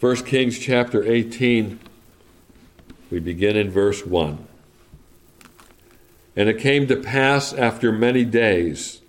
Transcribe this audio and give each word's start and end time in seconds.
1 0.00 0.14
Kings 0.26 0.56
chapter 0.56 1.02
18, 1.02 1.80
we 3.10 3.18
begin 3.18 3.56
in 3.56 3.68
verse 3.68 4.06
1. 4.06 4.46
And 6.36 6.48
it 6.48 6.60
came 6.60 6.86
to 6.86 6.94
pass 6.94 7.52
after 7.52 7.90
many 7.90 8.24
days 8.24 9.00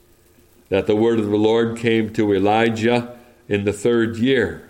that 0.70 0.88
the 0.88 0.96
word 0.96 1.20
of 1.20 1.30
the 1.30 1.38
Lord 1.38 1.78
came 1.78 2.12
to 2.14 2.34
Elijah 2.34 3.20
in 3.48 3.66
the 3.66 3.74
third 3.74 4.18
year. 4.18 4.68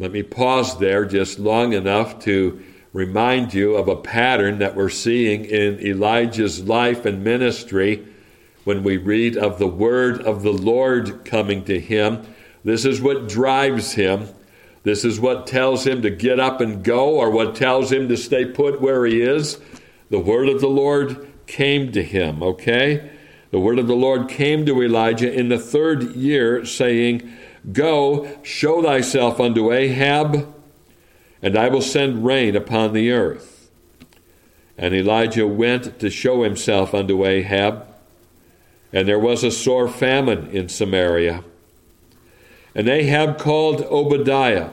Let 0.00 0.10
me 0.10 0.24
pause 0.24 0.80
there 0.80 1.04
just 1.04 1.38
long 1.38 1.74
enough 1.74 2.18
to 2.24 2.60
remind 2.92 3.54
you 3.54 3.76
of 3.76 3.86
a 3.86 3.94
pattern 3.94 4.58
that 4.58 4.74
we're 4.74 4.88
seeing 4.88 5.44
in 5.44 5.78
Elijah's 5.78 6.64
life 6.64 7.06
and 7.06 7.22
ministry 7.22 8.04
when 8.64 8.82
we 8.82 8.96
read 8.96 9.36
of 9.36 9.60
the 9.60 9.68
word 9.68 10.22
of 10.22 10.42
the 10.42 10.52
Lord 10.52 11.24
coming 11.24 11.62
to 11.66 11.78
him. 11.78 12.26
This 12.64 12.84
is 12.84 13.00
what 13.00 13.28
drives 13.28 13.92
him. 13.92 14.26
This 14.86 15.04
is 15.04 15.18
what 15.18 15.48
tells 15.48 15.84
him 15.84 16.02
to 16.02 16.10
get 16.10 16.38
up 16.38 16.60
and 16.60 16.80
go, 16.80 17.16
or 17.16 17.28
what 17.28 17.56
tells 17.56 17.90
him 17.90 18.08
to 18.08 18.16
stay 18.16 18.44
put 18.44 18.80
where 18.80 19.04
he 19.04 19.20
is. 19.20 19.58
The 20.10 20.20
word 20.20 20.48
of 20.48 20.60
the 20.60 20.68
Lord 20.68 21.26
came 21.48 21.90
to 21.90 22.04
him, 22.04 22.40
okay? 22.40 23.10
The 23.50 23.58
word 23.58 23.80
of 23.80 23.88
the 23.88 23.96
Lord 23.96 24.28
came 24.28 24.64
to 24.64 24.80
Elijah 24.80 25.32
in 25.32 25.48
the 25.48 25.58
third 25.58 26.14
year, 26.14 26.64
saying, 26.64 27.28
Go, 27.72 28.30
show 28.44 28.80
thyself 28.80 29.40
unto 29.40 29.72
Ahab, 29.72 30.54
and 31.42 31.56
I 31.56 31.68
will 31.68 31.82
send 31.82 32.24
rain 32.24 32.54
upon 32.54 32.92
the 32.92 33.10
earth. 33.10 33.68
And 34.78 34.94
Elijah 34.94 35.48
went 35.48 35.98
to 35.98 36.10
show 36.10 36.44
himself 36.44 36.94
unto 36.94 37.26
Ahab, 37.26 37.92
and 38.92 39.08
there 39.08 39.18
was 39.18 39.42
a 39.42 39.50
sore 39.50 39.88
famine 39.88 40.48
in 40.50 40.68
Samaria. 40.68 41.42
And 42.76 42.90
Ahab 42.90 43.38
called 43.38 43.80
Obadiah, 43.84 44.68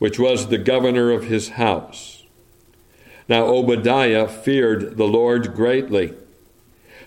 which 0.00 0.18
was 0.18 0.48
the 0.48 0.58
governor 0.58 1.12
of 1.12 1.26
his 1.26 1.50
house. 1.50 2.24
Now 3.28 3.44
Obadiah 3.44 4.26
feared 4.26 4.96
the 4.96 5.06
Lord 5.06 5.54
greatly. 5.54 6.14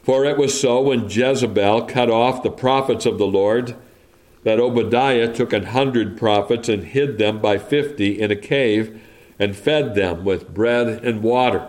For 0.02 0.23
it 0.23 0.38
was 0.38 0.58
so 0.58 0.81
when 0.81 1.09
Jezebel 1.09 1.88
cut 1.88 2.09
off 2.09 2.44
the 2.44 2.50
prophets 2.50 3.06
of 3.06 3.17
the 3.17 3.28
Lord 3.28 3.76
that 4.44 4.58
Obadiah 4.58 5.34
took 5.34 5.52
an 5.52 5.66
hundred 5.66 6.17
prophets 6.17 6.70
and 6.70 6.86
hid 6.86 7.17
them 7.17 7.42
by 7.42 7.58
fifty 7.58 8.17
in 8.22 8.32
a 8.32 8.38
cave 8.38 9.02
and 9.38 9.54
fed 9.54 9.95
them 9.95 10.23
with 10.23 10.54
bread 10.54 10.88
and 11.04 11.23
water. 11.23 11.67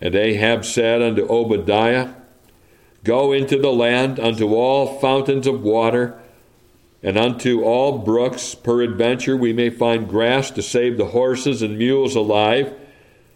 And 0.00 0.14
Ahab 0.14 0.64
said 0.64 1.02
unto 1.02 1.26
Obadiah, 1.26 2.10
Go 3.02 3.32
into 3.32 3.58
the 3.58 3.72
land 3.72 4.20
unto 4.20 4.54
all 4.54 5.00
fountains 5.00 5.48
of 5.48 5.60
water, 5.60 6.20
and 7.04 7.18
unto 7.18 7.62
all 7.62 7.98
brooks, 7.98 8.54
peradventure 8.54 9.36
we 9.36 9.52
may 9.52 9.68
find 9.68 10.08
grass 10.08 10.50
to 10.50 10.62
save 10.62 10.96
the 10.96 11.08
horses 11.08 11.60
and 11.60 11.76
mules 11.76 12.16
alive 12.16 12.72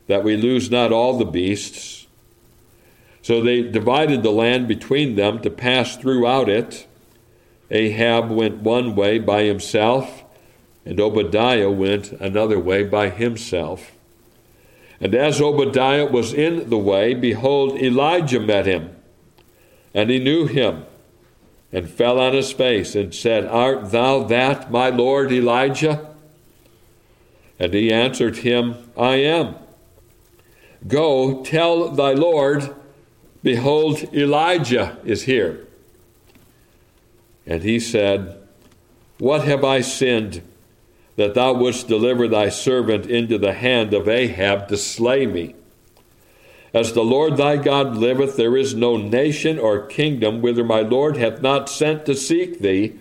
that 0.07 0.25
we 0.25 0.39
lose 0.39 0.71
not 0.71 0.91
all 0.91 1.19
the 1.19 1.27
beasts. 1.27 2.07
So 3.21 3.43
they 3.43 3.61
divided 3.61 4.23
the 4.23 4.31
land 4.31 4.69
between 4.69 5.17
them 5.17 5.43
to 5.43 5.51
pass 5.51 5.99
throughout 5.99 6.49
it. 6.49 6.87
Ahab 7.71 8.31
went 8.31 8.63
one 8.63 8.97
way 8.97 9.19
by 9.19 9.43
himself, 9.43 10.25
and 10.87 10.99
Obadiah 10.99 11.71
went 11.71 12.13
another 12.13 12.59
way 12.59 12.85
by 12.85 13.11
himself. 13.11 13.93
And 14.99 15.15
as 15.15 15.43
Obadiah 15.43 16.07
was 16.07 16.33
in 16.33 16.71
the 16.71 16.79
way, 16.79 17.13
behold, 17.13 17.77
Elijah 17.77 18.41
met 18.41 18.65
him, 18.65 18.97
and 19.93 20.09
he 20.09 20.19
knew 20.19 20.47
him, 20.47 20.87
and 21.73 21.89
fell 21.89 22.19
on 22.19 22.33
his 22.33 22.53
face, 22.53 22.95
and 22.95 23.15
said, 23.15 23.45
Art 23.47 23.91
thou 23.91 24.23
that, 24.25 24.71
my 24.71 24.89
lord 24.89 25.31
Elijah? 25.31 26.09
And 27.59 27.75
he 27.75 27.93
answered 27.93 28.39
him, 28.39 28.91
I 28.97 29.17
am. 29.17 29.57
Go, 30.87 31.43
tell 31.43 31.91
thy 31.91 32.13
Lord, 32.13 32.75
behold, 33.43 34.15
Elijah 34.15 34.97
is 35.05 35.25
here. 35.25 35.67
And 37.47 37.63
he 37.63 37.81
said, 37.81 38.41
What 39.19 39.45
have 39.45 39.65
I 39.65 39.81
sinned 39.81 40.43
that 41.17 41.35
thou 41.35 41.55
wouldst 41.55 41.89
deliver 41.89 42.29
thy 42.29 42.49
servant 42.49 43.07
into 43.07 43.39
the 43.39 43.55
hand 43.55 43.93
of 43.93 44.09
Ahab 44.09 44.69
to 44.69 44.77
slay 44.77 45.27
me? 45.27 45.57
As 46.75 46.93
the 46.93 47.03
Lord 47.03 47.37
thy 47.37 47.57
God 47.57 47.97
liveth, 47.97 48.37
there 48.37 48.57
is 48.57 48.75
no 48.75 48.97
nation 48.97 49.59
or 49.59 49.87
kingdom 49.87 50.43
whither 50.43 50.65
my 50.65 50.81
Lord 50.81 51.17
hath 51.17 51.41
not 51.41 51.69
sent 51.71 52.05
to 52.07 52.15
seek 52.15 52.61
thee. 52.61 52.99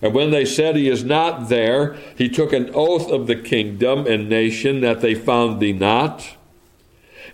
And 0.00 0.14
when 0.14 0.30
they 0.30 0.44
said 0.44 0.76
he 0.76 0.88
is 0.88 1.04
not 1.04 1.48
there, 1.48 1.96
he 2.16 2.28
took 2.28 2.52
an 2.52 2.70
oath 2.72 3.10
of 3.10 3.26
the 3.26 3.36
kingdom 3.36 4.06
and 4.06 4.28
nation 4.28 4.80
that 4.80 5.00
they 5.00 5.14
found 5.14 5.60
thee 5.60 5.72
not. 5.72 6.36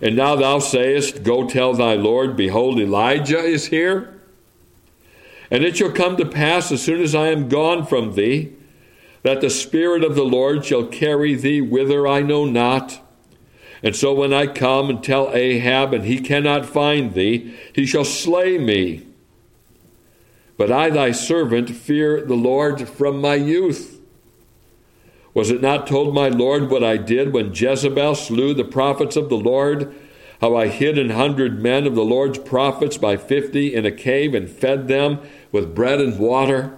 And 0.01 0.15
now 0.15 0.35
thou 0.35 0.59
sayest, 0.59 1.23
Go 1.23 1.47
tell 1.47 1.73
thy 1.73 1.93
Lord, 1.93 2.35
behold, 2.35 2.79
Elijah 2.79 3.39
is 3.39 3.67
here. 3.67 4.19
And 5.49 5.63
it 5.63 5.77
shall 5.77 5.91
come 5.91 6.17
to 6.17 6.25
pass, 6.25 6.71
as 6.71 6.83
soon 6.83 7.01
as 7.01 7.15
I 7.15 7.27
am 7.27 7.47
gone 7.47 7.85
from 7.85 8.15
thee, 8.15 8.53
that 9.23 9.41
the 9.41 9.49
Spirit 9.49 10.03
of 10.03 10.15
the 10.15 10.25
Lord 10.25 10.65
shall 10.65 10.85
carry 10.85 11.35
thee 11.35 11.61
whither 11.61 12.05
I 12.05 12.21
know 12.21 12.45
not. 12.45 13.01
And 13.83 13.95
so 13.95 14.13
when 14.13 14.33
I 14.33 14.47
come 14.47 14.89
and 14.89 15.03
tell 15.03 15.33
Ahab, 15.33 15.93
and 15.93 16.05
he 16.05 16.19
cannot 16.19 16.65
find 16.65 17.13
thee, 17.13 17.55
he 17.73 17.85
shall 17.85 18.05
slay 18.05 18.57
me. 18.57 19.05
But 20.57 20.71
I, 20.71 20.89
thy 20.89 21.11
servant, 21.11 21.69
fear 21.69 22.25
the 22.25 22.35
Lord 22.35 22.89
from 22.89 23.21
my 23.21 23.35
youth. 23.35 24.01
Was 25.35 25.51
it 25.51 25.61
not 25.61 25.85
told 25.85 26.15
my 26.15 26.29
Lord 26.29 26.71
what 26.71 26.83
I 26.83 26.97
did 26.97 27.31
when 27.31 27.53
Jezebel 27.53 28.15
slew 28.15 28.55
the 28.55 28.63
prophets 28.63 29.15
of 29.15 29.29
the 29.29 29.37
Lord? 29.37 29.93
How 30.41 30.55
I 30.55 30.67
hid 30.67 30.97
an 30.97 31.11
hundred 31.11 31.61
men 31.61 31.85
of 31.85 31.93
the 31.93 32.03
Lord's 32.03 32.39
prophets 32.39 32.97
by 32.97 33.17
fifty 33.17 33.75
in 33.75 33.85
a 33.85 33.91
cave 33.91 34.33
and 34.33 34.49
fed 34.49 34.87
them 34.87 35.19
with 35.51 35.75
bread 35.75 36.01
and 36.01 36.17
water? 36.17 36.75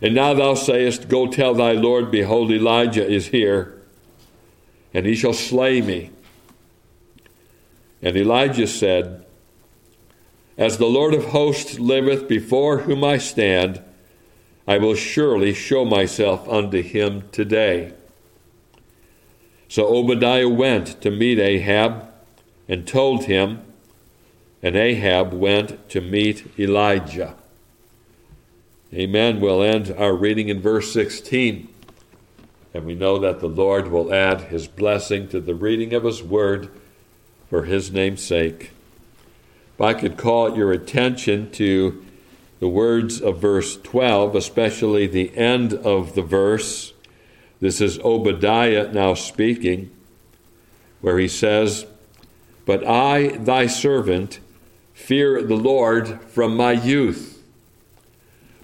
And 0.00 0.14
now 0.14 0.32
thou 0.32 0.54
sayest, 0.54 1.08
Go 1.08 1.26
tell 1.26 1.54
thy 1.54 1.72
Lord, 1.72 2.10
behold, 2.10 2.50
Elijah 2.50 3.06
is 3.06 3.28
here, 3.28 3.75
and 4.96 5.04
he 5.04 5.14
shall 5.14 5.34
slay 5.34 5.82
me. 5.82 6.10
And 8.00 8.16
Elijah 8.16 8.66
said, 8.66 9.26
As 10.56 10.78
the 10.78 10.86
Lord 10.86 11.12
of 11.12 11.26
hosts 11.26 11.78
liveth, 11.78 12.26
before 12.26 12.78
whom 12.78 13.04
I 13.04 13.18
stand, 13.18 13.82
I 14.66 14.78
will 14.78 14.94
surely 14.94 15.52
show 15.52 15.84
myself 15.84 16.48
unto 16.48 16.80
him 16.80 17.28
today. 17.30 17.92
So 19.68 19.86
Obadiah 19.86 20.48
went 20.48 21.02
to 21.02 21.10
meet 21.10 21.38
Ahab 21.38 22.10
and 22.66 22.88
told 22.88 23.24
him, 23.24 23.64
and 24.62 24.76
Ahab 24.76 25.34
went 25.34 25.90
to 25.90 26.00
meet 26.00 26.58
Elijah. 26.58 27.36
Amen. 28.94 29.40
We'll 29.40 29.62
end 29.62 29.94
our 29.98 30.14
reading 30.14 30.48
in 30.48 30.62
verse 30.62 30.90
16. 30.90 31.68
And 32.76 32.84
we 32.84 32.94
know 32.94 33.16
that 33.20 33.40
the 33.40 33.48
Lord 33.48 33.88
will 33.88 34.12
add 34.12 34.42
his 34.42 34.68
blessing 34.68 35.28
to 35.28 35.40
the 35.40 35.54
reading 35.54 35.94
of 35.94 36.04
his 36.04 36.22
word 36.22 36.68
for 37.48 37.64
his 37.64 37.90
name's 37.90 38.22
sake. 38.22 38.70
If 39.74 39.80
I 39.80 39.94
could 39.94 40.18
call 40.18 40.54
your 40.54 40.72
attention 40.72 41.50
to 41.52 42.04
the 42.60 42.68
words 42.68 43.22
of 43.22 43.38
verse 43.38 43.78
12, 43.78 44.36
especially 44.36 45.06
the 45.06 45.34
end 45.34 45.72
of 45.72 46.14
the 46.14 46.20
verse. 46.20 46.92
This 47.60 47.80
is 47.80 47.98
Obadiah 48.00 48.92
now 48.92 49.14
speaking, 49.14 49.90
where 51.00 51.18
he 51.18 51.28
says, 51.28 51.86
But 52.66 52.86
I, 52.86 53.38
thy 53.38 53.68
servant, 53.68 54.38
fear 54.92 55.42
the 55.42 55.56
Lord 55.56 56.20
from 56.24 56.58
my 56.58 56.72
youth. 56.72 57.42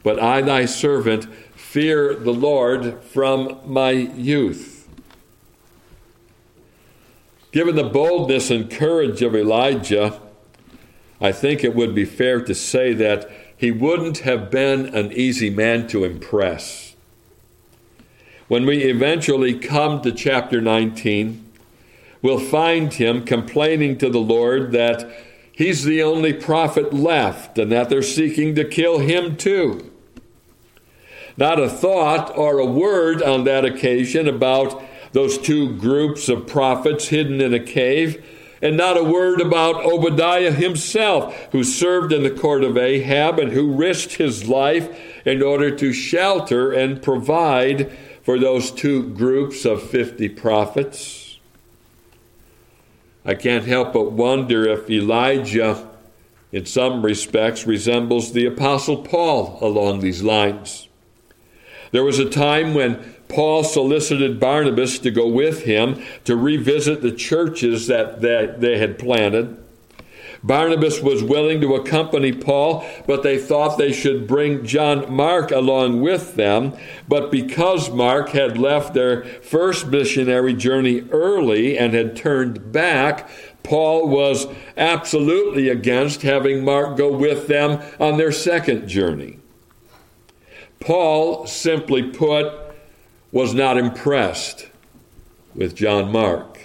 But 0.02 0.20
I, 0.20 0.42
thy 0.42 0.66
servant, 0.66 1.26
fear 1.72 2.14
the 2.14 2.34
Lord 2.34 3.02
from 3.02 3.58
my 3.64 3.92
youth. 3.92 4.86
Given 7.50 7.76
the 7.76 7.84
boldness 7.84 8.50
and 8.50 8.70
courage 8.70 9.22
of 9.22 9.34
Elijah, 9.34 10.20
I 11.18 11.32
think 11.32 11.64
it 11.64 11.74
would 11.74 11.94
be 11.94 12.04
fair 12.04 12.42
to 12.42 12.54
say 12.54 12.92
that 12.92 13.30
he 13.56 13.70
wouldn't 13.70 14.18
have 14.18 14.50
been 14.50 14.94
an 14.94 15.12
easy 15.12 15.48
man 15.48 15.86
to 15.88 16.04
impress. 16.04 16.94
When 18.48 18.66
we 18.66 18.82
eventually 18.82 19.58
come 19.58 20.02
to 20.02 20.12
chapter 20.12 20.60
19, 20.60 21.52
we'll 22.20 22.38
find 22.38 22.92
him 22.92 23.24
complaining 23.24 23.96
to 23.96 24.10
the 24.10 24.18
Lord 24.18 24.72
that 24.72 25.10
he's 25.52 25.84
the 25.84 26.02
only 26.02 26.34
prophet 26.34 26.92
left 26.92 27.56
and 27.56 27.72
that 27.72 27.88
they're 27.88 28.02
seeking 28.02 28.54
to 28.56 28.64
kill 28.66 28.98
him 28.98 29.38
too. 29.38 29.91
Not 31.36 31.60
a 31.60 31.68
thought 31.68 32.36
or 32.36 32.58
a 32.58 32.66
word 32.66 33.22
on 33.22 33.44
that 33.44 33.64
occasion 33.64 34.28
about 34.28 34.82
those 35.12 35.38
two 35.38 35.76
groups 35.76 36.28
of 36.28 36.46
prophets 36.46 37.08
hidden 37.08 37.40
in 37.40 37.54
a 37.54 37.60
cave 37.60 38.24
and 38.62 38.76
not 38.76 38.96
a 38.96 39.02
word 39.02 39.40
about 39.40 39.84
Obadiah 39.84 40.52
himself, 40.52 41.36
who 41.50 41.64
served 41.64 42.12
in 42.12 42.22
the 42.22 42.30
court 42.30 42.62
of 42.62 42.78
Ahab 42.78 43.40
and 43.40 43.50
who 43.50 43.74
risked 43.74 44.14
his 44.14 44.48
life 44.48 44.88
in 45.26 45.42
order 45.42 45.74
to 45.76 45.92
shelter 45.92 46.72
and 46.72 47.02
provide 47.02 47.90
for 48.22 48.38
those 48.38 48.70
two 48.70 49.08
groups 49.10 49.64
of 49.64 49.82
50 49.82 50.28
prophets. 50.30 51.40
I 53.24 53.34
can't 53.34 53.64
help 53.64 53.92
but 53.92 54.12
wonder 54.12 54.68
if 54.68 54.88
Elijah, 54.88 55.88
in 56.52 56.66
some 56.66 57.04
respects, 57.04 57.66
resembles 57.66 58.32
the 58.32 58.46
Apostle 58.46 58.98
Paul 58.98 59.58
along 59.60 60.00
these 60.00 60.22
lines. 60.22 60.88
There 61.92 62.04
was 62.04 62.18
a 62.18 62.28
time 62.28 62.74
when 62.74 62.98
Paul 63.28 63.64
solicited 63.64 64.40
Barnabas 64.40 64.98
to 65.00 65.10
go 65.10 65.28
with 65.28 65.64
him 65.64 66.02
to 66.24 66.36
revisit 66.36 67.00
the 67.00 67.12
churches 67.12 67.86
that 67.86 68.20
that 68.22 68.60
they, 68.60 68.78
had 68.78 68.98
planted. 68.98 69.58
Barnabas 70.42 71.00
was 71.00 71.22
willing 71.22 71.60
to 71.60 71.76
accompany 71.76 72.32
Paul, 72.32 72.84
but 73.06 73.22
they 73.22 73.38
thought 73.38 73.78
they 73.78 73.92
should 73.92 74.26
bring 74.26 74.66
John 74.66 75.14
Mark 75.14 75.52
along 75.52 76.00
with 76.00 76.34
them. 76.34 76.76
But 77.06 77.30
because 77.30 77.90
Mark 77.90 78.30
had 78.30 78.58
left 78.58 78.92
their 78.92 79.24
first 79.24 79.86
missionary 79.86 80.54
journey 80.54 81.04
early 81.10 81.78
and 81.78 81.94
had 81.94 82.16
turned 82.16 82.72
back, 82.72 83.28
Paul 83.62 84.08
was 84.08 84.48
absolutely 84.76 85.68
against 85.68 86.22
having 86.22 86.64
Mark 86.64 86.96
go 86.96 87.12
with 87.12 87.46
them 87.46 87.80
on 88.00 88.16
their 88.18 88.32
second 88.32 88.88
journey. 88.88 89.38
Paul, 90.82 91.46
simply 91.46 92.02
put, 92.02 92.52
was 93.30 93.54
not 93.54 93.78
impressed 93.78 94.68
with 95.54 95.74
John 95.74 96.12
Mark. 96.12 96.58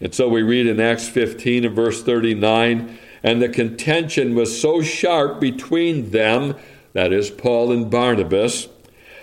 And 0.00 0.14
so 0.14 0.28
we 0.28 0.42
read 0.42 0.66
in 0.66 0.80
Acts 0.80 1.08
15 1.08 1.64
and 1.64 1.74
verse 1.74 2.02
39 2.02 2.98
and 3.24 3.40
the 3.40 3.48
contention 3.48 4.34
was 4.34 4.60
so 4.60 4.82
sharp 4.82 5.40
between 5.40 6.10
them, 6.10 6.54
that 6.92 7.10
is, 7.10 7.30
Paul 7.30 7.72
and 7.72 7.90
Barnabas, 7.90 8.68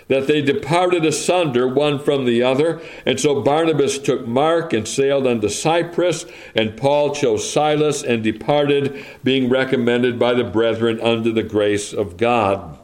that 0.08 0.26
they 0.26 0.42
departed 0.42 1.04
asunder 1.04 1.68
one 1.68 2.00
from 2.00 2.24
the 2.24 2.42
other. 2.42 2.82
And 3.06 3.20
so 3.20 3.40
Barnabas 3.40 4.00
took 4.00 4.26
Mark 4.26 4.72
and 4.72 4.88
sailed 4.88 5.28
unto 5.28 5.48
Cyprus, 5.48 6.26
and 6.56 6.76
Paul 6.76 7.14
chose 7.14 7.50
Silas 7.50 8.02
and 8.02 8.24
departed, 8.24 9.06
being 9.22 9.48
recommended 9.48 10.18
by 10.18 10.34
the 10.34 10.44
brethren 10.44 11.00
unto 11.00 11.32
the 11.32 11.44
grace 11.44 11.92
of 11.92 12.16
God. 12.16 12.80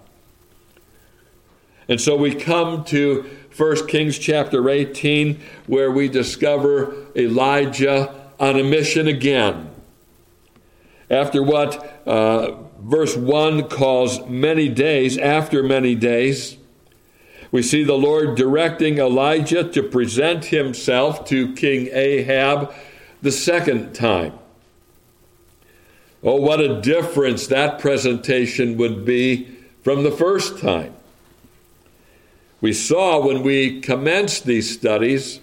And 1.89 2.01
so 2.01 2.17
we 2.17 2.35
come 2.35 2.85
to 2.85 3.29
1 3.57 3.87
Kings 3.87 4.19
chapter 4.19 4.69
18, 4.69 5.41
where 5.67 5.91
we 5.91 6.09
discover 6.09 6.95
Elijah 7.17 8.15
on 8.39 8.59
a 8.59 8.63
mission 8.63 9.09
again. 9.09 9.71
After 11.11 11.43
what 11.43 12.03
uh, 12.07 12.57
verse 12.81 13.17
1 13.17 13.69
calls 13.69 14.25
many 14.27 14.69
days, 14.69 15.17
after 15.17 15.63
many 15.63 15.95
days, 15.95 16.59
we 17.51 17.63
see 17.63 17.83
the 17.83 17.97
Lord 17.97 18.37
directing 18.37 18.99
Elijah 18.99 19.65
to 19.65 19.83
present 19.83 20.47
himself 20.47 21.25
to 21.27 21.55
King 21.55 21.89
Ahab 21.93 22.75
the 23.23 23.33
second 23.33 23.95
time. 23.95 24.39
Oh, 26.23 26.37
what 26.37 26.61
a 26.61 26.81
difference 26.83 27.47
that 27.47 27.79
presentation 27.79 28.77
would 28.77 29.07
be 29.07 29.57
from 29.83 30.03
the 30.03 30.11
first 30.11 30.59
time. 30.59 30.95
We 32.61 32.73
saw 32.73 33.25
when 33.25 33.43
we 33.43 33.81
commenced 33.81 34.45
these 34.45 34.73
studies 34.73 35.41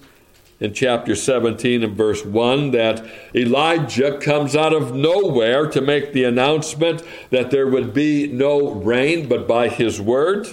in 0.60 0.74
chapter 0.74 1.16
17 1.16 1.84
and 1.84 1.96
verse 1.96 2.26
1 2.26 2.72
that 2.72 3.06
Elijah 3.34 4.18
comes 4.18 4.56
out 4.56 4.74
of 4.74 4.96
nowhere 4.96 5.68
to 5.68 5.82
make 5.82 6.14
the 6.14 6.24
announcement 6.24 7.04
that 7.30 7.52
there 7.52 7.68
would 7.68 7.94
be 7.94 8.28
no 8.28 8.72
rain 8.72 9.28
but 9.28 9.48
by 9.48 9.70
his 9.70 10.00
word. 10.02 10.48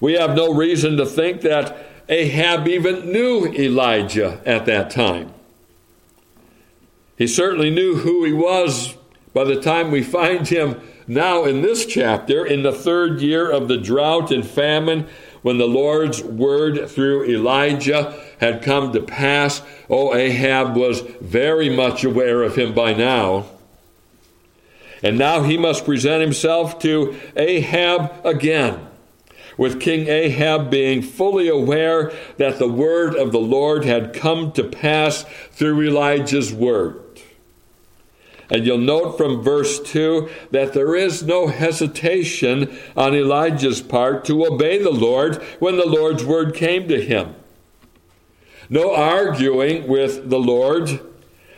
We 0.00 0.14
have 0.14 0.34
no 0.34 0.52
reason 0.52 0.96
to 0.96 1.06
think 1.06 1.42
that 1.42 1.76
Ahab 2.08 2.68
even 2.68 3.10
knew 3.10 3.46
Elijah 3.46 4.40
at 4.44 4.66
that 4.66 4.90
time. 4.90 5.32
He 7.16 7.26
certainly 7.26 7.70
knew 7.70 7.96
who 7.96 8.24
he 8.24 8.32
was 8.32 8.96
by 9.32 9.44
the 9.44 9.60
time 9.60 9.90
we 9.90 10.02
find 10.02 10.46
him 10.46 10.80
now 11.08 11.44
in 11.44 11.62
this 11.62 11.86
chapter, 11.86 12.44
in 12.44 12.62
the 12.62 12.72
third 12.72 13.20
year 13.20 13.50
of 13.50 13.68
the 13.68 13.76
drought 13.76 14.30
and 14.30 14.46
famine 14.46 15.06
when 15.46 15.58
the 15.58 15.68
Lord's 15.68 16.24
word 16.24 16.90
through 16.90 17.24
Elijah 17.26 18.20
had 18.40 18.64
come 18.64 18.92
to 18.92 19.00
pass, 19.00 19.62
oh, 19.88 20.12
Ahab 20.12 20.74
was 20.74 21.02
very 21.20 21.70
much 21.70 22.02
aware 22.02 22.42
of 22.42 22.56
him 22.56 22.74
by 22.74 22.92
now. 22.92 23.46
And 25.04 25.16
now 25.16 25.44
he 25.44 25.56
must 25.56 25.84
present 25.84 26.20
himself 26.20 26.80
to 26.80 27.14
Ahab 27.36 28.26
again, 28.26 28.88
with 29.56 29.80
King 29.80 30.08
Ahab 30.08 30.68
being 30.68 31.00
fully 31.00 31.46
aware 31.46 32.10
that 32.38 32.58
the 32.58 32.66
word 32.66 33.14
of 33.14 33.30
the 33.30 33.38
Lord 33.38 33.84
had 33.84 34.12
come 34.12 34.50
to 34.50 34.64
pass 34.64 35.22
through 35.52 35.80
Elijah's 35.80 36.52
word. 36.52 37.00
And 38.48 38.64
you'll 38.64 38.78
note 38.78 39.16
from 39.16 39.42
verse 39.42 39.80
2 39.80 40.28
that 40.52 40.72
there 40.72 40.94
is 40.94 41.22
no 41.22 41.48
hesitation 41.48 42.78
on 42.96 43.14
Elijah's 43.14 43.82
part 43.82 44.24
to 44.26 44.46
obey 44.46 44.78
the 44.78 44.90
Lord 44.90 45.42
when 45.58 45.76
the 45.76 45.86
Lord's 45.86 46.24
word 46.24 46.54
came 46.54 46.86
to 46.88 47.00
him. 47.00 47.34
No 48.68 48.94
arguing 48.94 49.88
with 49.88 50.30
the 50.30 50.38
Lord, 50.38 51.00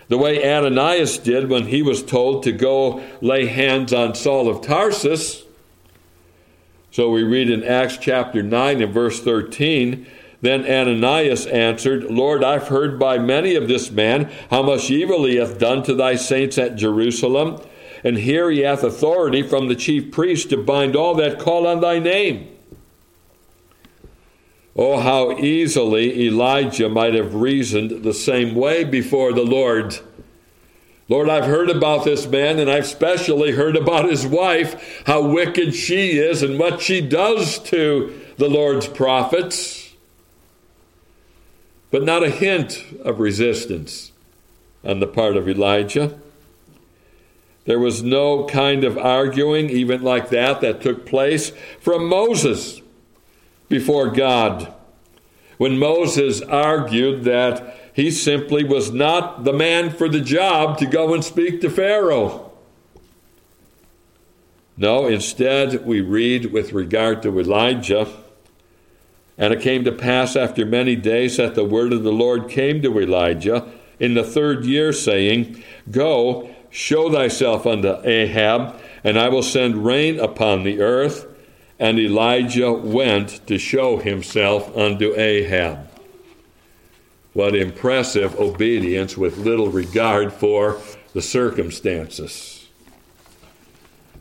the 0.09 0.19
way 0.19 0.51
Ananias 0.51 1.19
did 1.19 1.49
when 1.49 1.67
he 1.67 1.83
was 1.83 2.03
told 2.03 2.43
to 2.45 2.53
go 2.53 3.03
lay 3.21 3.47
hands 3.47 3.93
on 3.93 4.15
Saul 4.15 4.49
of 4.49 4.63
Tarsus. 4.63 5.45
So 6.91 7.11
we 7.11 7.23
read 7.23 7.51
in 7.51 7.65
Acts 7.65 7.99
chapter 7.99 8.43
9 8.43 8.83
and 8.83 8.95
verse 8.95 9.21
13 9.21 10.07
then 10.41 10.65
Ananias 10.65 11.47
answered, 11.47 12.05
Lord, 12.05 12.45
I've 12.45 12.69
heard 12.69 12.99
by 12.99 13.19
many 13.19 13.57
of 13.57 13.67
this 13.67 13.91
man 13.91 14.31
how 14.51 14.63
much 14.63 14.91
evil 14.91 15.25
he 15.25 15.37
hath 15.37 15.59
done 15.59 15.83
to 15.85 15.95
thy 15.95 16.15
saints 16.15 16.59
at 16.59 16.77
Jerusalem. 16.77 17.61
And 18.05 18.19
here 18.19 18.49
he 18.51 18.61
hath 18.61 18.85
authority 18.85 19.43
from 19.43 19.67
the 19.67 19.75
chief 19.75 20.13
priest 20.13 20.51
to 20.51 20.57
bind 20.57 20.95
all 20.95 21.15
that 21.17 21.41
call 21.41 21.67
on 21.67 21.81
thy 21.81 21.99
name. 21.99 22.55
Oh, 24.77 25.01
how 25.01 25.37
easily 25.39 26.27
Elijah 26.27 26.89
might 26.89 27.15
have 27.15 27.35
reasoned 27.35 28.05
the 28.05 28.15
same 28.15 28.55
way 28.55 28.85
before 28.85 29.33
the 29.33 29.43
Lord. 29.43 29.99
Lord, 31.09 31.29
I've 31.29 31.47
heard 31.47 31.69
about 31.69 32.05
this 32.05 32.29
man, 32.29 32.61
and 32.61 32.71
I've 32.71 32.87
specially 32.87 33.51
heard 33.51 33.75
about 33.75 34.09
his 34.09 34.25
wife, 34.25 35.03
how 35.05 35.27
wicked 35.27 35.75
she 35.75 36.19
is 36.19 36.45
and 36.45 36.61
what 36.61 36.81
she 36.81 37.01
does 37.01 37.59
to 37.61 38.21
the 38.37 38.49
Lord's 38.49 38.87
prophets 38.87 39.88
but 41.91 42.03
not 42.03 42.23
a 42.23 42.31
hint 42.31 42.85
of 43.05 43.21
resistance 43.21 44.13
on 44.85 45.01
the 45.01 45.07
part 45.07 45.37
of 45.37 45.49
Elijah. 45.49 46.19
There 47.65 47.79
was 47.79 48.03
no 48.03 48.45
kind 48.45 48.85
of 48.85 48.97
arguing, 48.97 49.69
even 49.71 50.03
like 50.03 50.31
that, 50.31 50.61
that 50.61 50.81
took 50.81 51.05
place 51.05 51.53
from 51.81 52.09
Moses 52.09 52.81
before 53.69 54.09
God. 54.09 54.73
When 55.59 55.79
Moses 55.79 56.41
argued 56.41 57.25
that 57.25 57.77
he 57.93 58.11
simply 58.11 58.65
was 58.65 58.93
not 58.93 59.45
the 59.45 59.53
man 59.53 59.91
for 59.91 60.09
the 60.09 60.21
job 60.21 60.79
to 60.79 60.87
go 60.87 61.13
and 61.13 61.25
speak 61.25 61.61
to 61.61 61.69
Pharaoh. 61.69 62.53
No, 64.77 65.07
instead, 65.07 65.85
we 65.85 66.01
read 66.01 66.53
with 66.53 66.73
regard 66.73 67.23
to 67.23 67.41
Elijah 67.41 68.09
and 69.39 69.55
it 69.55 69.61
came 69.61 69.85
to 69.85 69.93
pass 69.93 70.35
after 70.35 70.67
many 70.67 70.97
days 70.97 71.37
that 71.37 71.55
the 71.55 71.65
word 71.65 71.93
of 71.93 72.03
the 72.03 72.13
Lord 72.13 72.49
came 72.49 72.83
to 72.83 73.01
Elijah 73.01 73.71
in 74.01 74.15
the 74.15 74.25
third 74.25 74.65
year, 74.65 74.93
saying, 74.93 75.63
Go, 75.91 76.51
show 76.71 77.11
thyself 77.11 77.65
unto 77.65 77.97
Ahab, 78.05 78.75
and 79.05 79.19
I 79.19 79.29
will 79.29 79.45
send 79.45 79.87
rain 79.87 80.19
upon 80.19 80.65
the 80.65 80.81
earth. 80.81 81.27
And 81.79 82.01
Elijah 82.01 82.73
went 82.73 83.47
to 83.47 83.57
show 83.57 83.99
himself 83.99 84.77
unto 84.77 85.15
Ahab. 85.17 85.89
What 87.33 87.55
impressive 87.55 88.35
obedience 88.41 89.17
with 89.17 89.39
little 89.39 89.71
regard 89.71 90.33
for 90.33 90.81
the 91.13 91.23
circumstances. 91.23 92.67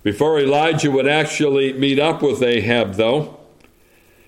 Before 0.03 0.39
Elijah 0.39 0.91
would 0.91 1.07
actually 1.07 1.73
meet 1.73 1.99
up 1.99 2.21
with 2.21 2.43
Ahab, 2.43 2.93
though, 2.93 3.36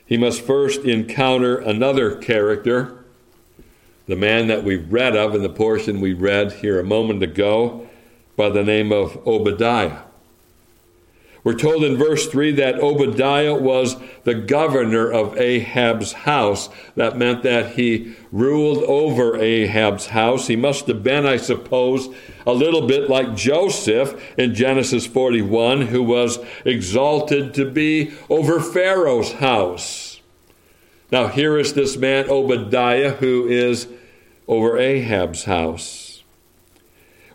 he 0.09 0.17
must 0.17 0.41
first 0.41 0.81
encounter 0.81 1.57
another 1.57 2.15
character, 2.15 3.05
the 4.07 4.15
man 4.15 4.47
that 4.47 4.63
we 4.63 4.75
read 4.75 5.15
of 5.15 5.35
in 5.35 5.43
the 5.43 5.49
portion 5.49 6.01
we 6.01 6.13
read 6.13 6.51
here 6.51 6.79
a 6.79 6.83
moment 6.83 7.21
ago 7.21 7.87
by 8.35 8.49
the 8.49 8.63
name 8.63 8.91
of 8.91 9.15
Obadiah. 9.27 9.99
We're 11.43 11.53
told 11.53 11.83
in 11.83 11.97
verse 11.97 12.27
3 12.27 12.51
that 12.53 12.79
Obadiah 12.79 13.55
was 13.55 13.95
the 14.23 14.35
governor 14.35 15.09
of 15.09 15.37
Ahab's 15.37 16.11
house. 16.11 16.69
That 16.95 17.17
meant 17.17 17.43
that 17.43 17.75
he 17.75 18.15
ruled 18.31 18.83
over 18.83 19.37
Ahab's 19.37 20.07
house. 20.07 20.47
He 20.47 20.57
must 20.57 20.87
have 20.87 21.01
been, 21.01 21.25
I 21.25 21.37
suppose, 21.37 22.13
a 22.45 22.51
little 22.51 22.87
bit 22.87 23.09
like 23.09 23.35
Joseph 23.35 24.21
in 24.37 24.53
Genesis 24.53 25.07
41, 25.07 25.87
who 25.87 26.03
was 26.03 26.39
exalted 26.65 27.53
to 27.53 27.69
be 27.69 28.13
over 28.29 28.59
Pharaoh's 28.59 29.33
house. 29.33 30.19
Now, 31.11 31.27
here 31.27 31.57
is 31.57 31.73
this 31.73 31.97
man, 31.97 32.29
Obadiah, 32.29 33.11
who 33.11 33.47
is 33.47 33.87
over 34.47 34.77
Ahab's 34.77 35.45
house. 35.45 35.98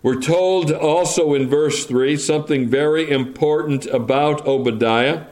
We're 0.04 0.20
told 0.20 0.70
also 0.70 1.32
in 1.32 1.49
verse 1.49 1.87
3 1.87 2.18
something 2.18 2.68
very 2.68 3.11
important 3.11 3.87
about 3.87 4.46
Obadiah. 4.46 5.25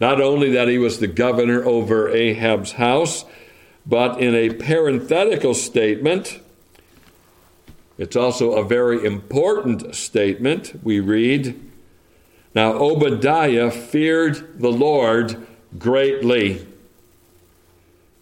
Not 0.00 0.20
only 0.20 0.50
that 0.50 0.66
he 0.66 0.78
was 0.78 0.98
the 0.98 1.06
governor 1.06 1.64
over 1.64 2.08
Ahab's 2.08 2.72
house, 2.72 3.24
but 3.86 4.20
in 4.20 4.34
a 4.34 4.52
parenthetical 4.52 5.54
statement, 5.54 6.40
it's 7.98 8.16
also 8.16 8.54
a 8.54 8.64
very 8.64 9.04
important 9.04 9.94
statement. 9.94 10.80
We 10.82 10.98
read, 10.98 11.54
Now 12.56 12.72
Obadiah 12.72 13.70
feared 13.70 14.60
the 14.60 14.72
Lord 14.72 15.46
greatly. 15.78 16.66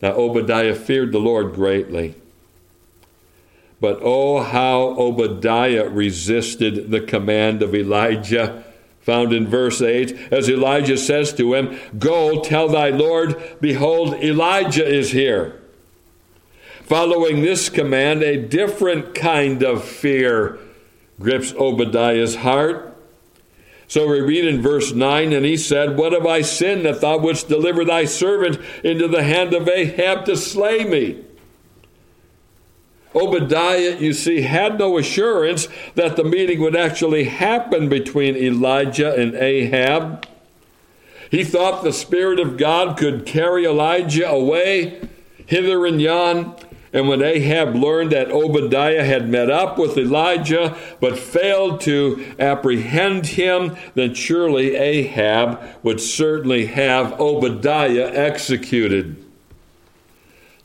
Now 0.03 0.13
Obadiah 0.13 0.75
feared 0.75 1.13
the 1.13 1.19
Lord 1.19 1.55
greatly. 1.55 2.15
But 3.81 3.99
oh, 4.03 4.43
how 4.43 4.97
Obadiah 4.99 5.89
resisted 5.89 6.91
the 6.91 7.01
command 7.01 7.63
of 7.63 7.75
Elijah, 7.75 8.65
found 9.01 9.33
in 9.33 9.47
verse 9.47 9.83
8, 9.83 10.33
as 10.33 10.49
Elijah 10.49 10.97
says 10.97 11.33
to 11.35 11.55
him, 11.55 11.79
Go 11.99 12.43
tell 12.43 12.69
thy 12.69 12.89
Lord, 12.89 13.41
behold, 13.61 14.15
Elijah 14.15 14.87
is 14.87 15.13
here. 15.13 15.61
Following 16.83 17.43
this 17.43 17.69
command, 17.69 18.23
a 18.23 18.37
different 18.37 19.15
kind 19.15 19.63
of 19.63 19.85
fear 19.85 20.59
grips 21.21 21.53
Obadiah's 21.55 22.37
heart. 22.37 22.97
So 23.89 24.09
we 24.09 24.21
read 24.21 24.45
in 24.47 24.63
verse 24.63 24.93
9, 24.93 25.33
and 25.33 25.45
he 25.45 25.57
said, 25.57 25.97
What 25.97 26.13
have 26.13 26.27
I 26.27 26.43
sinned 26.43 26.85
that 26.87 27.01
thou 27.01 27.19
wouldst 27.19 27.49
deliver 27.49 27.85
thy 27.85 28.05
servant 28.05 28.59
into 28.83 29.07
the 29.07 29.23
hand 29.23 29.53
of 29.53 29.69
Ahab 29.69 30.25
to 30.25 30.37
slay 30.37 30.85
me? 30.85 31.26
Obadiah, 33.17 33.97
you 33.99 34.13
see, 34.13 34.43
had 34.43 34.79
no 34.79 34.99
assurance 34.99 35.69
that 35.95 36.17
the 36.17 36.25
meeting 36.25 36.61
would 36.61 36.77
actually 36.77 37.25
happen 37.25 37.89
between 37.89 38.37
Elijah 38.37 39.15
and 39.15 39.35
Ahab. 39.35 40.27
He 41.31 41.43
thought 41.43 41.83
the 41.83 41.93
Spirit 41.93 42.39
of 42.39 42.57
God 42.57 42.97
could 42.97 43.27
carry 43.27 43.65
Elijah 43.65 44.29
away 44.29 45.01
hither 45.47 45.87
and 45.87 46.01
yon. 46.01 46.55
And 46.93 47.09
when 47.09 47.23
Ahab 47.23 47.75
learned 47.75 48.13
that 48.13 48.31
Obadiah 48.31 49.05
had 49.05 49.29
met 49.29 49.51
up 49.51 49.77
with 49.77 49.99
Elijah 49.99 50.77
but 51.01 51.19
failed 51.19 51.81
to 51.83 52.35
apprehend 52.39 53.27
him, 53.27 53.77
then 53.95 54.15
surely 54.15 54.77
Ahab 54.77 55.61
would 55.83 56.01
certainly 56.01 56.67
have 56.67 57.19
Obadiah 57.21 58.11
executed. 58.15 59.26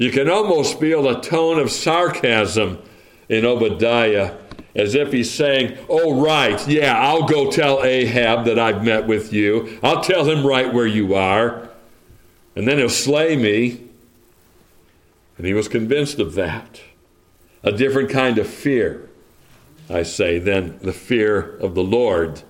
You 0.01 0.09
can 0.09 0.27
almost 0.27 0.79
feel 0.79 1.07
a 1.07 1.21
tone 1.21 1.59
of 1.59 1.69
sarcasm 1.69 2.81
in 3.29 3.45
Obadiah 3.45 4.35
as 4.73 4.95
if 4.95 5.11
he's 5.11 5.31
saying, 5.31 5.77
Oh, 5.87 6.19
right, 6.19 6.67
yeah, 6.67 6.97
I'll 6.97 7.27
go 7.27 7.51
tell 7.51 7.83
Ahab 7.83 8.45
that 8.45 8.57
I've 8.57 8.83
met 8.83 9.05
with 9.05 9.31
you. 9.31 9.77
I'll 9.83 10.01
tell 10.01 10.27
him 10.27 10.43
right 10.43 10.73
where 10.73 10.87
you 10.87 11.13
are, 11.13 11.69
and 12.55 12.67
then 12.67 12.79
he'll 12.79 12.89
slay 12.89 13.35
me. 13.35 13.79
And 15.37 15.45
he 15.45 15.53
was 15.53 15.67
convinced 15.67 16.17
of 16.17 16.33
that. 16.33 16.81
A 17.61 17.71
different 17.71 18.09
kind 18.09 18.39
of 18.39 18.47
fear, 18.47 19.07
I 19.87 20.01
say, 20.01 20.39
than 20.39 20.79
the 20.79 20.93
fear 20.93 21.57
of 21.57 21.75
the 21.75 21.83
Lord 21.83 22.41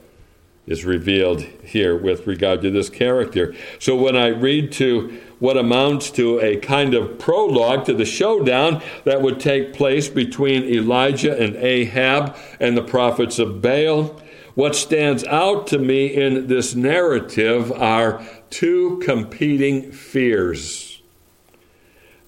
is 0.67 0.85
revealed 0.85 1.41
here 1.41 1.97
with 1.97 2.27
regard 2.27 2.61
to 2.61 2.71
this 2.71 2.89
character. 2.89 3.53
So 3.79 3.95
when 3.95 4.15
I 4.15 4.27
read 4.27 4.71
to 4.73 5.19
what 5.39 5.57
amounts 5.57 6.11
to 6.11 6.39
a 6.39 6.57
kind 6.57 6.93
of 6.93 7.17
prologue 7.17 7.85
to 7.85 7.93
the 7.93 8.05
showdown 8.05 8.81
that 9.05 9.21
would 9.21 9.39
take 9.39 9.73
place 9.73 10.07
between 10.07 10.63
Elijah 10.63 11.35
and 11.37 11.55
Ahab 11.55 12.35
and 12.59 12.77
the 12.77 12.83
prophets 12.83 13.39
of 13.39 13.61
Baal. 13.61 14.21
What 14.53 14.75
stands 14.75 15.23
out 15.23 15.65
to 15.67 15.79
me 15.79 16.07
in 16.07 16.47
this 16.47 16.75
narrative 16.75 17.71
are 17.71 18.23
two 18.49 18.99
competing 19.03 19.91
fears 19.91 20.91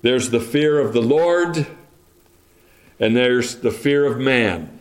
there's 0.03 0.31
the 0.31 0.41
fear 0.41 0.79
of 0.79 0.91
the 0.91 1.01
Lord, 1.01 1.65
and 2.99 3.15
there's 3.15 3.55
the 3.55 3.71
fear 3.71 4.05
of 4.05 4.19
man. 4.19 4.72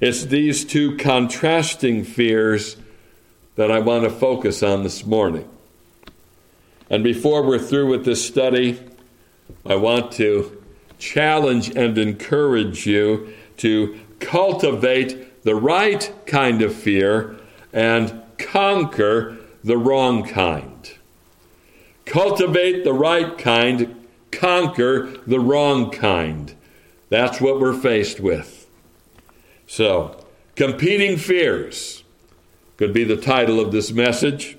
It's 0.00 0.26
these 0.26 0.64
two 0.64 0.96
contrasting 0.98 2.04
fears 2.04 2.76
that 3.54 3.70
I 3.70 3.78
want 3.78 4.04
to 4.04 4.10
focus 4.10 4.62
on 4.62 4.82
this 4.82 5.06
morning. 5.06 5.48
And 6.90 7.02
before 7.02 7.42
we're 7.42 7.58
through 7.58 7.90
with 7.90 8.04
this 8.04 8.24
study, 8.24 8.78
I 9.64 9.76
want 9.76 10.12
to 10.12 10.62
challenge 10.98 11.74
and 11.74 11.96
encourage 11.96 12.86
you 12.86 13.32
to 13.58 13.98
cultivate 14.20 15.42
the 15.44 15.54
right 15.54 16.12
kind 16.26 16.60
of 16.60 16.74
fear 16.74 17.36
and 17.72 18.22
conquer 18.38 19.38
the 19.64 19.78
wrong 19.78 20.24
kind. 20.24 20.92
Cultivate 22.04 22.84
the 22.84 22.92
right 22.92 23.36
kind, 23.38 24.06
conquer 24.30 25.06
the 25.26 25.40
wrong 25.40 25.90
kind. 25.90 26.54
That's 27.08 27.40
what 27.40 27.58
we're 27.58 27.78
faced 27.78 28.20
with. 28.20 28.55
So, 29.66 30.24
competing 30.54 31.16
fears 31.16 32.04
could 32.76 32.92
be 32.92 33.04
the 33.04 33.16
title 33.16 33.58
of 33.60 33.72
this 33.72 33.92
message 33.92 34.56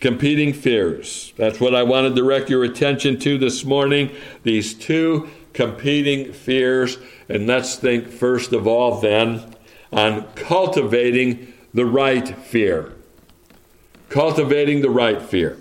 competing 0.00 0.52
fears. 0.52 1.32
That's 1.36 1.60
what 1.60 1.74
I 1.74 1.82
want 1.82 2.08
to 2.08 2.14
direct 2.14 2.50
your 2.50 2.64
attention 2.64 3.18
to 3.20 3.38
this 3.38 3.64
morning. 3.64 4.10
These 4.42 4.74
two 4.74 5.28
competing 5.52 6.32
fears. 6.32 6.98
And 7.28 7.46
let's 7.46 7.76
think 7.76 8.08
first 8.08 8.52
of 8.52 8.66
all, 8.66 9.00
then, 9.00 9.54
on 9.92 10.24
cultivating 10.34 11.52
the 11.74 11.84
right 11.84 12.26
fear. 12.26 12.92
Cultivating 14.08 14.80
the 14.80 14.90
right 14.90 15.20
fear. 15.20 15.58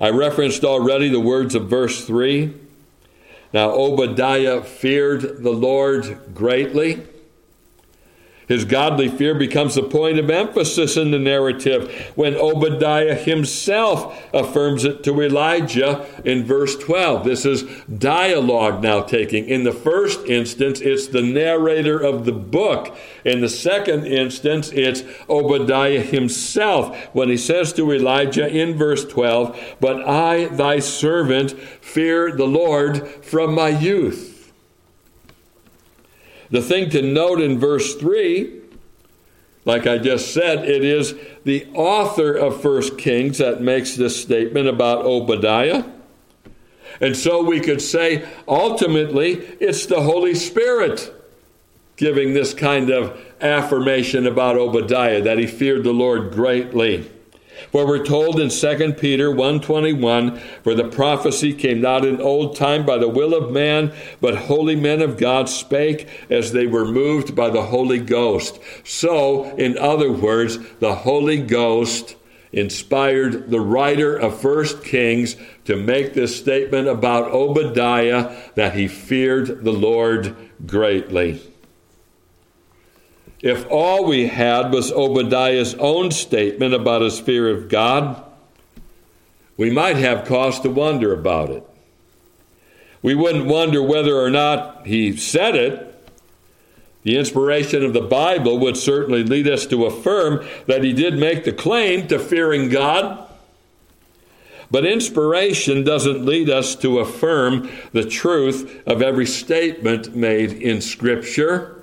I 0.00 0.10
referenced 0.10 0.64
already 0.64 1.08
the 1.08 1.20
words 1.20 1.54
of 1.54 1.70
verse 1.70 2.04
3. 2.04 2.52
Now, 3.52 3.70
Obadiah 3.72 4.62
feared 4.62 5.42
the 5.42 5.52
Lord 5.52 6.18
greatly. 6.34 7.06
His 8.52 8.66
godly 8.66 9.08
fear 9.08 9.34
becomes 9.34 9.78
a 9.78 9.82
point 9.82 10.18
of 10.18 10.28
emphasis 10.28 10.98
in 10.98 11.10
the 11.10 11.18
narrative 11.18 12.12
when 12.16 12.34
Obadiah 12.34 13.14
himself 13.14 14.22
affirms 14.34 14.84
it 14.84 15.02
to 15.04 15.22
Elijah 15.22 16.04
in 16.22 16.44
verse 16.44 16.76
12. 16.76 17.24
This 17.24 17.46
is 17.46 17.62
dialogue 17.86 18.82
now 18.82 19.00
taking. 19.00 19.46
In 19.46 19.64
the 19.64 19.72
first 19.72 20.26
instance, 20.26 20.82
it's 20.82 21.06
the 21.06 21.22
narrator 21.22 21.98
of 21.98 22.26
the 22.26 22.32
book. 22.32 22.94
In 23.24 23.40
the 23.40 23.48
second 23.48 24.04
instance, 24.04 24.70
it's 24.70 25.02
Obadiah 25.30 26.02
himself 26.02 26.94
when 27.14 27.30
he 27.30 27.38
says 27.38 27.72
to 27.72 27.90
Elijah 27.90 28.46
in 28.46 28.76
verse 28.76 29.06
12, 29.06 29.76
But 29.80 30.06
I, 30.06 30.48
thy 30.48 30.78
servant, 30.80 31.52
fear 31.80 32.36
the 32.36 32.46
Lord 32.46 33.08
from 33.24 33.54
my 33.54 33.70
youth. 33.70 34.31
The 36.52 36.60
thing 36.60 36.90
to 36.90 37.00
note 37.00 37.40
in 37.40 37.58
verse 37.58 37.94
3, 37.94 38.60
like 39.64 39.86
I 39.86 39.96
just 39.96 40.34
said, 40.34 40.68
it 40.68 40.84
is 40.84 41.14
the 41.44 41.66
author 41.72 42.34
of 42.34 42.60
First 42.60 42.98
Kings 42.98 43.38
that 43.38 43.62
makes 43.62 43.96
this 43.96 44.20
statement 44.20 44.68
about 44.68 45.06
Obadiah. 45.06 45.82
And 47.00 47.16
so 47.16 47.42
we 47.42 47.58
could 47.58 47.80
say 47.80 48.28
ultimately 48.46 49.32
it's 49.60 49.86
the 49.86 50.02
Holy 50.02 50.34
Spirit 50.34 51.14
giving 51.96 52.34
this 52.34 52.52
kind 52.52 52.90
of 52.90 53.18
affirmation 53.40 54.26
about 54.26 54.56
Obadiah 54.56 55.22
that 55.22 55.38
he 55.38 55.46
feared 55.46 55.84
the 55.84 55.92
Lord 55.92 56.32
greatly. 56.32 57.10
For 57.70 57.86
we're 57.86 58.04
told 58.04 58.40
in 58.40 58.50
2 58.50 58.98
Peter 58.98 59.30
1:21, 59.30 60.40
for 60.64 60.74
the 60.74 60.84
prophecy 60.84 61.52
came 61.52 61.80
not 61.80 62.04
in 62.04 62.20
old 62.20 62.56
time 62.56 62.84
by 62.84 62.98
the 62.98 63.08
will 63.08 63.34
of 63.34 63.52
man, 63.52 63.92
but 64.20 64.34
holy 64.34 64.76
men 64.76 65.00
of 65.02 65.16
God 65.16 65.48
spake 65.48 66.06
as 66.28 66.52
they 66.52 66.66
were 66.66 66.84
moved 66.84 67.34
by 67.34 67.50
the 67.50 67.62
Holy 67.62 67.98
Ghost. 67.98 68.58
So, 68.84 69.54
in 69.56 69.78
other 69.78 70.10
words, 70.10 70.58
the 70.80 70.94
Holy 70.96 71.38
Ghost 71.38 72.16
inspired 72.52 73.50
the 73.50 73.60
writer 73.60 74.16
of 74.16 74.40
First 74.40 74.84
Kings 74.84 75.36
to 75.64 75.76
make 75.76 76.14
this 76.14 76.36
statement 76.36 76.88
about 76.88 77.30
Obadiah 77.32 78.30
that 78.56 78.74
he 78.74 78.88
feared 78.88 79.64
the 79.64 79.72
Lord 79.72 80.34
greatly. 80.66 81.40
If 83.42 83.66
all 83.68 84.04
we 84.04 84.28
had 84.28 84.72
was 84.72 84.92
Obadiah's 84.92 85.74
own 85.74 86.12
statement 86.12 86.72
about 86.72 87.02
his 87.02 87.18
fear 87.18 87.50
of 87.50 87.68
God, 87.68 88.22
we 89.56 89.70
might 89.70 89.96
have 89.96 90.26
cause 90.26 90.60
to 90.60 90.70
wonder 90.70 91.12
about 91.12 91.50
it. 91.50 91.68
We 93.02 93.16
wouldn't 93.16 93.46
wonder 93.46 93.82
whether 93.82 94.16
or 94.16 94.30
not 94.30 94.86
he 94.86 95.16
said 95.16 95.56
it. 95.56 95.88
The 97.02 97.18
inspiration 97.18 97.84
of 97.84 97.94
the 97.94 98.00
Bible 98.00 98.60
would 98.60 98.76
certainly 98.76 99.24
lead 99.24 99.48
us 99.48 99.66
to 99.66 99.86
affirm 99.86 100.46
that 100.66 100.84
he 100.84 100.92
did 100.92 101.18
make 101.18 101.42
the 101.42 101.52
claim 101.52 102.06
to 102.08 102.20
fearing 102.20 102.68
God. 102.68 103.28
But 104.70 104.86
inspiration 104.86 105.82
doesn't 105.82 106.24
lead 106.24 106.48
us 106.48 106.76
to 106.76 107.00
affirm 107.00 107.68
the 107.90 108.04
truth 108.04 108.82
of 108.86 109.02
every 109.02 109.26
statement 109.26 110.14
made 110.14 110.52
in 110.52 110.80
Scripture. 110.80 111.81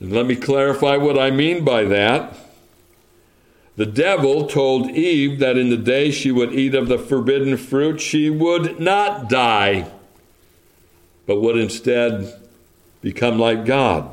And 0.00 0.12
let 0.12 0.26
me 0.26 0.36
clarify 0.36 0.96
what 0.96 1.18
I 1.18 1.30
mean 1.30 1.64
by 1.64 1.84
that. 1.84 2.36
The 3.76 3.86
devil 3.86 4.46
told 4.46 4.90
Eve 4.90 5.38
that 5.38 5.58
in 5.58 5.68
the 5.68 5.76
day 5.76 6.10
she 6.10 6.32
would 6.32 6.52
eat 6.54 6.74
of 6.74 6.88
the 6.88 6.98
forbidden 6.98 7.56
fruit, 7.56 8.00
she 8.00 8.30
would 8.30 8.80
not 8.80 9.28
die, 9.28 9.90
but 11.26 11.40
would 11.40 11.58
instead 11.58 12.40
become 13.02 13.38
like 13.38 13.66
God. 13.66 14.10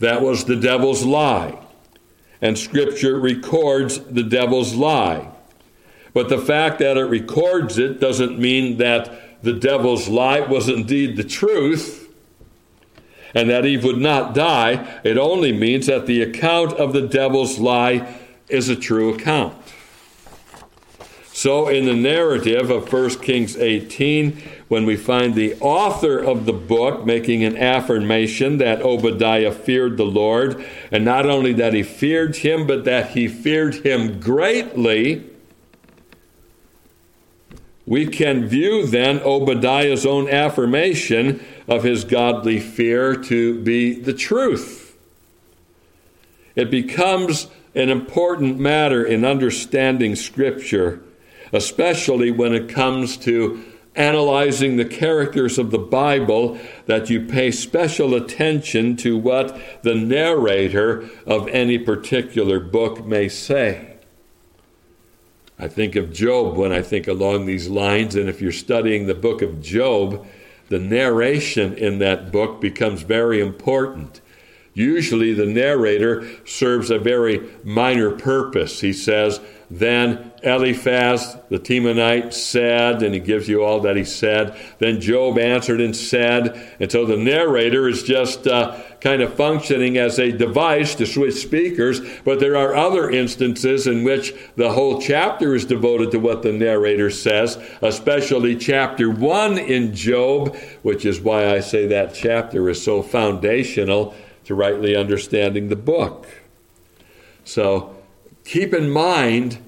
That 0.00 0.20
was 0.20 0.44
the 0.44 0.56
devil's 0.56 1.04
lie. 1.04 1.58
And 2.42 2.58
Scripture 2.58 3.18
records 3.18 3.98
the 4.00 4.22
devil's 4.22 4.74
lie. 4.74 5.26
But 6.12 6.28
the 6.28 6.38
fact 6.38 6.78
that 6.80 6.98
it 6.98 7.04
records 7.04 7.78
it 7.78 8.00
doesn't 8.00 8.38
mean 8.38 8.76
that 8.78 9.42
the 9.42 9.54
devil's 9.54 10.08
lie 10.08 10.40
was 10.40 10.68
indeed 10.68 11.16
the 11.16 11.24
truth 11.24 12.05
and 13.36 13.50
that 13.50 13.66
Eve 13.66 13.84
would 13.84 13.98
not 13.98 14.34
die. 14.34 15.00
It 15.04 15.18
only 15.18 15.52
means 15.52 15.86
that 15.88 16.06
the 16.06 16.22
account 16.22 16.72
of 16.72 16.94
the 16.94 17.02
devil's 17.06 17.58
lie 17.58 18.18
is 18.48 18.70
a 18.70 18.74
true 18.74 19.12
account. 19.12 19.54
So, 21.34 21.68
in 21.68 21.84
the 21.84 21.94
narrative 21.94 22.70
of 22.70 22.90
1 22.90 23.10
Kings 23.20 23.54
18, 23.58 24.42
when 24.68 24.86
we 24.86 24.96
find 24.96 25.34
the 25.34 25.54
author 25.60 26.18
of 26.18 26.46
the 26.46 26.54
book 26.54 27.04
making 27.04 27.44
an 27.44 27.58
affirmation 27.58 28.56
that 28.56 28.80
Obadiah 28.80 29.52
feared 29.52 29.98
the 29.98 30.06
Lord, 30.06 30.64
and 30.90 31.04
not 31.04 31.26
only 31.26 31.52
that 31.52 31.74
he 31.74 31.82
feared 31.82 32.36
him, 32.36 32.66
but 32.66 32.86
that 32.86 33.10
he 33.10 33.28
feared 33.28 33.74
him 33.84 34.18
greatly, 34.18 35.24
we 37.86 38.06
can 38.06 38.46
view 38.46 38.86
then 38.86 39.20
Obadiah's 39.20 40.04
own 40.04 40.28
affirmation 40.28 41.44
of 41.68 41.84
his 41.84 42.04
godly 42.04 42.60
fear 42.60 43.14
to 43.14 43.62
be 43.62 43.94
the 43.94 44.12
truth. 44.12 44.96
It 46.54 46.70
becomes 46.70 47.48
an 47.74 47.90
important 47.90 48.58
matter 48.58 49.04
in 49.04 49.24
understanding 49.24 50.16
Scripture 50.16 51.02
especially 51.52 52.30
when 52.30 52.54
it 52.54 52.68
comes 52.68 53.16
to 53.16 53.62
analyzing 53.94 54.76
the 54.76 54.84
characters 54.84 55.58
of 55.58 55.70
the 55.70 55.78
Bible, 55.78 56.58
that 56.84 57.08
you 57.08 57.24
pay 57.24 57.50
special 57.50 58.14
attention 58.14 58.94
to 58.96 59.16
what 59.16 59.58
the 59.82 59.94
narrator 59.94 61.08
of 61.26 61.48
any 61.48 61.78
particular 61.78 62.60
book 62.60 63.06
may 63.06 63.28
say. 63.28 63.95
I 65.58 65.68
think 65.68 65.96
of 65.96 66.12
Job 66.12 66.56
when 66.56 66.72
I 66.72 66.82
think 66.82 67.08
along 67.08 67.46
these 67.46 67.68
lines, 67.68 68.14
and 68.14 68.28
if 68.28 68.42
you're 68.42 68.52
studying 68.52 69.06
the 69.06 69.14
book 69.14 69.40
of 69.40 69.62
Job, 69.62 70.26
the 70.68 70.78
narration 70.78 71.74
in 71.74 71.98
that 72.00 72.30
book 72.30 72.60
becomes 72.60 73.02
very 73.02 73.40
important. 73.40 74.20
Usually, 74.76 75.32
the 75.32 75.46
narrator 75.46 76.28
serves 76.44 76.90
a 76.90 76.98
very 76.98 77.48
minor 77.64 78.10
purpose. 78.10 78.82
He 78.82 78.92
says, 78.92 79.40
Then 79.70 80.32
Eliphaz 80.42 81.38
the 81.48 81.58
Temanite 81.58 82.34
said, 82.34 83.02
and 83.02 83.14
he 83.14 83.20
gives 83.20 83.48
you 83.48 83.64
all 83.64 83.80
that 83.80 83.96
he 83.96 84.04
said. 84.04 84.54
Then 84.78 85.00
Job 85.00 85.38
answered 85.38 85.80
and 85.80 85.96
said. 85.96 86.76
And 86.78 86.92
so 86.92 87.06
the 87.06 87.16
narrator 87.16 87.88
is 87.88 88.02
just 88.02 88.46
uh, 88.46 88.78
kind 89.00 89.22
of 89.22 89.32
functioning 89.32 89.96
as 89.96 90.18
a 90.18 90.30
device 90.30 90.94
to 90.96 91.06
switch 91.06 91.36
speakers, 91.36 92.02
but 92.26 92.38
there 92.38 92.58
are 92.58 92.74
other 92.74 93.08
instances 93.08 93.86
in 93.86 94.04
which 94.04 94.34
the 94.56 94.72
whole 94.72 95.00
chapter 95.00 95.54
is 95.54 95.64
devoted 95.64 96.10
to 96.10 96.18
what 96.18 96.42
the 96.42 96.52
narrator 96.52 97.08
says, 97.08 97.56
especially 97.80 98.56
chapter 98.56 99.08
1 99.08 99.56
in 99.56 99.94
Job, 99.94 100.54
which 100.82 101.06
is 101.06 101.18
why 101.18 101.48
I 101.54 101.60
say 101.60 101.86
that 101.86 102.12
chapter 102.12 102.68
is 102.68 102.84
so 102.84 103.02
foundational 103.02 104.14
to 104.46 104.54
rightly 104.54 104.96
understanding 104.96 105.68
the 105.68 105.76
book. 105.76 106.26
So 107.44 107.96
keep 108.44 108.72
in 108.72 108.90
mind 108.90 109.58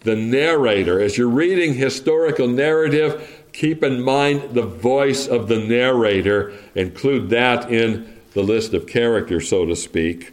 the 0.00 0.16
narrator. 0.16 1.00
As 1.00 1.16
you're 1.16 1.28
reading 1.28 1.74
historical 1.74 2.46
narrative, 2.46 3.44
keep 3.52 3.82
in 3.82 4.02
mind 4.02 4.54
the 4.54 4.62
voice 4.62 5.26
of 5.26 5.48
the 5.48 5.58
narrator. 5.58 6.52
Include 6.74 7.30
that 7.30 7.70
in 7.70 8.16
the 8.32 8.42
list 8.42 8.74
of 8.74 8.86
characters, 8.86 9.48
so 9.48 9.64
to 9.64 9.74
speak. 9.74 10.32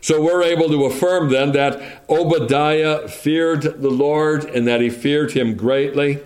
So 0.00 0.20
we're 0.20 0.42
able 0.42 0.68
to 0.68 0.84
affirm 0.84 1.30
then 1.30 1.52
that 1.52 2.04
Obadiah 2.08 3.06
feared 3.08 3.62
the 3.62 3.90
Lord 3.90 4.44
and 4.44 4.66
that 4.66 4.80
he 4.80 4.90
feared 4.90 5.32
him 5.32 5.54
greatly. 5.54 6.18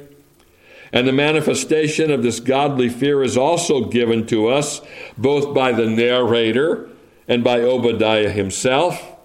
And 0.96 1.06
the 1.06 1.12
manifestation 1.12 2.10
of 2.10 2.22
this 2.22 2.40
godly 2.40 2.88
fear 2.88 3.22
is 3.22 3.36
also 3.36 3.84
given 3.84 4.26
to 4.28 4.48
us 4.48 4.80
both 5.18 5.54
by 5.54 5.72
the 5.72 5.84
narrator 5.84 6.88
and 7.28 7.44
by 7.44 7.60
Obadiah 7.60 8.30
himself. 8.30 9.15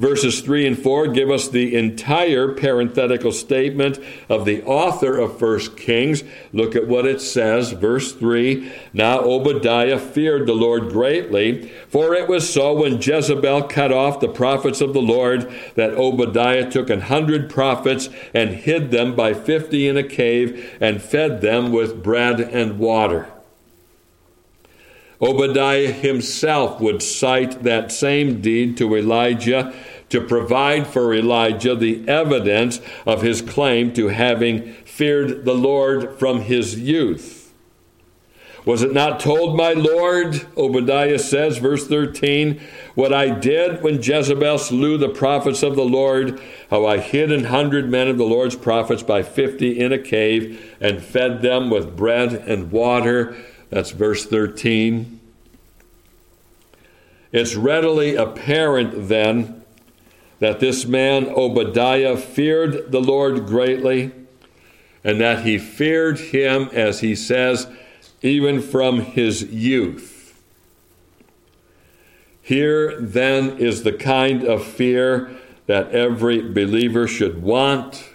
Verses 0.00 0.40
3 0.40 0.66
and 0.66 0.78
4 0.78 1.08
give 1.08 1.30
us 1.30 1.46
the 1.46 1.76
entire 1.76 2.54
parenthetical 2.54 3.32
statement 3.32 3.98
of 4.30 4.46
the 4.46 4.62
author 4.62 5.18
of 5.18 5.38
1 5.38 5.76
Kings. 5.76 6.24
Look 6.54 6.74
at 6.74 6.88
what 6.88 7.04
it 7.04 7.20
says. 7.20 7.72
Verse 7.72 8.10
3 8.14 8.72
Now 8.94 9.20
Obadiah 9.20 9.98
feared 9.98 10.46
the 10.46 10.54
Lord 10.54 10.88
greatly, 10.88 11.70
for 11.86 12.14
it 12.14 12.28
was 12.28 12.50
so 12.50 12.72
when 12.72 13.02
Jezebel 13.02 13.64
cut 13.64 13.92
off 13.92 14.20
the 14.20 14.28
prophets 14.28 14.80
of 14.80 14.94
the 14.94 15.02
Lord 15.02 15.52
that 15.74 15.90
Obadiah 15.90 16.70
took 16.70 16.88
an 16.88 17.02
hundred 17.02 17.50
prophets 17.50 18.08
and 18.32 18.54
hid 18.54 18.90
them 18.90 19.14
by 19.14 19.34
fifty 19.34 19.86
in 19.86 19.98
a 19.98 20.02
cave 20.02 20.78
and 20.80 21.02
fed 21.02 21.42
them 21.42 21.72
with 21.72 22.02
bread 22.02 22.40
and 22.40 22.78
water. 22.78 23.30
Obadiah 25.22 25.92
himself 25.92 26.80
would 26.80 27.02
cite 27.02 27.62
that 27.62 27.92
same 27.92 28.40
deed 28.40 28.76
to 28.78 28.96
Elijah 28.96 29.74
to 30.08 30.20
provide 30.20 30.86
for 30.86 31.14
Elijah 31.14 31.74
the 31.74 32.06
evidence 32.08 32.80
of 33.06 33.22
his 33.22 33.42
claim 33.42 33.92
to 33.94 34.08
having 34.08 34.72
feared 34.84 35.44
the 35.44 35.54
Lord 35.54 36.18
from 36.18 36.42
his 36.42 36.78
youth. 36.78 37.40
Was 38.66 38.82
it 38.82 38.92
not 38.92 39.20
told, 39.20 39.56
my 39.56 39.72
Lord, 39.72 40.46
Obadiah 40.56 41.18
says, 41.18 41.56
verse 41.56 41.86
13, 41.86 42.60
what 42.94 43.12
I 43.12 43.30
did 43.30 43.82
when 43.82 44.02
Jezebel 44.02 44.58
slew 44.58 44.98
the 44.98 45.08
prophets 45.08 45.62
of 45.62 45.76
the 45.76 45.84
Lord, 45.84 46.40
how 46.68 46.84
I 46.84 46.98
hid 46.98 47.32
an 47.32 47.44
hundred 47.44 47.88
men 47.88 48.08
of 48.08 48.18
the 48.18 48.24
Lord's 48.24 48.56
prophets 48.56 49.02
by 49.02 49.22
fifty 49.22 49.80
in 49.80 49.92
a 49.92 49.98
cave 49.98 50.76
and 50.78 51.02
fed 51.02 51.40
them 51.40 51.70
with 51.70 51.96
bread 51.96 52.34
and 52.34 52.70
water? 52.70 53.34
That's 53.70 53.92
verse 53.92 54.26
13. 54.26 55.20
It's 57.32 57.54
readily 57.54 58.16
apparent 58.16 59.08
then 59.08 59.64
that 60.40 60.58
this 60.58 60.84
man 60.84 61.28
Obadiah 61.28 62.16
feared 62.16 62.90
the 62.90 63.00
Lord 63.00 63.46
greatly, 63.46 64.10
and 65.04 65.20
that 65.20 65.44
he 65.44 65.58
feared 65.58 66.18
him, 66.18 66.68
as 66.72 67.00
he 67.00 67.14
says, 67.14 67.68
even 68.22 68.60
from 68.60 69.00
his 69.00 69.42
youth. 69.44 70.42
Here 72.42 73.00
then 73.00 73.58
is 73.58 73.84
the 73.84 73.92
kind 73.92 74.42
of 74.42 74.64
fear 74.64 75.30
that 75.66 75.92
every 75.92 76.42
believer 76.42 77.06
should 77.06 77.42
want 77.42 78.10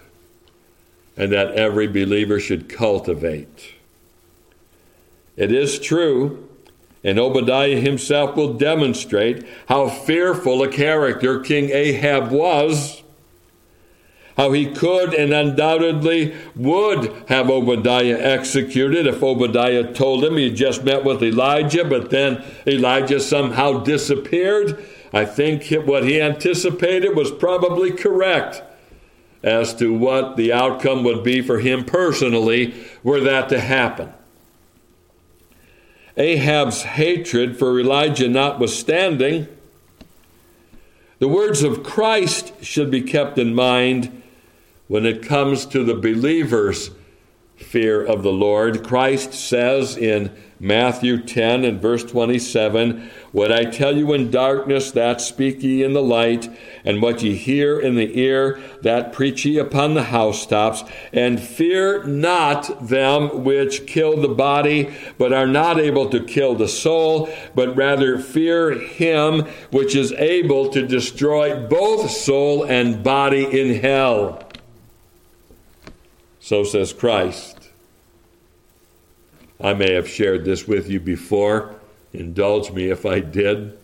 and 1.16 1.32
that 1.32 1.52
every 1.52 1.86
believer 1.86 2.38
should 2.38 2.68
cultivate. 2.68 3.75
It 5.36 5.52
is 5.52 5.78
true 5.78 6.46
and 7.06 7.20
Obadiah 7.20 7.78
himself 7.78 8.34
will 8.34 8.54
demonstrate 8.54 9.46
how 9.68 9.88
fearful 9.88 10.60
a 10.64 10.68
character 10.68 11.38
King 11.38 11.70
Ahab 11.70 12.32
was, 12.32 13.04
how 14.36 14.50
he 14.50 14.66
could 14.66 15.14
and 15.14 15.32
undoubtedly 15.32 16.34
would 16.56 17.12
have 17.28 17.48
Obadiah 17.48 18.18
executed 18.18 19.06
if 19.06 19.22
Obadiah 19.22 19.94
told 19.94 20.24
him 20.24 20.36
he 20.36 20.52
just 20.52 20.82
met 20.82 21.04
with 21.04 21.22
Elijah, 21.22 21.84
but 21.84 22.10
then 22.10 22.44
Elijah 22.66 23.20
somehow 23.20 23.84
disappeared. 23.84 24.84
I 25.12 25.26
think 25.26 25.72
what 25.86 26.02
he 26.02 26.20
anticipated 26.20 27.14
was 27.14 27.30
probably 27.30 27.92
correct 27.92 28.64
as 29.44 29.72
to 29.74 29.96
what 29.96 30.36
the 30.36 30.52
outcome 30.52 31.04
would 31.04 31.22
be 31.22 31.40
for 31.40 31.60
him 31.60 31.84
personally 31.84 32.74
were 33.04 33.20
that 33.20 33.48
to 33.50 33.60
happen. 33.60 34.12
Ahab's 36.16 36.82
hatred 36.82 37.58
for 37.58 37.78
Elijah 37.78 38.28
notwithstanding, 38.28 39.48
the 41.18 41.28
words 41.28 41.62
of 41.62 41.82
Christ 41.82 42.52
should 42.62 42.90
be 42.90 43.02
kept 43.02 43.38
in 43.38 43.54
mind 43.54 44.22
when 44.88 45.04
it 45.04 45.22
comes 45.22 45.66
to 45.66 45.84
the 45.84 45.94
believer's 45.94 46.90
fear 47.56 48.02
of 48.02 48.22
the 48.22 48.32
Lord. 48.32 48.84
Christ 48.86 49.32
says 49.32 49.96
in 49.96 50.34
Matthew 50.58 51.22
10 51.22 51.64
and 51.64 51.82
verse 51.82 52.02
27 52.02 53.10
What 53.32 53.52
I 53.52 53.64
tell 53.64 53.94
you 53.94 54.14
in 54.14 54.30
darkness, 54.30 54.90
that 54.92 55.20
speak 55.20 55.62
ye 55.62 55.82
in 55.82 55.92
the 55.92 56.02
light, 56.02 56.48
and 56.82 57.02
what 57.02 57.22
ye 57.22 57.36
hear 57.36 57.78
in 57.78 57.96
the 57.96 58.18
ear, 58.18 58.58
that 58.80 59.12
preach 59.12 59.44
ye 59.44 59.58
upon 59.58 59.92
the 59.92 60.04
housetops, 60.04 60.82
and 61.12 61.38
fear 61.38 62.02
not 62.04 62.88
them 62.88 63.44
which 63.44 63.86
kill 63.86 64.20
the 64.20 64.28
body, 64.28 64.94
but 65.18 65.32
are 65.32 65.46
not 65.46 65.78
able 65.78 66.08
to 66.08 66.24
kill 66.24 66.54
the 66.54 66.68
soul, 66.68 67.28
but 67.54 67.76
rather 67.76 68.18
fear 68.18 68.72
him 68.78 69.42
which 69.70 69.94
is 69.94 70.12
able 70.12 70.70
to 70.70 70.86
destroy 70.86 71.66
both 71.68 72.10
soul 72.10 72.64
and 72.64 73.02
body 73.04 73.44
in 73.60 73.80
hell. 73.80 74.42
So 76.40 76.64
says 76.64 76.94
Christ. 76.94 77.55
I 79.60 79.74
may 79.74 79.92
have 79.94 80.08
shared 80.08 80.44
this 80.44 80.68
with 80.68 80.88
you 80.90 81.00
before. 81.00 81.74
Indulge 82.12 82.70
me 82.70 82.90
if 82.90 83.06
I 83.06 83.20
did. 83.20 83.76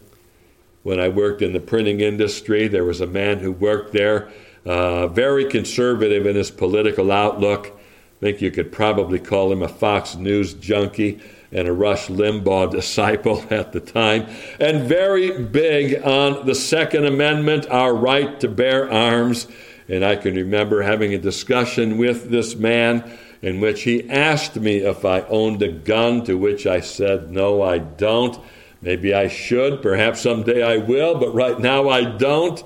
When 0.82 0.98
I 0.98 1.08
worked 1.08 1.42
in 1.42 1.52
the 1.52 1.60
printing 1.60 2.00
industry, 2.00 2.68
there 2.68 2.84
was 2.84 3.00
a 3.00 3.06
man 3.06 3.38
who 3.38 3.52
worked 3.52 3.92
there, 3.92 4.30
uh, 4.66 5.06
very 5.08 5.44
conservative 5.44 6.26
in 6.26 6.36
his 6.36 6.50
political 6.50 7.12
outlook. 7.12 7.68
I 7.68 8.20
think 8.20 8.42
you 8.42 8.50
could 8.50 8.72
probably 8.72 9.18
call 9.18 9.52
him 9.52 9.62
a 9.62 9.68
Fox 9.68 10.14
News 10.16 10.54
junkie 10.54 11.20
and 11.52 11.68
a 11.68 11.72
Rush 11.72 12.08
Limbaugh 12.08 12.70
disciple 12.70 13.44
at 13.50 13.72
the 13.72 13.80
time, 13.80 14.26
and 14.58 14.82
very 14.82 15.42
big 15.42 16.02
on 16.02 16.46
the 16.46 16.54
Second 16.54 17.06
Amendment, 17.06 17.66
our 17.70 17.94
right 17.94 18.40
to 18.40 18.48
bear 18.48 18.90
arms. 18.90 19.46
And 19.88 20.04
I 20.04 20.16
can 20.16 20.34
remember 20.34 20.82
having 20.82 21.12
a 21.12 21.18
discussion 21.18 21.98
with 21.98 22.30
this 22.30 22.54
man 22.54 23.18
in 23.42 23.60
which 23.60 23.82
he 23.82 24.08
asked 24.08 24.56
me 24.56 24.78
if 24.78 25.04
I 25.04 25.22
owned 25.22 25.62
a 25.62 25.72
gun, 25.72 26.24
to 26.24 26.38
which 26.38 26.66
I 26.66 26.80
said, 26.80 27.30
No, 27.30 27.60
I 27.60 27.78
don't. 27.78 28.38
Maybe 28.80 29.12
I 29.12 29.28
should. 29.28 29.82
Perhaps 29.82 30.22
someday 30.22 30.62
I 30.62 30.76
will, 30.78 31.16
but 31.18 31.34
right 31.34 31.58
now 31.58 31.88
I 31.88 32.04
don't. 32.04 32.64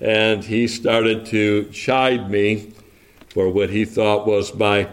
And 0.00 0.44
he 0.44 0.66
started 0.66 1.26
to 1.26 1.64
chide 1.70 2.30
me 2.30 2.72
for 3.28 3.50
what 3.50 3.70
he 3.70 3.84
thought 3.84 4.26
was 4.26 4.54
my 4.54 4.88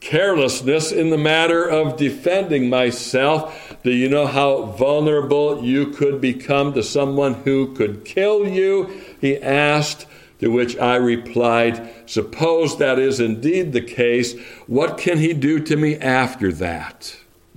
carelessness 0.00 0.92
in 0.92 1.10
the 1.10 1.18
matter 1.18 1.64
of 1.68 1.96
defending 1.96 2.68
myself. 2.68 3.76
Do 3.82 3.90
you 3.90 4.08
know 4.08 4.26
how 4.26 4.62
vulnerable 4.62 5.62
you 5.62 5.88
could 5.88 6.20
become 6.20 6.72
to 6.74 6.82
someone 6.82 7.34
who 7.34 7.74
could 7.74 8.04
kill 8.04 8.48
you? 8.48 9.02
He 9.20 9.40
asked. 9.40 10.06
To 10.40 10.50
which 10.50 10.76
I 10.78 10.96
replied, 10.96 11.90
Suppose 12.06 12.78
that 12.78 12.98
is 12.98 13.20
indeed 13.20 13.72
the 13.72 13.82
case, 13.82 14.38
what 14.66 14.96
can 14.96 15.18
he 15.18 15.34
do 15.34 15.60
to 15.60 15.76
me 15.76 15.96
after 15.96 16.50
that? 16.52 17.16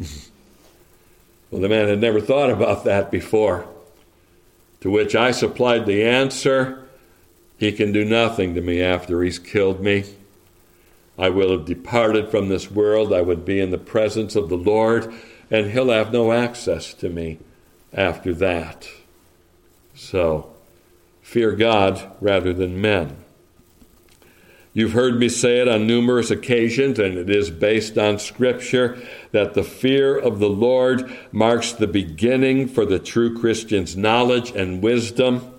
well, 1.50 1.62
the 1.62 1.69
man 1.69 1.88
had 1.88 2.02
never 2.02 2.19
thought 2.19 2.50
about 2.50 2.84
that 2.84 3.10
before. 3.10 3.67
To 4.82 4.91
which 4.91 5.15
I 5.15 5.32
supplied 5.32 5.86
the 5.86 6.04
answer 6.04 6.86
He 7.58 7.72
can 7.72 7.93
do 7.93 8.04
nothing 8.04 8.56
to 8.56 8.62
me 8.62 8.82
after 8.82 9.24
he's 9.24 9.39
killed 9.39 9.80
me. 9.80 10.04
I 11.17 11.30
will 11.30 11.52
have 11.52 11.65
departed 11.65 12.30
from 12.30 12.50
this 12.50 12.69
world. 12.69 13.13
I 13.13 13.22
would 13.22 13.46
be 13.46 13.62
in 13.62 13.72
the 13.72 13.78
presence 13.78 14.36
of 14.36 14.50
the 14.50 14.58
Lord, 14.58 15.13
and 15.50 15.72
he'll 15.72 15.91
have 15.91 16.12
no 16.12 16.34
access 16.34 16.93
to 16.96 17.10
me 17.10 17.39
after 17.93 18.34
that. 18.34 18.89
So, 19.96 20.52
Fear 21.23 21.53
God 21.53 22.12
rather 22.21 22.53
than 22.53 22.79
men. 22.79 23.15
You've 24.73 24.93
heard 24.93 25.19
me 25.19 25.29
say 25.29 25.59
it 25.59 25.67
on 25.67 25.88
numerous 25.88 26.29
occasions, 26.31 26.99
and 26.99 27.17
it 27.17 27.29
is 27.29 27.49
based 27.49 27.97
on 27.97 28.19
Scripture, 28.19 29.01
that 29.31 29.53
the 29.53 29.63
fear 29.63 30.17
of 30.17 30.39
the 30.39 30.49
Lord 30.49 31.15
marks 31.31 31.71
the 31.71 31.88
beginning 31.88 32.67
for 32.67 32.86
the 32.86 32.99
true 32.99 33.39
Christian's 33.39 33.95
knowledge 33.95 34.51
and 34.51 34.83
wisdom. 34.83 35.49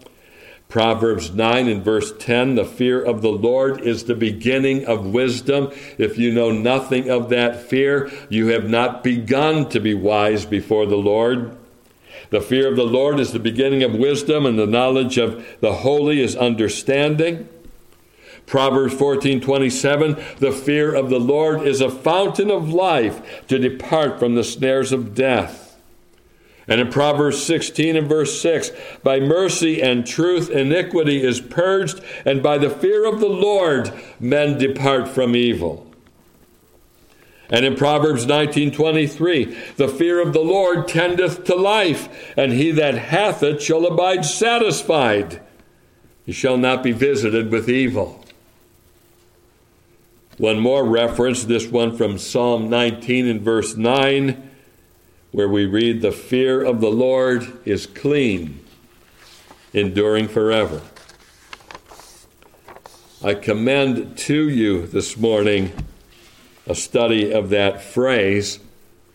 Proverbs 0.68 1.32
9 1.32 1.68
and 1.68 1.84
verse 1.84 2.12
10 2.18 2.56
the 2.56 2.64
fear 2.64 3.02
of 3.02 3.22
the 3.22 3.30
Lord 3.30 3.80
is 3.80 4.04
the 4.04 4.16
beginning 4.16 4.84
of 4.86 5.06
wisdom. 5.06 5.70
If 5.96 6.18
you 6.18 6.32
know 6.32 6.50
nothing 6.50 7.08
of 7.08 7.28
that 7.28 7.62
fear, 7.62 8.10
you 8.28 8.48
have 8.48 8.68
not 8.68 9.04
begun 9.04 9.68
to 9.68 9.78
be 9.78 9.94
wise 9.94 10.44
before 10.44 10.86
the 10.86 10.96
Lord. 10.96 11.56
The 12.30 12.40
fear 12.40 12.68
of 12.68 12.76
the 12.76 12.84
Lord 12.84 13.20
is 13.20 13.32
the 13.32 13.38
beginning 13.38 13.82
of 13.82 13.94
wisdom, 13.94 14.46
and 14.46 14.58
the 14.58 14.66
knowledge 14.66 15.18
of 15.18 15.44
the 15.60 15.74
holy 15.74 16.20
is 16.20 16.36
understanding. 16.36 17.48
Proverbs 18.46 18.94
14:27 18.94 20.38
The 20.38 20.52
fear 20.52 20.94
of 20.94 21.10
the 21.10 21.20
Lord 21.20 21.66
is 21.66 21.80
a 21.80 21.90
fountain 21.90 22.50
of 22.50 22.72
life 22.72 23.46
to 23.48 23.58
depart 23.58 24.18
from 24.18 24.34
the 24.34 24.44
snares 24.44 24.92
of 24.92 25.14
death. 25.14 25.76
And 26.66 26.80
in 26.80 26.88
Proverbs 26.88 27.42
16 27.42 27.94
and 27.94 28.08
verse 28.08 28.40
6, 28.40 28.72
by 29.02 29.20
mercy 29.20 29.82
and 29.82 30.06
truth 30.06 30.50
iniquity 30.50 31.22
is 31.22 31.40
purged, 31.40 32.00
and 32.24 32.42
by 32.42 32.56
the 32.56 32.70
fear 32.70 33.06
of 33.06 33.20
the 33.20 33.28
Lord 33.28 33.92
men 34.18 34.56
depart 34.56 35.08
from 35.08 35.36
evil. 35.36 35.86
And 37.54 37.64
in 37.64 37.76
Proverbs 37.76 38.26
19:23, 38.26 39.54
the 39.76 39.86
fear 39.86 40.20
of 40.20 40.32
the 40.32 40.40
Lord 40.40 40.88
tendeth 40.88 41.44
to 41.44 41.54
life, 41.54 42.08
and 42.36 42.52
he 42.52 42.72
that 42.72 42.96
hath 42.96 43.44
it 43.44 43.62
shall 43.62 43.86
abide 43.86 44.24
satisfied. 44.24 45.40
He 46.26 46.32
shall 46.32 46.56
not 46.56 46.82
be 46.82 46.90
visited 46.90 47.52
with 47.52 47.70
evil. 47.70 48.24
One 50.36 50.58
more 50.58 50.84
reference, 50.84 51.44
this 51.44 51.68
one 51.68 51.96
from 51.96 52.18
Psalm 52.18 52.68
19 52.68 53.28
and 53.28 53.40
verse 53.40 53.76
9, 53.76 54.50
where 55.30 55.48
we 55.48 55.64
read, 55.64 56.02
The 56.02 56.10
fear 56.10 56.60
of 56.60 56.80
the 56.80 56.90
Lord 56.90 57.46
is 57.64 57.86
clean, 57.86 58.64
enduring 59.72 60.26
forever. 60.26 60.80
I 63.22 63.34
commend 63.34 64.18
to 64.18 64.48
you 64.48 64.88
this 64.88 65.16
morning 65.16 65.70
a 66.66 66.74
study 66.74 67.30
of 67.32 67.50
that 67.50 67.82
phrase, 67.82 68.58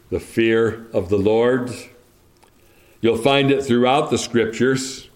the 0.10 0.20
fear 0.20 0.88
of 0.94 1.10
the 1.10 1.18
Lord. 1.18 1.72
You'll 3.02 3.18
find 3.18 3.52
it 3.52 3.64
throughout 3.64 4.10
the 4.10 4.18
scriptures, 4.18 5.10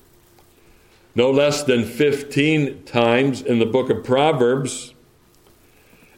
no 1.15 1.29
less 1.29 1.63
than 1.63 1.85
15 1.85 2.83
times 2.83 3.41
in 3.41 3.59
the 3.59 3.65
book 3.65 3.89
of 3.89 4.03
Proverbs. 4.03 4.93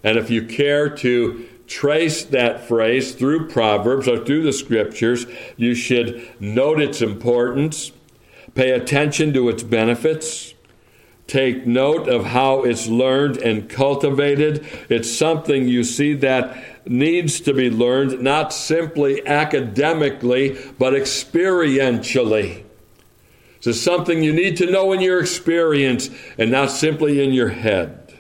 And 0.04 0.18
if 0.18 0.30
you 0.30 0.46
care 0.46 0.90
to 0.98 1.48
trace 1.68 2.24
that 2.26 2.68
phrase 2.68 3.14
through 3.14 3.50
Proverbs 3.50 4.08
or 4.08 4.24
through 4.24 4.44
the 4.44 4.54
scriptures, 4.54 5.26
you 5.58 5.76
should 5.76 6.30
note 6.40 6.80
its 6.80 7.02
importance, 7.02 7.92
pay 8.54 8.72
attention 8.72 9.34
to 9.34 9.50
its 9.50 9.64
benefits, 9.64 10.55
take 11.28 11.66
note 11.66 12.08
of 12.08 12.26
how 12.26 12.64
it's 12.64 12.88
learned 12.88 13.38
and 13.38 13.70
cultivated. 13.70 14.66
It's 14.90 15.12
something 15.12 15.68
you 15.68 15.84
see 15.84 16.14
that 16.16 16.88
needs 16.88 17.42
to 17.42 17.54
be 17.54 17.70
learned 17.70 18.22
not 18.22 18.54
simply 18.54 19.26
academically, 19.26 20.58
but 20.78 20.94
experientially. 20.94 22.64
So, 23.60 23.72
something 23.72 24.24
you 24.24 24.34
need 24.34 24.58
to 24.58 24.70
know 24.70 24.94
in 24.94 25.02
your 25.02 25.20
experience 25.20 26.10
and 26.38 26.52
not 26.52 26.70
simply 26.70 27.24
in 27.24 27.34
your 27.34 27.50
head. 27.50 28.14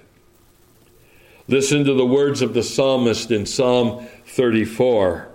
Listen 1.47 1.85
to 1.85 1.93
the 1.93 2.05
words 2.05 2.41
of 2.41 2.55
the 2.55 2.63
psalmist 2.63 3.29
in 3.29 3.45
Psalm 3.45 4.07
34. 4.25 5.34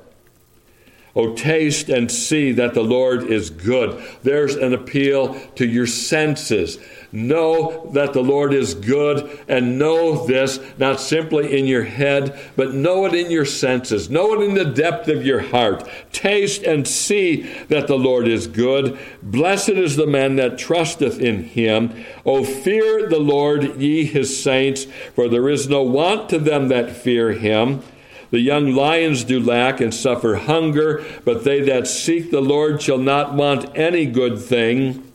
Oh, 1.17 1.35
taste 1.35 1.89
and 1.89 2.11
see 2.11 2.53
that 2.53 2.75
the 2.75 2.85
Lord 2.85 3.25
is 3.25 3.51
good. 3.51 4.03
There's 4.23 4.55
an 4.55 4.73
appeal 4.73 5.35
to 5.57 5.67
your 5.67 5.87
senses. 5.87 6.79
Know 7.13 7.91
that 7.95 8.13
the 8.13 8.23
Lord 8.23 8.55
is 8.55 8.75
good 8.75 9.41
and 9.49 9.77
know 9.77 10.25
this 10.29 10.61
not 10.79 11.01
simply 11.01 11.59
in 11.59 11.67
your 11.67 11.83
head, 11.83 12.39
but 12.55 12.73
know 12.73 13.05
it 13.07 13.15
in 13.15 13.33
your 13.33 13.45
senses. 13.45 14.09
Know 14.09 14.35
it 14.35 14.49
in 14.49 14.55
the 14.55 14.65
depth 14.65 15.09
of 15.09 15.27
your 15.27 15.41
heart. 15.41 15.89
Taste 16.13 16.63
and 16.63 16.87
see 16.87 17.43
that 17.65 17.89
the 17.89 17.99
Lord 17.99 18.29
is 18.29 18.47
good. 18.47 18.97
Blessed 19.21 19.71
is 19.71 19.97
the 19.97 20.07
man 20.07 20.37
that 20.37 20.59
trusteth 20.59 21.19
in 21.19 21.43
him. 21.43 22.05
O 22.25 22.45
fear 22.45 23.09
the 23.09 23.19
Lord, 23.19 23.81
ye 23.81 24.05
his 24.05 24.41
saints, 24.41 24.87
for 25.17 25.29
there 25.29 25.49
is 25.49 25.69
no 25.69 25.83
want 25.83 26.29
to 26.29 26.39
them 26.39 26.69
that 26.69 26.95
fear 26.95 27.33
him. 27.33 27.83
The 28.31 28.41
young 28.41 28.75
lions 28.75 29.25
do 29.25 29.41
lack 29.41 29.81
and 29.81 29.93
suffer 29.93 30.37
hunger, 30.37 31.05
but 31.25 31.45
they 31.45 31.61
that 31.63 31.89
seek 31.89 32.31
the 32.31 32.41
Lord 32.41 32.81
shall 32.81 32.99
not 32.99 33.35
want 33.35 33.77
any 33.77 34.07
good 34.07 34.39
thing. 34.39 35.11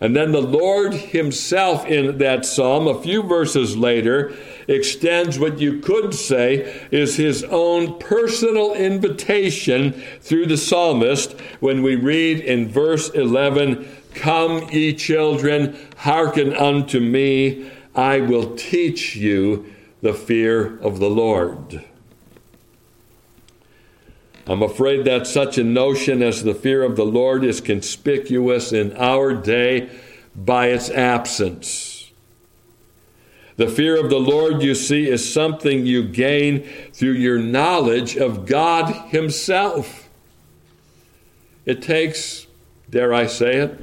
And 0.00 0.16
then 0.16 0.32
the 0.32 0.40
Lord 0.40 0.94
Himself 0.94 1.86
in 1.86 2.18
that 2.18 2.46
psalm, 2.46 2.88
a 2.88 3.00
few 3.00 3.22
verses 3.22 3.76
later, 3.76 4.32
extends 4.66 5.38
what 5.38 5.60
you 5.60 5.78
could 5.80 6.14
say 6.14 6.86
is 6.90 7.16
His 7.16 7.44
own 7.44 7.98
personal 7.98 8.72
invitation 8.72 9.92
through 10.20 10.46
the 10.46 10.56
psalmist 10.56 11.38
when 11.60 11.82
we 11.82 11.96
read 11.96 12.40
in 12.40 12.68
verse 12.68 13.10
11 13.10 13.86
Come, 14.14 14.68
ye 14.70 14.94
children, 14.94 15.78
hearken 15.98 16.52
unto 16.54 16.98
me, 16.98 17.70
I 17.94 18.20
will 18.20 18.56
teach 18.56 19.14
you 19.14 19.72
the 20.00 20.14
fear 20.14 20.78
of 20.80 20.98
the 20.98 21.10
Lord. 21.10 21.84
I'm 24.50 24.64
afraid 24.64 25.04
that 25.04 25.28
such 25.28 25.58
a 25.58 25.62
notion 25.62 26.24
as 26.24 26.42
the 26.42 26.56
fear 26.56 26.82
of 26.82 26.96
the 26.96 27.06
Lord 27.06 27.44
is 27.44 27.60
conspicuous 27.60 28.72
in 28.72 28.96
our 28.96 29.32
day 29.32 29.88
by 30.34 30.70
its 30.70 30.90
absence. 30.90 32.10
The 33.54 33.68
fear 33.68 33.96
of 33.96 34.10
the 34.10 34.18
Lord, 34.18 34.60
you 34.60 34.74
see, 34.74 35.08
is 35.08 35.32
something 35.32 35.86
you 35.86 36.02
gain 36.02 36.68
through 36.92 37.12
your 37.12 37.38
knowledge 37.38 38.16
of 38.16 38.44
God 38.44 38.92
Himself. 39.10 40.08
It 41.64 41.80
takes, 41.80 42.48
dare 42.90 43.14
I 43.14 43.26
say 43.26 43.58
it, 43.58 43.78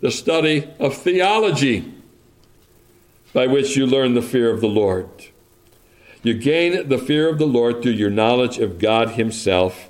the 0.00 0.12
study 0.12 0.70
of 0.78 0.94
theology 0.94 1.92
by 3.32 3.48
which 3.48 3.76
you 3.76 3.88
learn 3.88 4.14
the 4.14 4.22
fear 4.22 4.54
of 4.54 4.60
the 4.60 4.68
Lord. 4.68 5.08
You 6.22 6.34
gain 6.34 6.88
the 6.88 6.98
fear 6.98 7.28
of 7.28 7.40
the 7.40 7.46
Lord 7.46 7.82
through 7.82 7.92
your 7.92 8.10
knowledge 8.10 8.58
of 8.58 8.78
God 8.78 9.10
Himself 9.10 9.88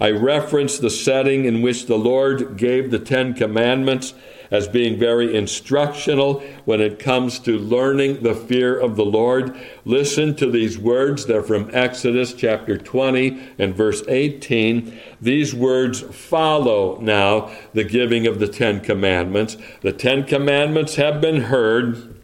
I 0.00 0.10
reference 0.10 0.78
the 0.78 0.90
setting 0.90 1.44
in 1.44 1.60
which 1.60 1.86
the 1.86 1.98
Lord 1.98 2.56
gave 2.56 2.90
the 2.90 2.98
Ten 2.98 3.34
Commandments 3.34 4.14
as 4.50 4.66
being 4.66 4.98
very 4.98 5.36
instructional 5.36 6.40
when 6.64 6.80
it 6.80 6.98
comes 6.98 7.38
to 7.40 7.58
learning 7.58 8.22
the 8.22 8.34
fear 8.34 8.78
of 8.78 8.96
the 8.96 9.04
Lord. 9.04 9.54
Listen 9.84 10.34
to 10.36 10.50
these 10.50 10.78
words. 10.78 11.26
They're 11.26 11.42
from 11.42 11.70
Exodus 11.72 12.32
chapter 12.32 12.76
20 12.76 13.54
and 13.58 13.74
verse 13.74 14.02
18. 14.08 14.98
These 15.20 15.54
words 15.54 16.00
follow 16.00 16.98
now 17.00 17.50
the 17.74 17.84
giving 17.84 18.26
of 18.26 18.40
the 18.40 18.48
Ten 18.48 18.80
Commandments. 18.80 19.56
The 19.82 19.92
Ten 19.92 20.24
Commandments 20.24 20.96
have 20.96 21.20
been 21.20 21.42
heard. 21.42 22.19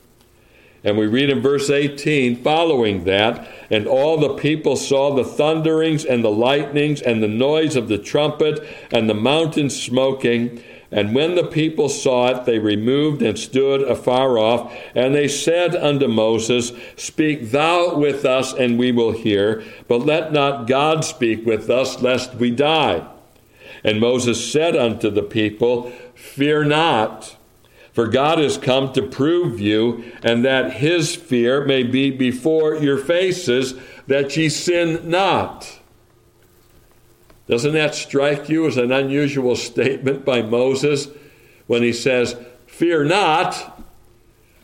And 0.87 0.97
we 0.97 1.09
read 1.09 1.31
in 1.31 1.43
verse 1.43 1.69
18 1.69 2.45
following 2.45 3.03
that, 3.05 3.49
and 3.71 3.89
all 3.89 4.19
the 4.19 4.35
people 4.35 4.77
saw 4.77 5.13
the 5.13 5.25
thunderings 5.25 6.05
and 6.05 6.23
the 6.23 6.31
lightnings 6.31 7.03
and 7.03 7.21
the 7.21 7.29
noise 7.29 7.75
of 7.75 7.89
the 7.89 7.99
trumpet 7.99 8.65
and 8.93 9.11
the 9.11 9.15
mountain 9.15 9.69
smoking. 9.69 10.63
And 10.93 11.13
when 11.13 11.35
the 11.35 11.45
people 11.45 11.89
saw 11.89 12.29
it, 12.29 12.45
they 12.45 12.61
removed 12.61 13.21
and 13.21 13.37
stood 13.37 13.83
afar 13.83 14.39
off. 14.39 14.73
And 14.95 15.13
they 15.13 15.27
said 15.27 15.75
unto 15.75 16.07
Moses, 16.07 16.71
Speak 16.95 17.51
thou 17.51 17.97
with 17.97 18.25
us, 18.25 18.53
and 18.53 18.79
we 18.79 18.93
will 18.93 19.11
hear. 19.11 19.65
But 19.89 20.07
let 20.07 20.33
not 20.33 20.69
God 20.69 21.05
speak 21.05 21.45
with 21.45 21.69
us, 21.69 22.01
lest 22.01 22.37
we 22.37 22.53
die. 22.53 23.05
And 23.83 23.99
Moses 23.99 24.53
said 24.53 24.77
unto 24.77 25.11
the 25.11 25.25
people, 25.25 25.91
Fear 26.15 26.67
not. 26.67 27.36
For 27.97 28.07
God 28.07 28.37
has 28.41 28.59
come 28.59 28.93
to 28.93 29.01
prove 29.01 29.59
you, 29.59 30.05
and 30.23 30.45
that 30.45 30.75
his 30.75 31.17
fear 31.17 31.65
may 31.65 31.83
be 31.83 32.11
before 32.11 32.75
your 32.75 32.99
faces, 32.99 33.73
that 34.07 34.37
ye 34.37 34.51
sin 34.51 35.09
not. 35.09 35.81
Doesn't 37.49 37.73
that 37.73 37.95
strike 37.95 38.51
you 38.51 38.67
as 38.67 38.77
an 38.77 38.93
unusual 38.93 39.57
statement 39.57 40.27
by 40.27 40.43
Moses 40.43 41.09
when 41.69 41.83
he 41.83 41.95
says, 41.95 42.37
Fear 42.67 43.05
not, 43.05 43.83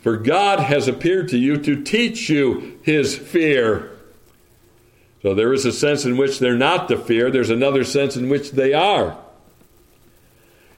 for 0.01 0.15
God 0.15 0.59
has 0.59 0.87
appeared 0.87 1.29
to 1.29 1.37
you 1.39 1.57
to 1.57 1.81
teach 1.81 2.29
you 2.29 2.79
his 2.83 3.17
fear? 3.17 3.97
So 5.23 5.33
there 5.33 5.53
is 5.53 5.65
a 5.65 5.71
sense 5.71 6.05
in 6.05 6.17
which 6.17 6.37
they're 6.37 6.55
not 6.55 6.87
to 6.89 6.99
fear, 6.99 7.31
there's 7.31 7.49
another 7.49 7.83
sense 7.83 8.15
in 8.15 8.29
which 8.29 8.51
they 8.51 8.75
are. 8.75 9.17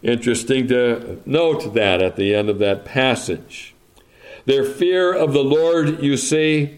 Interesting 0.05 0.67
to 0.67 1.19
note 1.25 1.73
that 1.73 1.99
at 1.99 2.15
the 2.15 2.35
end 2.35 2.47
of 2.47 2.59
that 2.59 2.85
passage. 2.85 3.73
Their 4.45 4.63
fear 4.63 5.11
of 5.11 5.33
the 5.33 5.43
Lord, 5.43 6.03
you 6.03 6.15
see, 6.15 6.77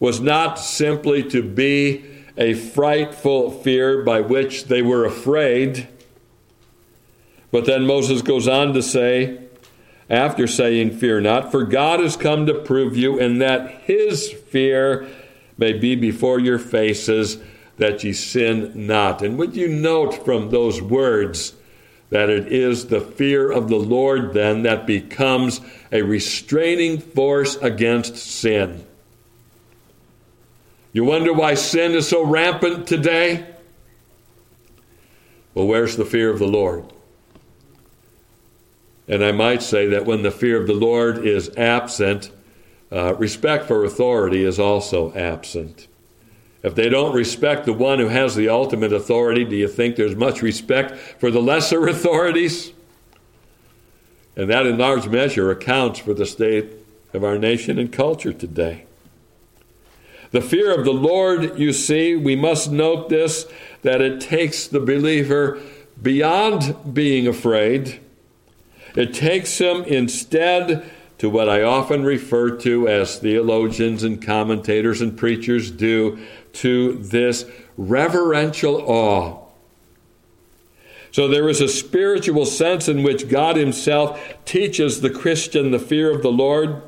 was 0.00 0.18
not 0.18 0.58
simply 0.58 1.22
to 1.30 1.40
be 1.40 2.04
a 2.36 2.54
frightful 2.54 3.52
fear 3.52 4.02
by 4.02 4.22
which 4.22 4.64
they 4.64 4.82
were 4.82 5.04
afraid. 5.04 5.86
But 7.52 7.64
then 7.66 7.86
Moses 7.86 8.22
goes 8.22 8.48
on 8.48 8.74
to 8.74 8.82
say, 8.82 9.38
after 10.10 10.48
saying, 10.48 10.98
Fear 10.98 11.20
not, 11.20 11.52
for 11.52 11.62
God 11.62 12.00
has 12.00 12.16
come 12.16 12.46
to 12.46 12.54
prove 12.54 12.96
you, 12.96 13.20
and 13.20 13.40
that 13.40 13.82
his 13.82 14.32
fear 14.32 15.06
may 15.56 15.74
be 15.74 15.94
before 15.94 16.40
your 16.40 16.58
faces, 16.58 17.38
that 17.76 18.02
ye 18.02 18.12
sin 18.12 18.72
not. 18.74 19.22
And 19.22 19.38
would 19.38 19.54
you 19.54 19.68
note 19.68 20.24
from 20.24 20.50
those 20.50 20.82
words 20.82 21.54
that 22.12 22.28
it 22.28 22.52
is 22.52 22.88
the 22.88 23.00
fear 23.00 23.50
of 23.50 23.70
the 23.70 23.78
Lord 23.78 24.34
then 24.34 24.64
that 24.64 24.86
becomes 24.86 25.62
a 25.90 26.02
restraining 26.02 26.98
force 26.98 27.56
against 27.56 28.18
sin. 28.18 28.84
You 30.92 31.04
wonder 31.04 31.32
why 31.32 31.54
sin 31.54 31.92
is 31.92 32.06
so 32.06 32.22
rampant 32.22 32.86
today? 32.86 33.46
Well, 35.54 35.66
where's 35.66 35.96
the 35.96 36.04
fear 36.04 36.28
of 36.28 36.38
the 36.38 36.46
Lord? 36.46 36.84
And 39.08 39.24
I 39.24 39.32
might 39.32 39.62
say 39.62 39.86
that 39.86 40.04
when 40.04 40.22
the 40.22 40.30
fear 40.30 40.60
of 40.60 40.66
the 40.66 40.74
Lord 40.74 41.26
is 41.26 41.48
absent, 41.56 42.30
uh, 42.92 43.14
respect 43.14 43.64
for 43.64 43.86
authority 43.86 44.44
is 44.44 44.60
also 44.60 45.14
absent. 45.14 45.88
If 46.62 46.74
they 46.76 46.88
don't 46.88 47.14
respect 47.14 47.66
the 47.66 47.72
one 47.72 47.98
who 47.98 48.08
has 48.08 48.36
the 48.36 48.48
ultimate 48.48 48.92
authority, 48.92 49.44
do 49.44 49.56
you 49.56 49.66
think 49.66 49.96
there's 49.96 50.14
much 50.14 50.42
respect 50.42 50.96
for 51.20 51.30
the 51.30 51.42
lesser 51.42 51.88
authorities? 51.88 52.72
And 54.36 54.48
that, 54.48 54.66
in 54.66 54.78
large 54.78 55.08
measure, 55.08 55.50
accounts 55.50 55.98
for 55.98 56.14
the 56.14 56.24
state 56.24 56.72
of 57.12 57.24
our 57.24 57.36
nation 57.36 57.78
and 57.78 57.92
culture 57.92 58.32
today. 58.32 58.84
The 60.30 60.40
fear 60.40 60.74
of 60.74 60.86
the 60.86 60.94
Lord, 60.94 61.58
you 61.58 61.74
see, 61.74 62.16
we 62.16 62.36
must 62.36 62.70
note 62.70 63.10
this 63.10 63.46
that 63.82 64.00
it 64.00 64.20
takes 64.20 64.66
the 64.66 64.80
believer 64.80 65.60
beyond 66.00 66.94
being 66.94 67.26
afraid. 67.26 68.00
It 68.94 69.12
takes 69.12 69.58
him 69.58 69.82
instead 69.84 70.90
to 71.18 71.28
what 71.28 71.48
I 71.48 71.62
often 71.62 72.02
refer 72.02 72.56
to 72.58 72.88
as 72.88 73.18
theologians 73.18 74.02
and 74.02 74.20
commentators 74.20 75.00
and 75.00 75.16
preachers 75.16 75.70
do 75.70 76.18
to 76.54 76.94
this 76.94 77.44
reverential 77.76 78.76
awe. 78.86 79.42
So 81.12 81.28
there 81.28 81.48
is 81.48 81.60
a 81.60 81.68
spiritual 81.68 82.46
sense 82.46 82.88
in 82.88 83.02
which 83.02 83.28
God 83.28 83.56
Himself 83.56 84.18
teaches 84.46 85.00
the 85.00 85.10
Christian 85.10 85.70
the 85.70 85.78
fear 85.78 86.10
of 86.10 86.22
the 86.22 86.32
Lord. 86.32 86.82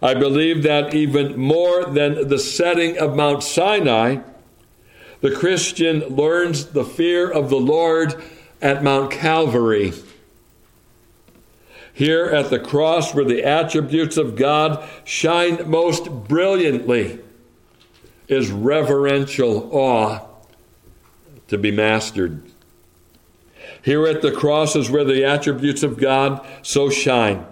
I 0.00 0.14
believe 0.14 0.62
that 0.62 0.94
even 0.94 1.36
more 1.36 1.84
than 1.84 2.28
the 2.28 2.38
setting 2.38 2.98
of 2.98 3.16
Mount 3.16 3.42
Sinai, 3.42 4.18
the 5.22 5.34
Christian 5.34 6.00
learns 6.00 6.66
the 6.66 6.84
fear 6.84 7.28
of 7.28 7.50
the 7.50 7.56
Lord 7.56 8.22
at 8.62 8.84
Mount 8.84 9.10
Calvary. 9.10 9.92
Here 11.92 12.26
at 12.26 12.50
the 12.50 12.60
cross, 12.60 13.14
where 13.14 13.24
the 13.24 13.42
attributes 13.42 14.16
of 14.18 14.36
God 14.36 14.86
shine 15.04 15.68
most 15.68 16.28
brilliantly, 16.28 17.18
is 18.28 18.50
reverential 18.50 19.68
awe 19.72 20.20
to 21.48 21.58
be 21.58 21.70
mastered. 21.70 22.42
Here 23.82 24.06
at 24.06 24.22
the 24.22 24.32
cross 24.32 24.74
is 24.74 24.90
where 24.90 25.04
the 25.04 25.24
attributes 25.24 25.82
of 25.82 25.98
God 25.98 26.44
so 26.62 26.90
shine. 26.90 27.46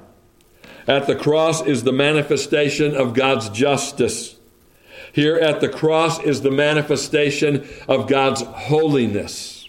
At 0.87 1.07
the 1.07 1.15
cross 1.15 1.65
is 1.65 1.85
the 1.85 1.93
manifestation 1.93 2.95
of 2.97 3.15
God's 3.15 3.49
justice. 3.51 4.37
Here 5.13 5.37
at 5.37 5.61
the 5.61 5.69
cross 5.69 6.21
is 6.21 6.43
the 6.43 6.51
manifestation 6.51 7.67
of 7.89 8.09
God's 8.09 8.43
holiness. 8.43 9.69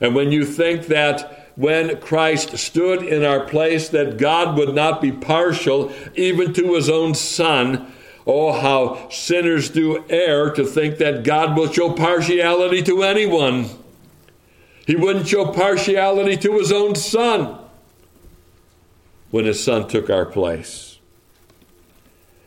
And 0.00 0.16
when 0.16 0.32
you 0.32 0.44
think 0.44 0.86
that 0.88 1.42
when 1.54 2.00
Christ 2.00 2.56
stood 2.56 3.02
in 3.02 3.24
our 3.24 3.44
place 3.46 3.88
that 3.90 4.16
God 4.16 4.56
would 4.56 4.74
not 4.74 5.00
be 5.00 5.12
partial 5.12 5.92
even 6.14 6.52
to 6.54 6.74
his 6.74 6.88
own 6.88 7.14
son. 7.14 7.92
Oh, 8.26 8.52
how 8.52 9.08
sinners 9.08 9.70
do 9.70 10.04
err 10.08 10.50
to 10.50 10.64
think 10.64 10.98
that 10.98 11.24
God 11.24 11.56
will 11.56 11.72
show 11.72 11.92
partiality 11.92 12.82
to 12.82 13.02
anyone. 13.02 13.68
He 14.86 14.96
wouldn't 14.96 15.28
show 15.28 15.52
partiality 15.52 16.36
to 16.38 16.58
his 16.58 16.70
own 16.70 16.94
son 16.94 17.58
when 19.30 19.44
his 19.44 19.62
son 19.62 19.88
took 19.88 20.10
our 20.10 20.26
place. 20.26 20.98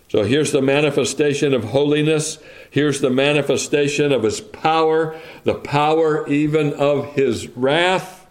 So 0.10 0.24
here's 0.24 0.52
the 0.52 0.62
manifestation 0.62 1.54
of 1.54 1.66
holiness. 1.66 2.38
Here's 2.70 3.02
the 3.02 3.10
manifestation 3.10 4.12
of 4.12 4.24
his 4.24 4.40
power, 4.40 5.20
the 5.44 5.56
power 5.56 6.28
even 6.28 6.74
of 6.74 7.16
his 7.16 7.48
wrath. 7.50 8.26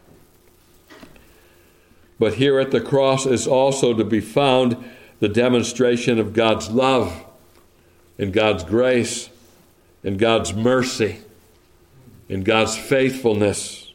But 2.18 2.35
here 2.35 2.59
at 2.59 2.70
the 2.70 2.80
cross 2.80 3.26
is 3.26 3.46
also 3.46 3.92
to 3.92 4.04
be 4.04 4.20
found 4.20 4.83
the 5.18 5.28
demonstration 5.28 6.18
of 6.18 6.33
God's 6.33 6.70
love 6.70 7.26
and 8.18 8.33
God's 8.33 8.64
grace 8.64 9.31
in 10.03 10.16
God's 10.16 10.53
mercy 10.53 11.20
in 12.29 12.42
God's 12.42 12.77
faithfulness. 12.77 13.92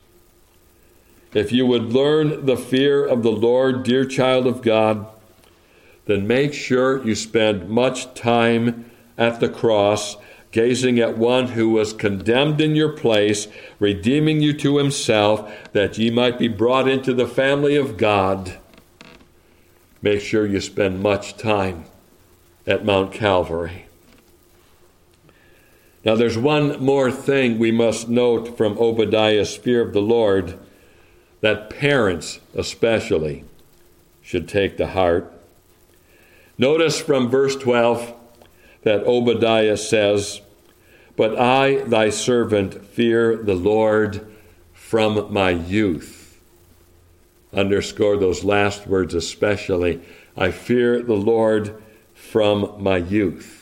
If 1.33 1.51
you 1.51 1.65
would 1.65 1.93
learn 1.93 2.45
the 2.45 2.57
fear 2.57 3.05
of 3.05 3.23
the 3.23 3.31
Lord, 3.31 3.83
dear 3.83 4.05
child 4.05 4.47
of 4.47 4.61
God, 4.61 5.07
then 6.05 6.27
make 6.27 6.53
sure 6.53 7.05
you 7.05 7.15
spend 7.15 7.69
much 7.69 8.13
time 8.13 8.89
at 9.17 9.39
the 9.39 9.49
cross 9.49 10.17
gazing 10.51 10.99
at 10.99 11.17
one 11.17 11.49
who 11.49 11.69
was 11.69 11.93
condemned 11.93 12.59
in 12.59 12.75
your 12.75 12.91
place, 12.91 13.47
redeeming 13.77 14.41
you 14.41 14.51
to 14.51 14.77
himself, 14.79 15.71
that 15.73 15.99
ye 15.99 16.09
might 16.09 16.39
be 16.39 16.47
brought 16.47 16.87
into 16.87 17.13
the 17.13 17.27
family 17.27 17.75
of 17.75 17.97
God. 17.97 18.57
Make 20.01 20.21
sure 20.21 20.47
you 20.47 20.59
spend 20.59 21.03
much 21.03 21.37
time 21.37 21.85
at 22.65 22.83
Mount 22.83 23.11
Calvary. 23.11 23.88
Now, 26.05 26.15
there's 26.15 26.37
one 26.37 26.83
more 26.83 27.11
thing 27.11 27.59
we 27.59 27.71
must 27.71 28.07
note 28.07 28.57
from 28.57 28.77
Obadiah's 28.77 29.55
fear 29.55 29.81
of 29.81 29.93
the 29.93 30.01
Lord 30.01 30.57
that 31.41 31.69
parents, 31.69 32.39
especially, 32.55 33.43
should 34.21 34.47
take 34.47 34.77
to 34.77 34.87
heart. 34.87 35.31
Notice 36.57 37.01
from 37.01 37.29
verse 37.29 37.55
12 37.55 38.13
that 38.83 39.03
Obadiah 39.03 39.77
says, 39.77 40.41
But 41.17 41.37
I, 41.37 41.83
thy 41.83 42.09
servant, 42.09 42.85
fear 42.85 43.35
the 43.35 43.55
Lord 43.55 44.25
from 44.73 45.31
my 45.33 45.49
youth. 45.49 46.39
Underscore 47.53 48.17
those 48.17 48.43
last 48.43 48.87
words 48.87 49.13
especially. 49.13 50.01
I 50.37 50.51
fear 50.51 51.01
the 51.01 51.15
Lord 51.15 51.81
from 52.13 52.75
my 52.81 52.97
youth. 52.97 53.58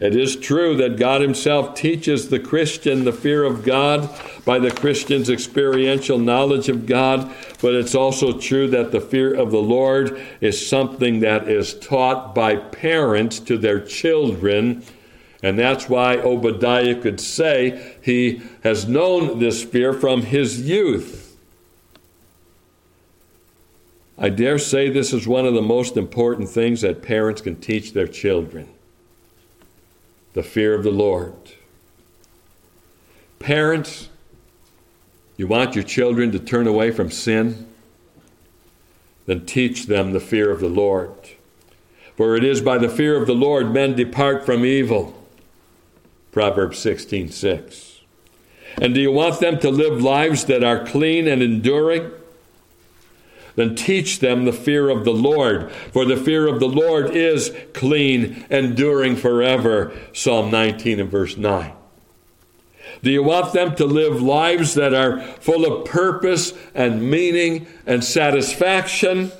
It 0.00 0.16
is 0.16 0.34
true 0.34 0.76
that 0.78 0.96
God 0.96 1.20
Himself 1.20 1.76
teaches 1.76 2.28
the 2.28 2.40
Christian 2.40 3.04
the 3.04 3.12
fear 3.12 3.44
of 3.44 3.64
God 3.64 4.10
by 4.44 4.58
the 4.58 4.72
Christian's 4.72 5.30
experiential 5.30 6.18
knowledge 6.18 6.68
of 6.68 6.84
God, 6.84 7.32
but 7.62 7.74
it's 7.74 7.94
also 7.94 8.36
true 8.36 8.68
that 8.68 8.90
the 8.90 9.00
fear 9.00 9.32
of 9.32 9.52
the 9.52 9.62
Lord 9.62 10.20
is 10.40 10.66
something 10.66 11.20
that 11.20 11.48
is 11.48 11.74
taught 11.74 12.34
by 12.34 12.56
parents 12.56 13.38
to 13.40 13.56
their 13.56 13.80
children. 13.80 14.82
And 15.44 15.58
that's 15.58 15.88
why 15.88 16.16
Obadiah 16.16 17.00
could 17.00 17.20
say 17.20 17.96
he 18.02 18.42
has 18.64 18.88
known 18.88 19.38
this 19.38 19.62
fear 19.62 19.92
from 19.92 20.22
his 20.22 20.68
youth. 20.68 21.38
I 24.18 24.28
dare 24.28 24.58
say 24.58 24.88
this 24.88 25.12
is 25.12 25.28
one 25.28 25.46
of 25.46 25.54
the 25.54 25.62
most 25.62 25.96
important 25.96 26.48
things 26.48 26.80
that 26.80 27.02
parents 27.02 27.40
can 27.40 27.60
teach 27.60 27.92
their 27.92 28.08
children 28.08 28.73
the 30.34 30.42
fear 30.42 30.74
of 30.74 30.82
the 30.82 30.90
Lord. 30.90 31.34
Parents, 33.38 34.08
you 35.36 35.46
want 35.46 35.74
your 35.74 35.84
children 35.84 36.30
to 36.32 36.38
turn 36.38 36.66
away 36.66 36.90
from 36.90 37.10
sin? 37.10 37.66
Then 39.26 39.46
teach 39.46 39.86
them 39.86 40.12
the 40.12 40.20
fear 40.20 40.50
of 40.50 40.60
the 40.60 40.68
Lord. 40.68 41.14
For 42.16 42.36
it 42.36 42.44
is 42.44 42.60
by 42.60 42.78
the 42.78 42.88
fear 42.88 43.20
of 43.20 43.26
the 43.26 43.34
Lord 43.34 43.72
men 43.72 43.94
depart 43.94 44.44
from 44.44 44.64
evil. 44.64 45.20
Proverbs 46.30 46.78
16 46.78 47.30
6. 47.30 48.00
And 48.80 48.94
do 48.94 49.00
you 49.00 49.12
want 49.12 49.40
them 49.40 49.58
to 49.60 49.70
live 49.70 50.02
lives 50.02 50.44
that 50.46 50.64
are 50.64 50.84
clean 50.84 51.28
and 51.28 51.42
enduring? 51.42 52.10
Then 53.56 53.74
teach 53.74 54.18
them 54.18 54.44
the 54.44 54.52
fear 54.52 54.88
of 54.88 55.04
the 55.04 55.12
Lord. 55.12 55.70
For 55.92 56.04
the 56.04 56.16
fear 56.16 56.46
of 56.46 56.60
the 56.60 56.68
Lord 56.68 57.14
is 57.14 57.54
clean, 57.72 58.44
enduring 58.50 59.16
forever. 59.16 59.92
Psalm 60.12 60.50
19 60.50 61.00
and 61.00 61.10
verse 61.10 61.36
9. 61.36 61.72
Do 63.02 63.10
you 63.10 63.22
want 63.22 63.52
them 63.52 63.74
to 63.76 63.84
live 63.84 64.22
lives 64.22 64.74
that 64.74 64.94
are 64.94 65.20
full 65.20 65.66
of 65.66 65.84
purpose 65.84 66.54
and 66.74 67.10
meaning 67.10 67.66
and 67.86 68.02
satisfaction? 68.02 69.30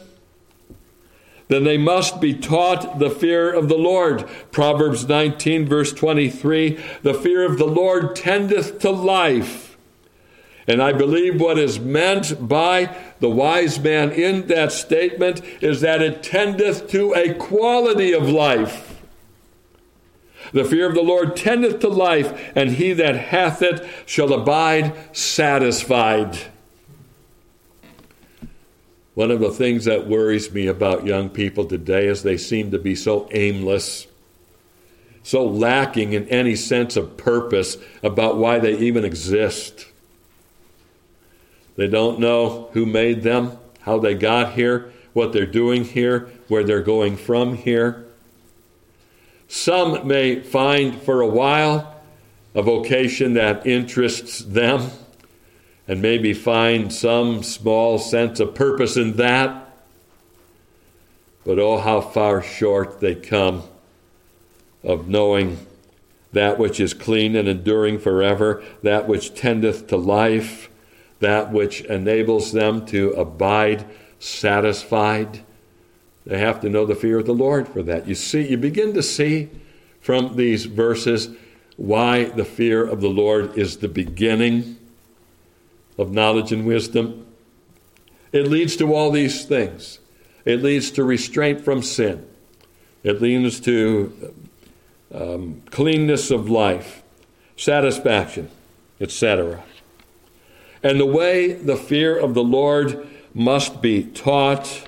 Then 1.49 1.65
they 1.65 1.79
must 1.79 2.21
be 2.21 2.35
taught 2.35 2.99
the 2.99 3.11
fear 3.11 3.53
of 3.53 3.69
the 3.69 3.77
Lord. 3.77 4.29
Proverbs 4.51 5.09
19, 5.09 5.67
verse 5.67 5.93
23 5.93 6.83
The 7.03 7.15
fear 7.15 7.45
of 7.45 7.59
the 7.59 7.67
Lord 7.67 8.17
tendeth 8.17 8.79
to 8.81 8.91
life 8.91 9.74
and 10.67 10.83
I 10.83 10.93
believe 10.93 11.41
what 11.41 11.59
is 11.59 11.79
meant 11.79 12.49
by 12.49 12.97
the 13.21 13.29
wise 13.29 13.79
man 13.79 14.11
in 14.13 14.47
that 14.47 14.73
statement 14.73 15.43
is 15.63 15.83
that 15.83 16.01
it 16.01 16.23
tendeth 16.23 16.89
to 16.91 17.15
a 17.15 17.35
quality 17.35 18.13
of 18.13 18.29
life. 18.29 19.03
The 20.53 20.65
fear 20.65 20.89
of 20.89 20.95
the 20.95 21.03
Lord 21.03 21.37
tendeth 21.37 21.81
to 21.81 21.89
life, 21.89 22.53
and 22.55 22.71
he 22.71 22.93
that 22.95 23.17
hath 23.17 23.61
it 23.61 23.87
shall 24.07 24.33
abide 24.33 24.95
satisfied. 25.15 26.39
One 29.15 29.31
of 29.31 29.41
the 29.41 29.51
things 29.51 29.85
that 29.85 30.09
worries 30.09 30.53
me 30.53 30.67
about 30.67 31.07
young 31.07 31.29
people 31.29 31.67
today 31.67 32.07
is 32.09 32.23
they 32.23 32.37
seem 32.37 32.71
to 32.73 32.79
be 32.79 32.95
so 32.95 33.29
aimless, 33.33 34.07
so 35.23 35.45
lacking 35.45 36.13
in 36.13 36.29
any 36.29 36.57
sense 36.57 36.97
of 36.97 37.17
purpose 37.17 37.77
about 38.03 38.37
why 38.37 38.59
they 38.59 38.77
even 38.79 39.05
exist. 39.05 39.87
They 41.77 41.89
don't 41.89 42.21
know 42.21 42.69
who 42.73 42.87
made 42.87 43.23
them, 43.23 43.59
how 43.81 43.99
they 43.99 44.15
got 44.15 44.55
here, 44.55 44.93
what 45.13 45.33
they're 45.33 45.47
doing 45.47 45.85
here, 45.85 46.29
where 46.49 46.65
they're 46.65 46.83
going 46.83 47.17
from 47.17 47.57
here. 47.57 48.05
Some 49.49 50.07
may 50.07 50.41
find 50.41 51.01
for 51.03 51.21
a 51.21 51.27
while 51.27 52.03
a 52.55 52.63
vocation 52.63 53.35
that 53.35 53.67
interests 53.67 54.41
them 54.41 54.91
and 55.87 56.01
maybe 56.01 56.33
find 56.33 56.93
some 56.93 57.43
small 57.43 57.99
sense 57.99 58.41
of 58.41 58.55
purpose 58.55 58.97
in 58.97 59.15
that. 59.17 59.61
But 61.45 61.59
oh, 61.59 61.79
how 61.79 62.01
far 62.01 62.43
short 62.43 63.01
they 63.01 63.15
come 63.15 63.65
of 64.83 65.09
knowing 65.09 65.67
that 66.33 66.59
which 66.59 66.81
is 66.81 66.95
clean 66.95 67.37
and 67.37 67.49
enduring 67.49 67.99
forever, 67.99 68.65
that 68.83 69.07
which 69.07 69.35
tendeth 69.35 69.87
to 69.89 69.97
life 69.97 70.69
that 71.25 71.51
which 71.51 71.81
enables 71.81 72.53
them 72.53 72.85
to 72.85 73.13
abide 73.13 73.87
satisfied. 74.19 75.43
They 76.27 76.39
have 76.39 76.61
to 76.61 76.69
know 76.69 76.85
the 76.85 76.95
fear 76.95 77.19
of 77.19 77.25
the 77.25 77.35
Lord 77.35 77.67
for 77.67 77.83
that. 77.83 78.07
You 78.07 78.15
see, 78.15 78.47
you 78.47 78.59
begin 78.59 78.93
to 78.93 79.03
see 79.03 79.49
from 80.03 80.37
these 80.37 80.67
verses 80.67 81.31
why 81.77 82.25
the 82.25 82.45
fear 82.45 82.87
of 82.87 83.01
the 83.01 83.09
Lord 83.09 83.57
is 83.57 83.79
the 83.79 83.89
beginning 83.89 84.79
of 85.97 86.13
knowledge 86.13 86.53
and 86.53 86.67
wisdom. 86.67 87.27
It 88.31 88.47
leads 88.47 88.77
to 88.77 88.95
all 88.95 89.11
these 89.11 89.47
things. 89.47 90.01
It 90.45 90.63
leads 90.63 90.91
to 90.91 91.05
restraint 91.05 91.63
from 91.65 91.83
sin. 91.83 92.29
It 93.03 93.23
leads 93.23 93.61
to 93.61 94.35
um, 95.11 95.63
cleanness 95.71 96.31
of 96.31 96.51
life, 96.51 97.03
satisfaction, 97.57 98.51
etc. 99.01 99.65
And 100.85 101.01
the 101.01 101.07
way 101.07 101.55
the 101.55 101.77
fear 101.77 102.17
of 102.17 102.35
the 102.35 102.45
Lord 102.45 103.09
must 103.33 103.81
be 103.81 104.05
taught 104.05 104.87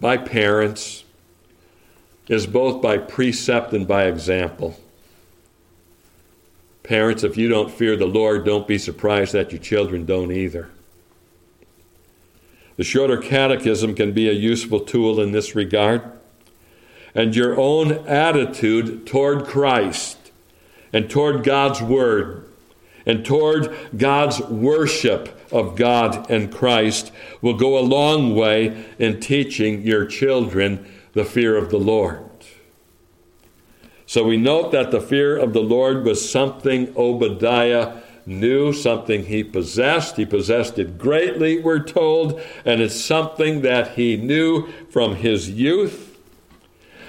by 0.00 0.16
parents 0.16 1.04
is 2.28 2.46
both 2.46 2.80
by 2.80 2.96
precept 2.96 3.74
and 3.74 3.86
by 3.86 4.04
example. 4.04 4.80
Parents, 6.82 7.22
if 7.22 7.36
you 7.36 7.48
don't 7.48 7.70
fear 7.70 7.94
the 7.94 8.06
Lord, 8.06 8.46
don't 8.46 8.66
be 8.66 8.78
surprised 8.78 9.34
that 9.34 9.52
your 9.52 9.60
children 9.60 10.06
don't 10.06 10.32
either. 10.32 10.70
The 12.76 12.84
shorter 12.84 13.18
catechism 13.18 13.94
can 13.94 14.12
be 14.12 14.30
a 14.30 14.32
useful 14.32 14.80
tool 14.80 15.20
in 15.20 15.32
this 15.32 15.54
regard. 15.54 16.02
And 17.14 17.36
your 17.36 17.60
own 17.60 17.92
attitude 18.06 19.06
toward 19.06 19.44
Christ 19.44 20.16
and 20.90 21.10
toward 21.10 21.44
God's 21.44 21.82
Word 21.82 22.47
and 23.08 23.24
toward 23.24 23.74
God's 23.96 24.38
worship 24.42 25.34
of 25.50 25.74
God 25.76 26.30
and 26.30 26.54
Christ 26.54 27.10
will 27.40 27.54
go 27.54 27.78
a 27.78 27.80
long 27.80 28.36
way 28.36 28.84
in 28.98 29.18
teaching 29.18 29.82
your 29.82 30.04
children 30.04 30.86
the 31.14 31.24
fear 31.24 31.56
of 31.56 31.70
the 31.70 31.78
Lord. 31.78 32.22
So 34.04 34.24
we 34.24 34.36
note 34.36 34.72
that 34.72 34.90
the 34.90 35.00
fear 35.00 35.36
of 35.36 35.54
the 35.54 35.62
Lord 35.62 36.04
was 36.04 36.30
something 36.30 36.94
Obadiah 36.96 38.02
knew, 38.26 38.74
something 38.74 39.24
he 39.24 39.42
possessed. 39.42 40.16
He 40.16 40.26
possessed 40.26 40.78
it 40.78 40.98
greatly, 40.98 41.60
we're 41.60 41.82
told, 41.82 42.40
and 42.64 42.80
it's 42.82 42.98
something 42.98 43.62
that 43.62 43.92
he 43.92 44.16
knew 44.18 44.68
from 44.90 45.16
his 45.16 45.50
youth. 45.50 46.07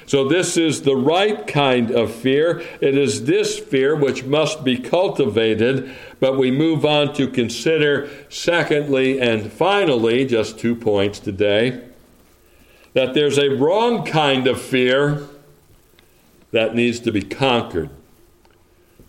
So, 0.09 0.27
this 0.27 0.57
is 0.57 0.81
the 0.81 0.95
right 0.95 1.45
kind 1.45 1.91
of 1.91 2.11
fear. 2.11 2.63
It 2.81 2.97
is 2.97 3.25
this 3.25 3.59
fear 3.59 3.95
which 3.95 4.23
must 4.23 4.63
be 4.63 4.75
cultivated. 4.75 5.95
But 6.19 6.35
we 6.35 6.49
move 6.49 6.83
on 6.83 7.13
to 7.13 7.27
consider, 7.27 8.09
secondly 8.27 9.21
and 9.21 9.53
finally, 9.53 10.25
just 10.25 10.57
two 10.57 10.75
points 10.75 11.19
today, 11.19 11.83
that 12.93 13.13
there's 13.13 13.37
a 13.37 13.49
wrong 13.49 14.03
kind 14.03 14.47
of 14.47 14.59
fear 14.59 15.27
that 16.53 16.73
needs 16.73 16.99
to 17.01 17.11
be 17.11 17.21
conquered. 17.21 17.91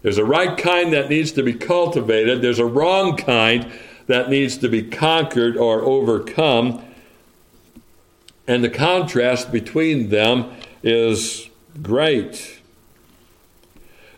There's 0.03 0.19
a 0.19 0.25
right 0.27 0.55
kind 0.55 0.93
that 0.93 1.09
needs 1.09 1.33
to 1.33 1.43
be 1.43 1.55
cultivated, 1.55 2.43
there's 2.43 2.59
a 2.59 2.67
wrong 2.67 3.17
kind 3.17 3.73
that 4.07 4.29
needs 4.29 4.59
to 4.59 4.69
be 4.69 4.83
conquered 4.83 5.57
or 5.57 5.81
overcome. 5.81 6.85
And 8.47 8.63
the 8.63 8.69
contrast 8.69 9.51
between 9.51 10.11
them 10.11 10.51
is 10.83 11.49
great. 11.83 12.61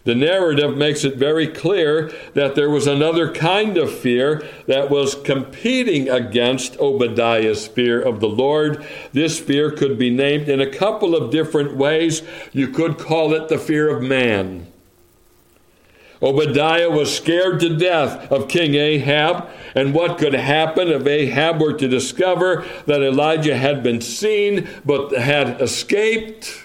The 0.05 0.15
narrative 0.17 0.77
makes 0.77 1.05
it 1.05 1.17
very 1.17 1.47
clear 1.47 2.11
that 2.35 2.57
there 2.57 2.71
was 2.71 2.89
another 2.89 3.33
kind 3.33 3.77
of 3.77 3.97
fear 3.97 4.43
that 4.67 4.91
was 4.91 5.15
competing 5.15 6.09
against 6.09 6.77
Obadiah's 6.79 7.69
fear 7.69 8.01
of 8.03 8.19
the 8.19 8.29
Lord. 8.29 8.85
This 9.13 9.39
fear 9.39 9.71
could 9.71 9.99
be 9.99 10.11
named 10.11 10.49
in 10.49 10.61
a 10.61 10.71
couple 10.71 11.15
of 11.15 11.31
different 11.31 11.77
ways. 11.77 12.23
You 12.53 12.69
could 12.69 12.99
call 12.99 13.33
it 13.33 13.49
the 13.49 13.59
fear 13.59 13.95
of 13.97 14.03
man. 14.03 14.72
Obadiah 16.23 16.89
was 16.89 17.15
scared 17.15 17.59
to 17.61 17.77
death 17.77 18.31
of 18.31 18.49
King 18.49 18.75
Ahab 18.75 19.49
and 19.75 19.93
what 19.93 20.19
could 20.19 20.35
happen 20.35 20.89
if 20.89 21.07
Ahab 21.07 21.61
were 21.61 21.73
to 21.73 21.89
discover 21.89 22.65
that 22.87 23.03
Elijah 23.03 23.57
had 23.57 23.83
been 23.83 24.01
seen 24.01 24.69
but 24.85 25.13
had 25.13 25.61
escaped. 25.61 26.63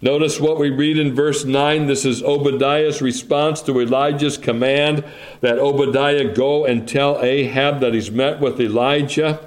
Notice 0.00 0.40
what 0.40 0.58
we 0.58 0.70
read 0.70 0.96
in 0.96 1.14
verse 1.14 1.44
9. 1.44 1.86
This 1.86 2.04
is 2.04 2.22
Obadiah's 2.22 3.02
response 3.02 3.60
to 3.62 3.80
Elijah's 3.80 4.38
command 4.38 5.04
that 5.40 5.58
Obadiah 5.58 6.32
go 6.32 6.64
and 6.64 6.88
tell 6.88 7.20
Ahab 7.20 7.80
that 7.80 7.94
he's 7.94 8.10
met 8.10 8.40
with 8.40 8.60
Elijah. 8.60 9.40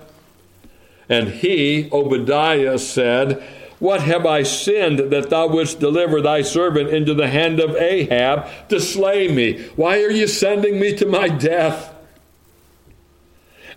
And 1.08 1.30
he, 1.30 1.90
Obadiah, 1.92 2.80
said, 2.80 3.42
What 3.82 4.02
have 4.02 4.28
I 4.28 4.44
sinned 4.44 5.00
that 5.00 5.32
thou 5.32 5.48
wouldst 5.48 5.80
deliver 5.80 6.22
thy 6.22 6.44
servant 6.44 6.92
into 6.92 7.16
the 7.16 7.30
hand 7.30 7.60
of 7.60 7.76
Ahab 7.76 8.48
to 8.70 8.80
slay 8.80 9.28
me? 9.28 9.60
Why 9.76 10.04
are 10.04 10.12
you 10.12 10.28
sending 10.28 10.80
me 10.80 10.96
to 10.98 11.08
my 11.08 11.30
death? 11.30 11.92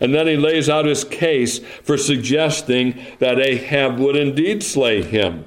And 0.01 0.15
then 0.15 0.27
he 0.27 0.37
lays 0.37 0.69
out 0.69 0.85
his 0.85 1.05
case 1.05 1.59
for 1.83 1.97
suggesting 1.97 3.03
that 3.19 3.39
Ahab 3.39 3.99
would 3.99 4.15
indeed 4.15 4.63
slay 4.63 5.01
him 5.01 5.47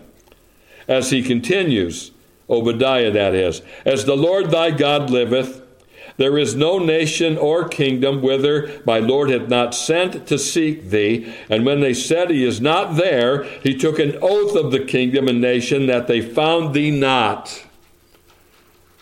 as 0.87 1.11
he 1.11 1.21
continues, 1.21 2.09
Obadiah 2.49 3.11
that 3.11 3.35
is, 3.35 3.61
as 3.85 4.05
the 4.05 4.17
Lord 4.17 4.49
thy 4.49 4.71
God 4.71 5.11
liveth, 5.11 5.61
there 6.17 6.37
is 6.37 6.55
no 6.55 6.79
nation 6.79 7.37
or 7.37 7.67
kingdom 7.67 8.21
whither 8.21 8.81
my 8.85 8.99
Lord 8.99 9.29
hath 9.29 9.47
not 9.47 9.75
sent 9.75 10.27
to 10.27 10.39
seek 10.39 10.89
thee. 10.89 11.33
And 11.47 11.65
when 11.65 11.79
they 11.79 11.93
said 11.93 12.29
he 12.29 12.43
is 12.43 12.59
not 12.59 12.95
there, 12.95 13.43
he 13.61 13.77
took 13.77 13.99
an 13.99 14.17
oath 14.21 14.55
of 14.55 14.71
the 14.71 14.83
kingdom 14.83 15.27
and 15.27 15.39
nation 15.39 15.85
that 15.85 16.07
they 16.07 16.21
found 16.21 16.73
thee 16.73 16.91
not. 16.91 17.65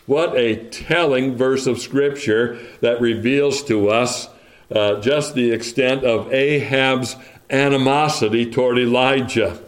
What 0.05 0.35
a 0.35 0.57
telling 0.69 1.35
verse 1.35 1.65
of 1.65 1.79
Scripture 1.79 2.59
that 2.81 3.01
reveals 3.01 3.63
to 3.63 3.89
us 3.89 4.27
uh, 4.69 4.99
just 4.99 5.35
the 5.35 5.51
extent 5.51 6.03
of 6.03 6.31
Ahab's 6.33 7.15
animosity 7.49 8.51
toward 8.51 8.77
Elijah. 8.77 9.59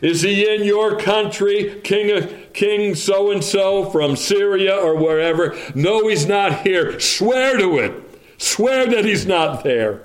Is 0.00 0.22
he 0.22 0.48
in 0.52 0.64
your 0.64 0.98
country, 0.98 1.80
King 1.84 2.46
King 2.54 2.94
so 2.94 3.30
and 3.30 3.44
so 3.44 3.90
from 3.90 4.16
Syria 4.16 4.74
or 4.74 4.96
wherever? 4.96 5.56
No, 5.74 6.08
he's 6.08 6.26
not 6.26 6.62
here. 6.62 6.98
Swear 6.98 7.58
to 7.58 7.78
it. 7.78 7.92
Swear 8.38 8.86
that 8.86 9.04
he's 9.04 9.26
not 9.26 9.62
there. 9.62 10.02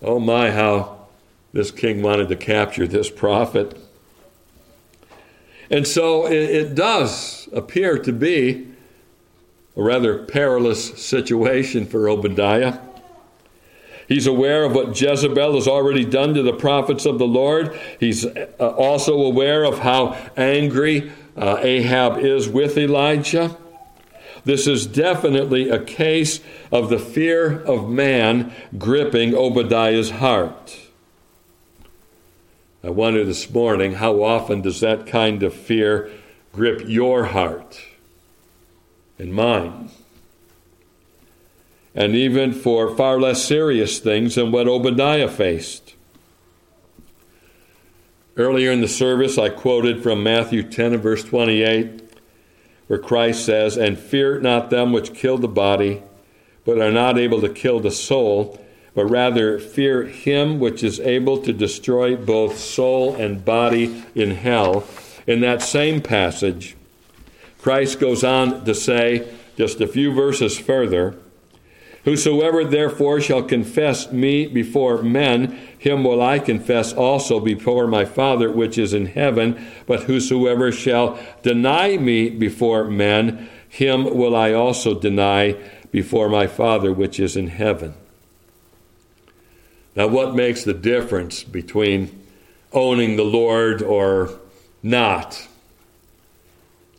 Oh 0.00 0.20
my, 0.20 0.52
how 0.52 1.08
this 1.52 1.70
king 1.70 2.02
wanted 2.02 2.28
to 2.28 2.36
capture 2.36 2.86
this 2.86 3.10
prophet. 3.10 3.76
And 5.70 5.86
so 5.86 6.26
it, 6.26 6.32
it 6.32 6.74
does 6.74 7.48
appear 7.52 7.98
to 7.98 8.12
be 8.12 8.68
a 9.76 9.82
rather 9.82 10.24
perilous 10.24 11.04
situation 11.04 11.86
for 11.86 12.08
Obadiah. 12.08 12.78
He's 14.08 14.26
aware 14.26 14.64
of 14.64 14.74
what 14.74 14.98
Jezebel 14.98 15.54
has 15.54 15.68
already 15.68 16.04
done 16.04 16.32
to 16.32 16.42
the 16.42 16.54
prophets 16.54 17.04
of 17.04 17.18
the 17.18 17.26
Lord. 17.26 17.78
He's 18.00 18.24
uh, 18.24 18.46
also 18.58 19.20
aware 19.20 19.64
of 19.64 19.80
how 19.80 20.16
angry 20.34 21.12
uh, 21.36 21.58
Ahab 21.60 22.18
is 22.18 22.48
with 22.48 22.78
Elijah. 22.78 23.56
This 24.44 24.66
is 24.66 24.86
definitely 24.86 25.68
a 25.68 25.84
case 25.84 26.40
of 26.72 26.88
the 26.88 26.98
fear 26.98 27.60
of 27.64 27.90
man 27.90 28.50
gripping 28.78 29.34
Obadiah's 29.34 30.10
heart. 30.10 30.80
I 32.82 32.88
wonder 32.88 33.24
this 33.24 33.50
morning 33.50 33.94
how 33.94 34.22
often 34.22 34.62
does 34.62 34.80
that 34.80 35.06
kind 35.06 35.42
of 35.42 35.52
fear 35.52 36.10
grip 36.54 36.82
your 36.86 37.26
heart 37.26 37.82
and 39.18 39.34
mine? 39.34 39.90
And 41.98 42.14
even 42.14 42.52
for 42.52 42.94
far 42.94 43.18
less 43.18 43.42
serious 43.42 43.98
things 43.98 44.36
than 44.36 44.52
what 44.52 44.68
Obadiah 44.68 45.28
faced. 45.28 45.96
Earlier 48.36 48.70
in 48.70 48.80
the 48.80 48.86
service, 48.86 49.36
I 49.36 49.48
quoted 49.48 50.00
from 50.00 50.22
Matthew 50.22 50.62
10 50.62 50.92
and 50.92 51.02
verse 51.02 51.24
28, 51.24 52.16
where 52.86 53.00
Christ 53.00 53.44
says, 53.44 53.76
And 53.76 53.98
fear 53.98 54.38
not 54.40 54.70
them 54.70 54.92
which 54.92 55.12
kill 55.12 55.38
the 55.38 55.48
body, 55.48 56.00
but 56.64 56.80
are 56.80 56.92
not 56.92 57.18
able 57.18 57.40
to 57.40 57.48
kill 57.48 57.80
the 57.80 57.90
soul, 57.90 58.64
but 58.94 59.06
rather 59.06 59.58
fear 59.58 60.04
him 60.04 60.60
which 60.60 60.84
is 60.84 61.00
able 61.00 61.42
to 61.42 61.52
destroy 61.52 62.14
both 62.14 62.58
soul 62.58 63.16
and 63.16 63.44
body 63.44 64.04
in 64.14 64.30
hell. 64.30 64.84
In 65.26 65.40
that 65.40 65.62
same 65.62 66.00
passage, 66.00 66.76
Christ 67.60 67.98
goes 67.98 68.22
on 68.22 68.64
to 68.66 68.74
say, 68.76 69.28
just 69.56 69.80
a 69.80 69.88
few 69.88 70.14
verses 70.14 70.56
further, 70.56 71.16
Whosoever 72.04 72.64
therefore 72.64 73.20
shall 73.20 73.42
confess 73.42 74.12
me 74.12 74.46
before 74.46 75.02
men, 75.02 75.58
him 75.78 76.04
will 76.04 76.22
I 76.22 76.38
confess 76.38 76.92
also 76.92 77.40
before 77.40 77.86
my 77.86 78.04
Father 78.04 78.50
which 78.50 78.78
is 78.78 78.94
in 78.94 79.06
heaven. 79.06 79.66
But 79.86 80.04
whosoever 80.04 80.72
shall 80.72 81.18
deny 81.42 81.96
me 81.96 82.30
before 82.30 82.84
men, 82.84 83.48
him 83.68 84.04
will 84.16 84.34
I 84.34 84.52
also 84.52 84.98
deny 84.98 85.56
before 85.90 86.28
my 86.28 86.46
Father 86.46 86.92
which 86.92 87.18
is 87.18 87.36
in 87.36 87.48
heaven. 87.48 87.94
Now, 89.96 90.06
what 90.06 90.36
makes 90.36 90.62
the 90.62 90.74
difference 90.74 91.42
between 91.42 92.24
owning 92.72 93.16
the 93.16 93.24
Lord 93.24 93.82
or 93.82 94.30
not? 94.82 95.48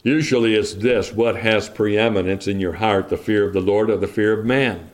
Usually 0.04 0.56
it's 0.56 0.74
this 0.74 1.12
what 1.12 1.36
has 1.38 1.70
preeminence 1.70 2.48
in 2.48 2.60
your 2.60 2.74
heart, 2.74 3.10
the 3.10 3.18
fear 3.18 3.46
of 3.46 3.54
the 3.54 3.62
Lord 3.62 3.90
or 3.90 3.98
the 3.98 4.08
fear 4.08 4.40
of 4.40 4.46
man? 4.46 4.90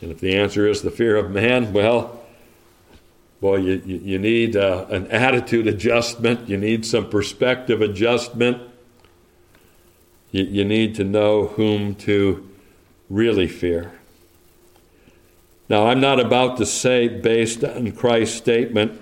And 0.00 0.10
if 0.10 0.20
the 0.20 0.36
answer 0.36 0.68
is 0.68 0.82
the 0.82 0.90
fear 0.90 1.16
of 1.16 1.30
man, 1.30 1.72
well, 1.74 2.22
boy, 3.40 3.56
you, 3.56 3.82
you 3.84 4.18
need 4.18 4.56
uh, 4.56 4.86
an 4.90 5.06
attitude 5.08 5.66
adjustment. 5.66 6.48
You 6.48 6.56
need 6.56 6.86
some 6.86 7.08
perspective 7.08 7.80
adjustment. 7.80 8.62
You, 10.30 10.44
you 10.44 10.64
need 10.64 10.94
to 10.96 11.04
know 11.04 11.48
whom 11.48 11.94
to 11.96 12.48
really 13.10 13.48
fear. 13.48 13.92
Now, 15.68 15.86
I'm 15.86 16.00
not 16.00 16.20
about 16.20 16.58
to 16.58 16.66
say, 16.66 17.08
based 17.08 17.64
on 17.64 17.92
Christ's 17.92 18.36
statement, 18.36 19.00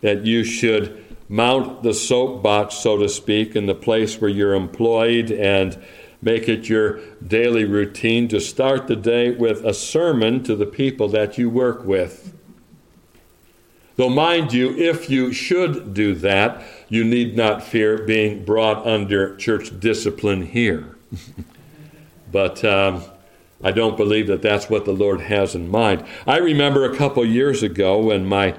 that 0.00 0.24
you 0.24 0.42
should 0.42 1.05
mount 1.28 1.82
the 1.82 1.94
soapbox, 1.94 2.76
so 2.76 2.96
to 2.98 3.08
speak, 3.08 3.56
in 3.56 3.66
the 3.66 3.74
place 3.74 4.20
where 4.20 4.30
you're 4.30 4.54
employed 4.54 5.30
and 5.30 5.82
Make 6.22 6.48
it 6.48 6.68
your 6.68 7.00
daily 7.24 7.64
routine 7.64 8.28
to 8.28 8.40
start 8.40 8.86
the 8.86 8.96
day 8.96 9.30
with 9.30 9.64
a 9.64 9.74
sermon 9.74 10.42
to 10.44 10.56
the 10.56 10.66
people 10.66 11.08
that 11.10 11.36
you 11.38 11.50
work 11.50 11.84
with. 11.84 12.32
Though, 13.96 14.08
mind 14.10 14.52
you, 14.52 14.76
if 14.76 15.08
you 15.08 15.32
should 15.32 15.94
do 15.94 16.14
that, 16.16 16.62
you 16.88 17.04
need 17.04 17.36
not 17.36 17.62
fear 17.62 17.98
being 17.98 18.44
brought 18.44 18.86
under 18.86 19.36
church 19.36 19.78
discipline 19.78 20.42
here. 20.42 20.96
but 22.32 22.64
um, 22.64 23.04
I 23.62 23.70
don't 23.72 23.96
believe 23.96 24.26
that 24.26 24.42
that's 24.42 24.68
what 24.68 24.84
the 24.84 24.92
Lord 24.92 25.22
has 25.22 25.54
in 25.54 25.68
mind. 25.68 26.04
I 26.26 26.38
remember 26.38 26.84
a 26.84 26.96
couple 26.96 27.24
years 27.24 27.62
ago 27.62 27.98
when 27.98 28.26
my 28.26 28.54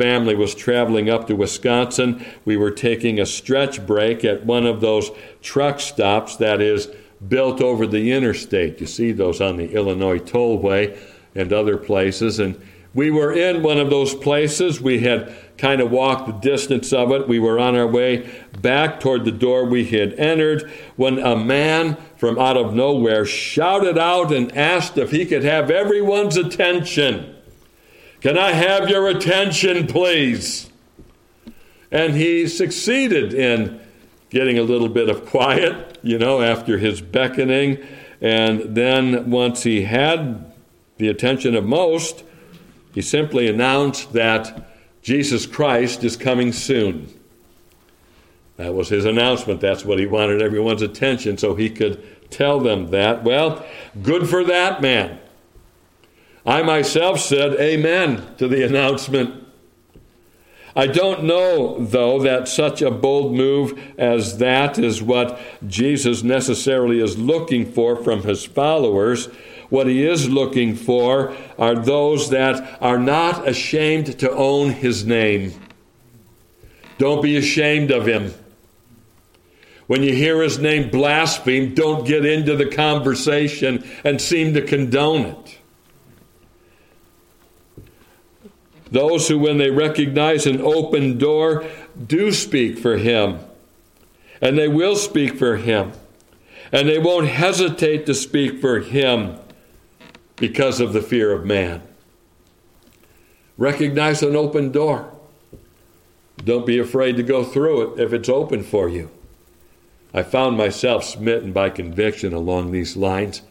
family 0.00 0.34
was 0.34 0.54
traveling 0.54 1.10
up 1.10 1.26
to 1.26 1.36
Wisconsin, 1.36 2.24
we 2.46 2.56
were 2.56 2.70
taking 2.70 3.20
a 3.20 3.26
stretch 3.26 3.86
break 3.86 4.24
at 4.24 4.46
one 4.46 4.64
of 4.64 4.80
those 4.80 5.10
truck 5.42 5.78
stops 5.78 6.36
that 6.36 6.62
is 6.62 6.88
built 7.28 7.60
over 7.60 7.86
the 7.86 8.10
interstate. 8.10 8.80
You 8.80 8.86
see 8.86 9.12
those 9.12 9.42
on 9.42 9.58
the 9.58 9.70
Illinois 9.72 10.18
Tollway 10.18 10.98
and 11.34 11.52
other 11.52 11.76
places. 11.76 12.38
And 12.38 12.58
We 12.94 13.10
were 13.10 13.30
in 13.30 13.62
one 13.62 13.78
of 13.78 13.90
those 13.90 14.14
places. 14.14 14.80
We 14.80 15.00
had 15.00 15.34
kind 15.58 15.82
of 15.82 15.90
walked 15.90 16.26
the 16.26 16.50
distance 16.50 16.94
of 16.94 17.12
it. 17.12 17.28
We 17.28 17.38
were 17.38 17.58
on 17.58 17.76
our 17.76 17.86
way 17.86 18.26
back 18.62 19.00
toward 19.00 19.26
the 19.26 19.30
door 19.30 19.66
we 19.66 19.84
had 19.84 20.14
entered 20.14 20.70
when 20.96 21.18
a 21.18 21.36
man 21.36 21.98
from 22.16 22.38
out 22.38 22.56
of 22.56 22.72
nowhere 22.72 23.26
shouted 23.26 23.98
out 23.98 24.32
and 24.32 24.50
asked 24.56 24.96
if 24.96 25.10
he 25.10 25.26
could 25.26 25.44
have 25.44 25.70
everyone's 25.70 26.38
attention. 26.38 27.36
Can 28.20 28.36
I 28.36 28.52
have 28.52 28.88
your 28.88 29.08
attention, 29.08 29.86
please? 29.86 30.70
And 31.90 32.14
he 32.14 32.46
succeeded 32.46 33.32
in 33.32 33.80
getting 34.28 34.58
a 34.58 34.62
little 34.62 34.88
bit 34.88 35.08
of 35.08 35.26
quiet, 35.26 35.98
you 36.02 36.18
know, 36.18 36.42
after 36.42 36.78
his 36.78 37.00
beckoning. 37.00 37.84
And 38.20 38.74
then 38.74 39.30
once 39.30 39.62
he 39.62 39.82
had 39.82 40.52
the 40.98 41.08
attention 41.08 41.54
of 41.54 41.64
most, 41.64 42.22
he 42.94 43.02
simply 43.02 43.48
announced 43.48 44.12
that 44.12 44.68
Jesus 45.02 45.46
Christ 45.46 46.04
is 46.04 46.16
coming 46.16 46.52
soon. 46.52 47.08
That 48.56 48.74
was 48.74 48.90
his 48.90 49.06
announcement. 49.06 49.62
That's 49.62 49.86
what 49.86 49.98
he 49.98 50.06
wanted 50.06 50.42
everyone's 50.42 50.82
attention 50.82 51.38
so 51.38 51.54
he 51.54 51.70
could 51.70 52.30
tell 52.30 52.60
them 52.60 52.90
that. 52.90 53.24
Well, 53.24 53.64
good 54.02 54.28
for 54.28 54.44
that 54.44 54.82
man. 54.82 55.18
I 56.44 56.62
myself 56.62 57.20
said 57.20 57.54
amen 57.60 58.34
to 58.38 58.48
the 58.48 58.64
announcement. 58.64 59.40
I 60.74 60.86
don't 60.86 61.24
know, 61.24 61.84
though, 61.84 62.20
that 62.22 62.48
such 62.48 62.80
a 62.80 62.90
bold 62.90 63.34
move 63.34 63.78
as 63.98 64.38
that 64.38 64.78
is 64.78 65.02
what 65.02 65.40
Jesus 65.66 66.22
necessarily 66.22 67.00
is 67.00 67.18
looking 67.18 67.70
for 67.70 67.96
from 67.96 68.22
his 68.22 68.44
followers. 68.44 69.26
What 69.68 69.88
he 69.88 70.06
is 70.06 70.28
looking 70.28 70.76
for 70.76 71.36
are 71.58 71.74
those 71.74 72.30
that 72.30 72.78
are 72.80 72.98
not 72.98 73.46
ashamed 73.46 74.18
to 74.20 74.30
own 74.30 74.70
his 74.70 75.04
name. 75.04 75.52
Don't 76.98 77.22
be 77.22 77.36
ashamed 77.36 77.90
of 77.90 78.06
him. 78.06 78.32
When 79.86 80.02
you 80.02 80.14
hear 80.14 80.40
his 80.40 80.58
name 80.58 80.90
blasphemed, 80.90 81.74
don't 81.74 82.06
get 82.06 82.24
into 82.24 82.54
the 82.56 82.66
conversation 82.66 83.84
and 84.04 84.20
seem 84.20 84.54
to 84.54 84.62
condone 84.62 85.26
it. 85.26 85.59
Those 88.90 89.28
who, 89.28 89.38
when 89.38 89.58
they 89.58 89.70
recognize 89.70 90.46
an 90.46 90.60
open 90.60 91.18
door, 91.18 91.64
do 92.06 92.32
speak 92.32 92.78
for 92.78 92.96
him. 92.96 93.38
And 94.40 94.58
they 94.58 94.68
will 94.68 94.96
speak 94.96 95.36
for 95.36 95.56
him. 95.56 95.92
And 96.72 96.88
they 96.88 96.98
won't 96.98 97.28
hesitate 97.28 98.06
to 98.06 98.14
speak 98.14 98.60
for 98.60 98.80
him 98.80 99.38
because 100.36 100.80
of 100.80 100.92
the 100.92 101.02
fear 101.02 101.32
of 101.32 101.44
man. 101.44 101.82
Recognize 103.58 104.22
an 104.22 104.34
open 104.34 104.72
door. 104.72 105.12
Don't 106.44 106.66
be 106.66 106.78
afraid 106.78 107.16
to 107.16 107.22
go 107.22 107.44
through 107.44 107.92
it 107.94 108.00
if 108.00 108.12
it's 108.12 108.28
open 108.28 108.62
for 108.62 108.88
you. 108.88 109.10
I 110.14 110.22
found 110.22 110.56
myself 110.56 111.04
smitten 111.04 111.52
by 111.52 111.70
conviction 111.70 112.32
along 112.32 112.70
these 112.70 112.96
lines. 112.96 113.42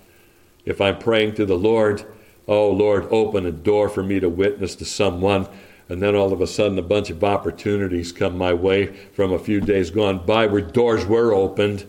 If 0.66 0.82
I'm 0.82 0.98
praying 0.98 1.36
to 1.36 1.46
the 1.46 1.58
Lord, 1.58 2.04
oh 2.50 2.72
Lord, 2.72 3.08
open 3.12 3.46
a 3.46 3.52
door 3.52 3.88
for 3.88 4.02
me 4.02 4.20
to 4.20 4.28
witness 4.28 4.76
to 4.76 4.86
someone, 4.86 5.48
and 5.88 6.02
then 6.02 6.16
all 6.16 6.34
of 6.34 6.42
a 6.42 6.48
sudden 6.48 6.80
a 6.80 6.82
bunch 6.82 7.12
of 7.12 7.24
opportunities 7.24 8.12
come 8.12 8.38
my 8.38 8.54
way 8.54 8.88
from 9.14 9.32
a 9.32 9.40
few 9.40 9.62
days 9.62 9.92
gone 9.92 10.26
by 10.26 10.48
where 10.48 10.62
doors 10.62 11.06
were 11.06 11.32
opened 11.32 11.86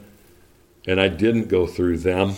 and 0.86 1.00
I 1.00 1.08
didn't 1.08 1.48
go 1.48 1.66
through 1.66 1.98
them. 1.98 2.34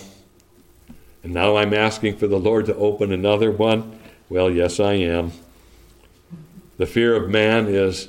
And 1.22 1.32
now 1.32 1.56
I'm 1.56 1.74
asking 1.74 2.16
for 2.16 2.26
the 2.26 2.38
Lord 2.38 2.66
to 2.66 2.74
open 2.74 3.12
another 3.12 3.50
one? 3.50 3.98
Well, 4.28 4.50
yes, 4.50 4.80
I 4.80 4.94
am. 4.94 5.32
The 6.78 6.86
fear 6.86 7.14
of 7.14 7.30
man 7.30 7.66
is 7.66 8.08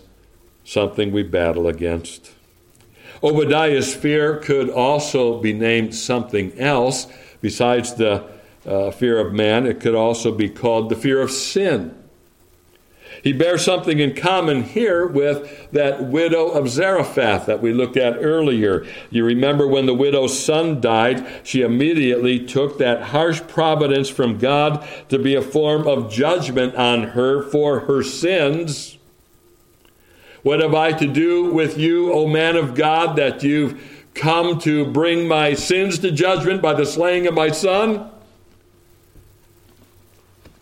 something 0.63 1.11
we 1.11 1.23
battle 1.23 1.67
against. 1.67 2.31
Obadiah's 3.21 3.93
fear 3.93 4.37
could 4.37 4.69
also 4.69 5.39
be 5.39 5.53
named 5.53 5.93
something 5.93 6.57
else 6.59 7.07
besides 7.41 7.93
the 7.93 8.32
uh, 8.65 8.91
fear 8.91 9.19
of 9.19 9.33
man. 9.33 9.65
It 9.65 9.79
could 9.79 9.95
also 9.95 10.31
be 10.31 10.49
called 10.49 10.89
the 10.89 10.95
fear 10.95 11.21
of 11.21 11.31
sin. 11.31 11.97
He 13.23 13.31
bears 13.31 13.63
something 13.63 13.99
in 13.99 14.15
common 14.15 14.63
here 14.63 15.07
with 15.07 15.71
that 15.71 16.03
widow 16.03 16.49
of 16.49 16.67
Zarephath 16.67 17.45
that 17.45 17.61
we 17.61 17.71
looked 17.71 17.95
at 17.95 18.17
earlier. 18.17 18.85
You 19.09 19.23
remember 19.23 19.65
when 19.65 19.85
the 19.85 19.93
widow's 19.93 20.37
son 20.37 20.81
died, 20.81 21.25
she 21.43 21.61
immediately 21.61 22.45
took 22.45 22.77
that 22.79 23.01
harsh 23.01 23.39
providence 23.47 24.09
from 24.09 24.39
God 24.39 24.85
to 25.07 25.17
be 25.17 25.35
a 25.35 25.41
form 25.41 25.87
of 25.87 26.11
judgment 26.11 26.75
on 26.75 27.03
her 27.09 27.43
for 27.43 27.81
her 27.81 28.03
sins. 28.03 28.97
What 30.41 30.59
have 30.59 30.75
I 30.75 30.91
to 30.91 31.07
do 31.07 31.53
with 31.53 31.77
you, 31.77 32.11
O 32.11 32.27
man 32.27 32.57
of 32.57 32.75
God, 32.75 33.15
that 33.15 33.41
you've 33.41 34.09
come 34.13 34.59
to 34.59 34.85
bring 34.85 35.29
my 35.29 35.53
sins 35.53 35.99
to 35.99 36.11
judgment 36.11 36.61
by 36.61 36.73
the 36.73 36.85
slaying 36.85 37.25
of 37.25 37.33
my 37.33 37.51
son? 37.51 38.09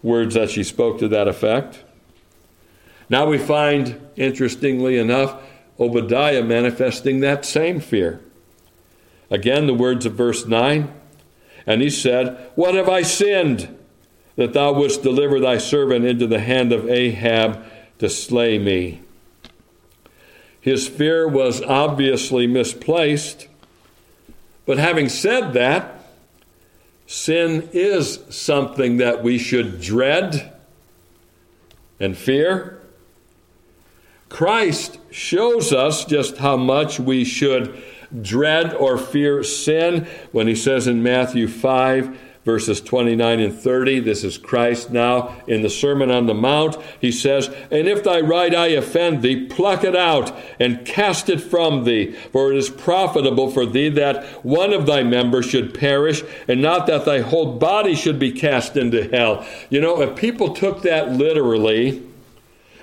Words 0.04 0.36
that 0.36 0.50
she 0.50 0.64
spoke 0.64 1.00
to 1.00 1.08
that 1.10 1.28
effect. 1.28 1.84
Now 3.10 3.26
we 3.28 3.38
find, 3.38 4.00
interestingly 4.16 4.98
enough, 4.98 5.42
Obadiah 5.80 6.44
manifesting 6.44 7.20
that 7.20 7.46
same 7.46 7.80
fear. 7.80 8.22
Again, 9.30 9.68
the 9.68 9.74
words 9.74 10.06
of 10.06 10.14
verse 10.14 10.46
9 10.46 10.92
And 11.66 11.82
he 11.82 11.90
said, 11.90 12.52
What 12.56 12.76
have 12.76 12.90
I 12.90 13.02
sinned 13.02 13.78
that 14.36 14.54
thou 14.54 14.74
wouldst 14.74 15.04
deliver 15.04 15.40
thy 15.40 15.58
servant 15.58 16.06
into 16.06 16.28
the 16.28 16.40
hand 16.40 16.72
of 16.72 16.90
Ahab 16.90 17.64
to 18.00 18.10
slay 18.10 18.58
me? 18.58 19.02
His 20.62 20.88
fear 20.88 21.28
was 21.28 21.62
obviously 21.62 22.46
misplaced. 22.48 23.48
But 24.66 24.78
having 24.78 25.10
said 25.10 25.54
that, 25.54 26.01
sin 27.12 27.68
is 27.74 28.20
something 28.30 28.96
that 28.96 29.22
we 29.22 29.38
should 29.38 29.82
dread 29.82 30.54
and 32.00 32.18
fear. 32.18 32.80
Christ 34.30 34.98
shows 35.12 35.74
us 35.74 36.06
just 36.06 36.38
how 36.38 36.56
much 36.56 37.02
we 37.02 37.26
should 37.26 37.84
dread 38.22 38.74
or 38.74 38.98
fear 38.98 39.44
sin 39.44 40.08
when 40.32 40.48
he 40.48 40.56
says 40.56 40.88
in 40.88 41.04
Matthew 41.04 41.50
5, 41.50 42.18
verses 42.44 42.82
29 42.82 43.40
and 43.40 43.54
30, 43.54 44.00
this 44.00 44.24
is 44.24 44.38
Christ 44.38 44.92
now 44.92 45.36
in 45.48 45.62
the 45.62 45.70
Sermon 45.70 46.10
on 46.10 46.26
the 46.26 46.34
Mount. 46.34 46.78
He 47.00 47.12
says, 47.12 47.48
And 47.70 47.88
if 47.88 48.04
thy 48.04 48.20
right 48.20 48.54
eye 48.54 48.70
offend 48.70 49.22
thee, 49.22 49.46
pluck 49.46 49.84
it 49.84 49.96
out 49.96 50.36
and 50.60 50.86
cast 50.86 51.30
it 51.30 51.40
from 51.40 51.84
thee, 51.84 52.14
for 52.32 52.52
it 52.52 52.58
is 52.58 52.70
profitable 52.70 53.52
for 53.52 53.66
thee 53.66 53.90
that 53.90 54.26
one 54.44 54.74
of 54.74 54.86
thy 54.86 55.04
members 55.04 55.46
should 55.46 55.78
perish, 55.78 56.24
and 56.48 56.62
not 56.62 56.88
that 56.88 57.06
thy 57.06 57.20
whole 57.20 57.58
body 57.58 57.96
should 57.96 58.18
be 58.18 58.32
cast 58.32 58.76
into 58.76 59.10
hell. 59.10 59.46
You 59.70 59.82
know, 59.82 60.02
if 60.02 60.16
people 60.16 60.54
took 60.54 60.82
that 60.82 61.12
literally, 61.12 62.02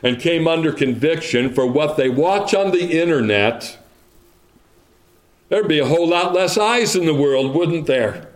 and 0.02 0.20
came 0.20 0.46
under 0.46 0.72
conviction 0.72 1.52
for 1.52 1.66
what 1.66 1.96
they 1.96 2.08
watch 2.08 2.54
on 2.54 2.70
the 2.70 3.00
internet, 3.00 3.78
there'd 5.48 5.68
be 5.68 5.78
a 5.78 5.86
whole 5.86 6.08
lot 6.08 6.32
less 6.32 6.56
eyes 6.56 6.94
in 6.94 7.06
the 7.06 7.14
world, 7.14 7.54
wouldn't 7.54 7.86
there? 7.86 8.27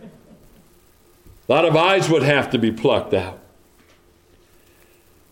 A 1.47 1.51
lot 1.51 1.65
of 1.65 1.75
eyes 1.75 2.09
would 2.09 2.23
have 2.23 2.49
to 2.51 2.57
be 2.57 2.71
plucked 2.71 3.13
out. 3.13 3.39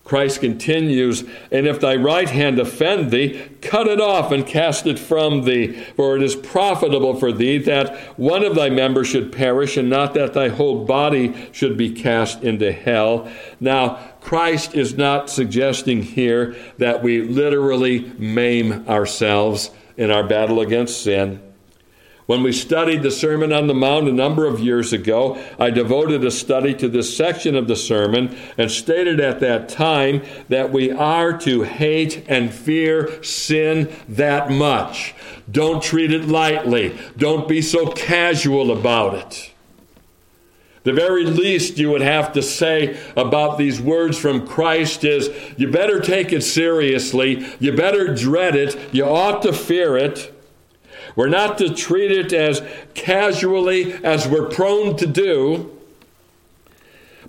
Christ 0.04 0.42
continues, 0.42 1.24
And 1.54 1.66
if 1.66 1.80
thy 1.80 1.96
right 1.96 2.28
hand 2.28 2.60
offend 2.60 3.12
thee, 3.12 3.48
cut 3.62 3.88
it 3.88 4.02
off 4.02 4.34
and 4.34 4.46
cast 4.46 4.86
it 4.86 5.00
from 5.00 5.44
thee. 5.44 5.72
For 5.96 6.18
it 6.18 6.22
is 6.22 6.36
profitable 6.36 7.16
for 7.18 7.32
thee 7.32 7.60
that 7.60 7.98
one 8.20 8.44
of 8.44 8.56
thy 8.56 8.70
members 8.70 9.08
should 9.08 9.32
perish, 9.32 9.78
and 9.78 9.90
not 9.90 10.14
that 10.16 10.34
thy 10.34 10.50
whole 10.50 10.84
body 10.84 11.50
should 11.54 11.78
be 11.78 11.92
cast 11.94 12.44
into 12.44 12.74
hell. 12.74 13.32
Now, 13.62 14.00
Christ 14.20 14.76
is 14.76 14.98
not 14.98 15.30
suggesting 15.30 16.04
here 16.04 16.58
that 16.78 17.02
we 17.02 17.22
literally 17.22 18.12
maim 18.18 18.86
ourselves 18.90 19.72
in 19.96 20.12
our 20.12 20.28
battle 20.28 20.60
against 20.60 21.02
sin. 21.02 21.42
When 22.32 22.44
we 22.44 22.54
studied 22.54 23.04
the 23.04 23.12
Sermon 23.12 23.52
on 23.52 23.68
the 23.68 23.74
Mount 23.74 24.08
a 24.08 24.14
number 24.14 24.46
of 24.46 24.62
years 24.62 24.94
ago, 24.94 25.38
I 25.60 25.70
devoted 25.70 26.24
a 26.24 26.32
study 26.32 26.74
to 26.76 26.88
this 26.88 27.14
section 27.18 27.58
of 27.58 27.68
the 27.68 27.76
sermon 27.76 28.34
and 28.58 28.72
stated 28.72 29.20
at 29.20 29.42
that 29.42 29.68
time 29.68 30.24
that 30.48 30.72
we 30.72 30.92
are 30.92 31.38
to 31.40 31.64
hate 31.64 32.24
and 32.30 32.54
fear 32.54 33.22
sin 33.22 33.94
that 34.08 34.50
much. 34.50 35.14
Don't 35.52 35.84
treat 35.84 36.14
it 36.14 36.30
lightly, 36.30 36.98
don't 37.18 37.50
be 37.50 37.62
so 37.62 37.88
casual 37.92 38.72
about 38.72 39.16
it. 39.16 39.52
The 40.84 40.94
very 40.94 41.26
least 41.26 41.80
you 41.80 41.92
would 41.92 42.00
have 42.00 42.32
to 42.32 42.42
say 42.42 42.98
about 43.18 43.58
these 43.58 43.82
words 43.82 44.18
from 44.18 44.48
Christ 44.48 45.04
is 45.04 45.30
you 45.58 45.70
better 45.70 46.00
take 46.00 46.32
it 46.32 46.44
seriously, 46.44 47.46
you 47.60 47.76
better 47.76 48.16
dread 48.16 48.56
it, 48.56 48.78
you 48.94 49.04
ought 49.04 49.42
to 49.42 49.52
fear 49.52 49.98
it. 49.98 50.34
We're 51.16 51.30
not 51.30 51.58
to 51.58 51.74
treat 51.74 52.12
it 52.12 52.34
as 52.34 52.62
casually 52.94 53.94
as 53.94 54.28
we're 54.28 54.50
prone 54.50 54.96
to 54.98 55.06
do, 55.06 55.78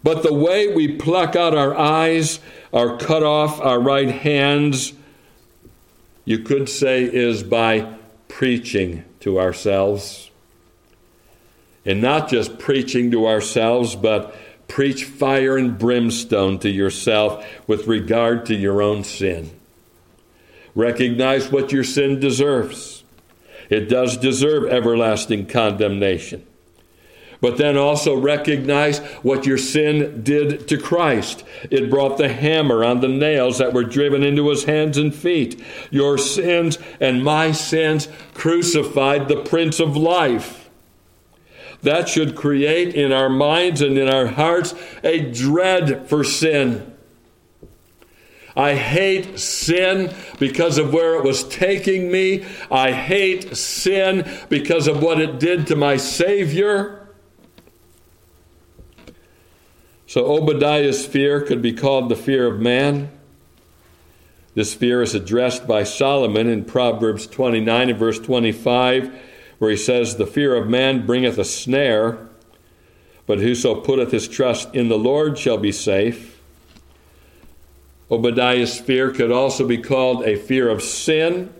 But 0.02 0.22
the 0.22 0.32
way 0.34 0.74
we 0.74 0.96
pluck 0.96 1.36
out 1.36 1.54
our 1.54 1.76
eyes, 1.76 2.40
or 2.72 2.98
cut 2.98 3.22
off 3.22 3.60
our 3.60 3.78
right 3.78 4.10
hands, 4.10 4.94
you 6.24 6.40
could 6.40 6.68
say, 6.68 7.04
is 7.04 7.42
by 7.42 7.94
preaching 8.28 9.04
to 9.20 9.38
ourselves. 9.38 10.30
And 11.84 12.00
not 12.00 12.28
just 12.28 12.58
preaching 12.58 13.10
to 13.10 13.26
ourselves, 13.26 13.94
but 13.94 14.34
preach 14.68 15.04
fire 15.04 15.56
and 15.56 15.78
brimstone 15.78 16.58
to 16.60 16.70
yourself 16.70 17.44
with 17.66 17.86
regard 17.86 18.46
to 18.46 18.54
your 18.54 18.80
own 18.80 19.04
sin. 19.04 19.50
Recognize 20.74 21.52
what 21.52 21.70
your 21.70 21.84
sin 21.84 22.18
deserves. 22.18 23.01
It 23.72 23.88
does 23.88 24.18
deserve 24.18 24.64
everlasting 24.64 25.46
condemnation. 25.46 26.44
But 27.40 27.56
then 27.56 27.78
also 27.78 28.14
recognize 28.14 28.98
what 29.22 29.46
your 29.46 29.56
sin 29.56 30.22
did 30.22 30.68
to 30.68 30.76
Christ. 30.76 31.42
It 31.70 31.88
brought 31.88 32.18
the 32.18 32.28
hammer 32.28 32.84
on 32.84 33.00
the 33.00 33.08
nails 33.08 33.56
that 33.56 33.72
were 33.72 33.82
driven 33.82 34.22
into 34.22 34.50
his 34.50 34.64
hands 34.64 34.98
and 34.98 35.14
feet. 35.14 35.58
Your 35.90 36.18
sins 36.18 36.76
and 37.00 37.24
my 37.24 37.52
sins 37.52 38.08
crucified 38.34 39.28
the 39.28 39.40
Prince 39.40 39.80
of 39.80 39.96
Life. 39.96 40.68
That 41.80 42.10
should 42.10 42.36
create 42.36 42.94
in 42.94 43.10
our 43.10 43.30
minds 43.30 43.80
and 43.80 43.96
in 43.96 44.06
our 44.06 44.26
hearts 44.26 44.74
a 45.02 45.30
dread 45.30 46.10
for 46.10 46.22
sin. 46.22 46.91
I 48.56 48.74
hate 48.74 49.38
sin 49.38 50.14
because 50.38 50.78
of 50.78 50.92
where 50.92 51.16
it 51.16 51.24
was 51.24 51.44
taking 51.48 52.10
me. 52.10 52.44
I 52.70 52.92
hate 52.92 53.56
sin 53.56 54.30
because 54.48 54.86
of 54.86 55.02
what 55.02 55.20
it 55.20 55.40
did 55.40 55.66
to 55.68 55.76
my 55.76 55.96
Savior. 55.96 57.08
So 60.06 60.26
Obadiah's 60.26 61.06
fear 61.06 61.40
could 61.40 61.62
be 61.62 61.72
called 61.72 62.10
the 62.10 62.16
fear 62.16 62.46
of 62.46 62.60
man. 62.60 63.10
This 64.54 64.74
fear 64.74 65.00
is 65.00 65.14
addressed 65.14 65.66
by 65.66 65.84
Solomon 65.84 66.48
in 66.48 66.66
Proverbs 66.66 67.26
29 67.26 67.88
and 67.88 67.98
verse 67.98 68.18
25, 68.18 69.18
where 69.58 69.70
he 69.70 69.76
says, 69.78 70.16
The 70.16 70.26
fear 70.26 70.54
of 70.54 70.68
man 70.68 71.06
bringeth 71.06 71.38
a 71.38 71.44
snare, 71.46 72.28
but 73.26 73.38
whoso 73.38 73.80
putteth 73.80 74.12
his 74.12 74.28
trust 74.28 74.74
in 74.74 74.88
the 74.88 74.98
Lord 74.98 75.38
shall 75.38 75.56
be 75.56 75.72
safe. 75.72 76.31
Obadiah's 78.10 78.78
fear 78.78 79.10
could 79.10 79.30
also 79.30 79.66
be 79.66 79.78
called 79.78 80.24
a 80.24 80.36
fear 80.36 80.68
of 80.68 80.82
sin. 80.82 81.52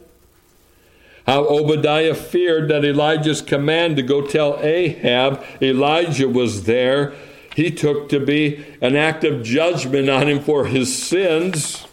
How 1.26 1.47
Obadiah 1.47 2.14
feared 2.14 2.68
that 2.68 2.84
Elijah's 2.84 3.40
command 3.40 3.97
to 3.97 4.03
go 4.03 4.26
tell 4.26 4.59
Ahab 4.61 5.45
Elijah 5.61 6.28
was 6.28 6.64
there, 6.64 7.14
he 7.55 7.70
took 7.70 8.09
to 8.09 8.18
be 8.18 8.64
an 8.80 8.97
act 8.97 9.24
of 9.24 9.43
judgment 9.43 10.09
on 10.09 10.28
him 10.28 10.40
for 10.40 10.66
his 10.66 10.95
sins. 10.95 11.86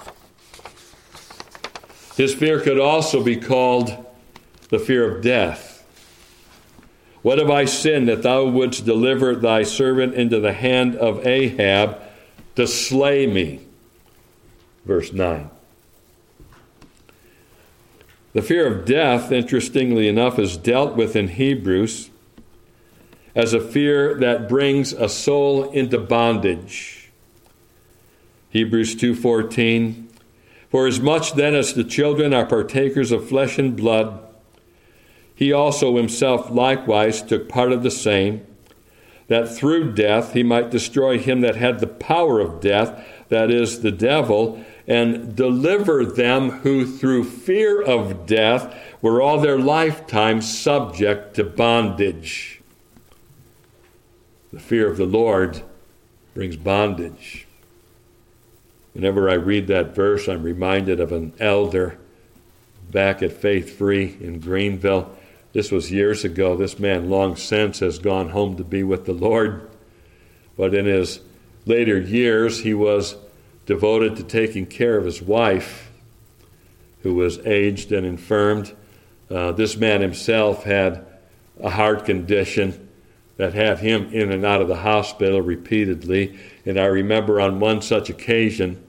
His 2.18 2.34
fear 2.34 2.60
could 2.60 2.80
also 2.80 3.24
be 3.24 3.38
called 3.38 4.06
the 4.70 4.80
fear 4.80 5.10
of 5.10 5.22
death. 5.22 5.86
What 7.22 7.38
have 7.38 7.50
I 7.50 7.66
sinned 7.66 8.08
that 8.08 8.24
thou 8.24 8.46
wouldst 8.46 8.86
deliver 8.86 9.36
thy 9.36 9.64
servant 9.64 10.16
into 10.16 10.40
the 10.40 10.54
hand 10.54 10.96
of 10.96 11.26
Ahab 11.26 12.02
to 12.56 12.66
slay 12.66 13.28
me? 13.28 13.60
Verse 14.90 15.14
9. 15.14 15.52
The 18.34 18.42
fear 18.42 18.66
of 18.66 18.86
death, 18.86 19.32
interestingly 19.32 20.08
enough, 20.08 20.40
is 20.40 20.58
dealt 20.58 20.96
with 20.96 21.16
in 21.16 21.28
Hebrews 21.28 22.10
as 23.36 23.54
a 23.54 23.62
fear 23.62 24.16
that 24.16 24.50
brings 24.50 24.92
a 24.92 25.08
soul 25.08 25.70
into 25.72 26.00
bondage. 26.00 27.12
Hebrews 28.50 28.96
2:14 28.96 30.08
For 30.70 30.88
as 30.88 31.00
much 31.00 31.34
then 31.34 31.54
as 31.54 31.76
the 31.76 31.84
children 31.84 32.34
are 32.34 32.48
partakers 32.48 33.12
of 33.12 33.30
flesh 33.30 33.60
and 33.60 33.76
blood 33.76 34.20
he 35.36 35.54
also 35.54 35.96
himself 35.96 36.50
likewise 36.50 37.22
took 37.22 37.48
part 37.48 37.72
of 37.72 37.84
the 37.84 37.92
same 37.92 38.46
that 39.28 39.48
through 39.48 39.94
death 39.94 40.34
he 40.34 40.44
might 40.44 40.72
destroy 40.72 41.18
him 41.18 41.42
that 41.42 41.56
had 41.56 41.80
the 41.80 41.88
power 41.88 42.42
of 42.42 42.60
death 42.60 43.06
that 43.30 43.50
is 43.50 43.82
the 43.82 43.92
devil 43.92 44.64
and 44.90 45.36
deliver 45.36 46.04
them 46.04 46.50
who 46.50 46.84
through 46.84 47.24
fear 47.24 47.80
of 47.80 48.26
death 48.26 48.76
were 49.04 49.22
all 49.22 49.40
their 49.40 49.60
lifetime 49.60 50.42
subject 50.42 51.36
to 51.36 51.44
bondage. 51.44 52.60
The 54.52 54.60
fear 54.60 54.90
of 54.90 54.98
the 54.98 55.06
Lord 55.06 55.62
brings 56.34 56.58
bondage. 56.58 57.46
Whenever 58.94 59.30
I 59.30 59.36
read 59.36 59.68
that 59.68 59.94
verse, 59.94 60.28
I'm 60.28 60.42
reminded 60.42 61.00
of 61.00 61.12
an 61.12 61.34
elder 61.40 62.00
back 62.90 63.22
at 63.22 63.32
Faith 63.32 63.78
Free 63.78 64.18
in 64.20 64.40
Greenville. 64.40 65.16
This 65.54 65.72
was 65.72 65.92
years 65.92 66.26
ago. 66.26 66.56
This 66.56 66.80
man, 66.80 67.12
long 67.12 67.36
since, 67.36 67.80
has 67.80 68.00
gone 68.00 68.30
home 68.30 68.58
to 68.58 68.64
be 68.64 68.82
with 68.82 69.06
the 69.06 69.14
Lord. 69.14 69.70
But 70.58 70.74
in 70.74 70.86
his 70.86 71.20
later 71.68 72.00
years, 72.00 72.62
he 72.62 72.74
was 72.74 73.16
devoted 73.70 74.16
to 74.16 74.24
taking 74.24 74.66
care 74.66 74.98
of 74.98 75.06
his 75.06 75.22
wife, 75.22 75.92
who 77.04 77.14
was 77.14 77.38
aged 77.46 77.92
and 77.92 78.04
infirmed. 78.04 78.76
Uh, 79.30 79.52
this 79.52 79.78
man 79.78 80.02
himself 80.02 80.64
had 80.64 81.06
a 81.62 81.70
heart 81.70 82.04
condition 82.04 82.90
that 83.38 83.54
had 83.54 83.78
him 83.78 84.12
in 84.12 84.32
and 84.32 84.44
out 84.44 84.60
of 84.60 84.68
the 84.68 84.78
hospital 84.78 85.40
repeatedly. 85.40 86.36
And 86.66 86.80
I 86.80 86.86
remember 86.86 87.40
on 87.40 87.60
one 87.60 87.84
such 87.84 88.10
occasion 88.10 88.84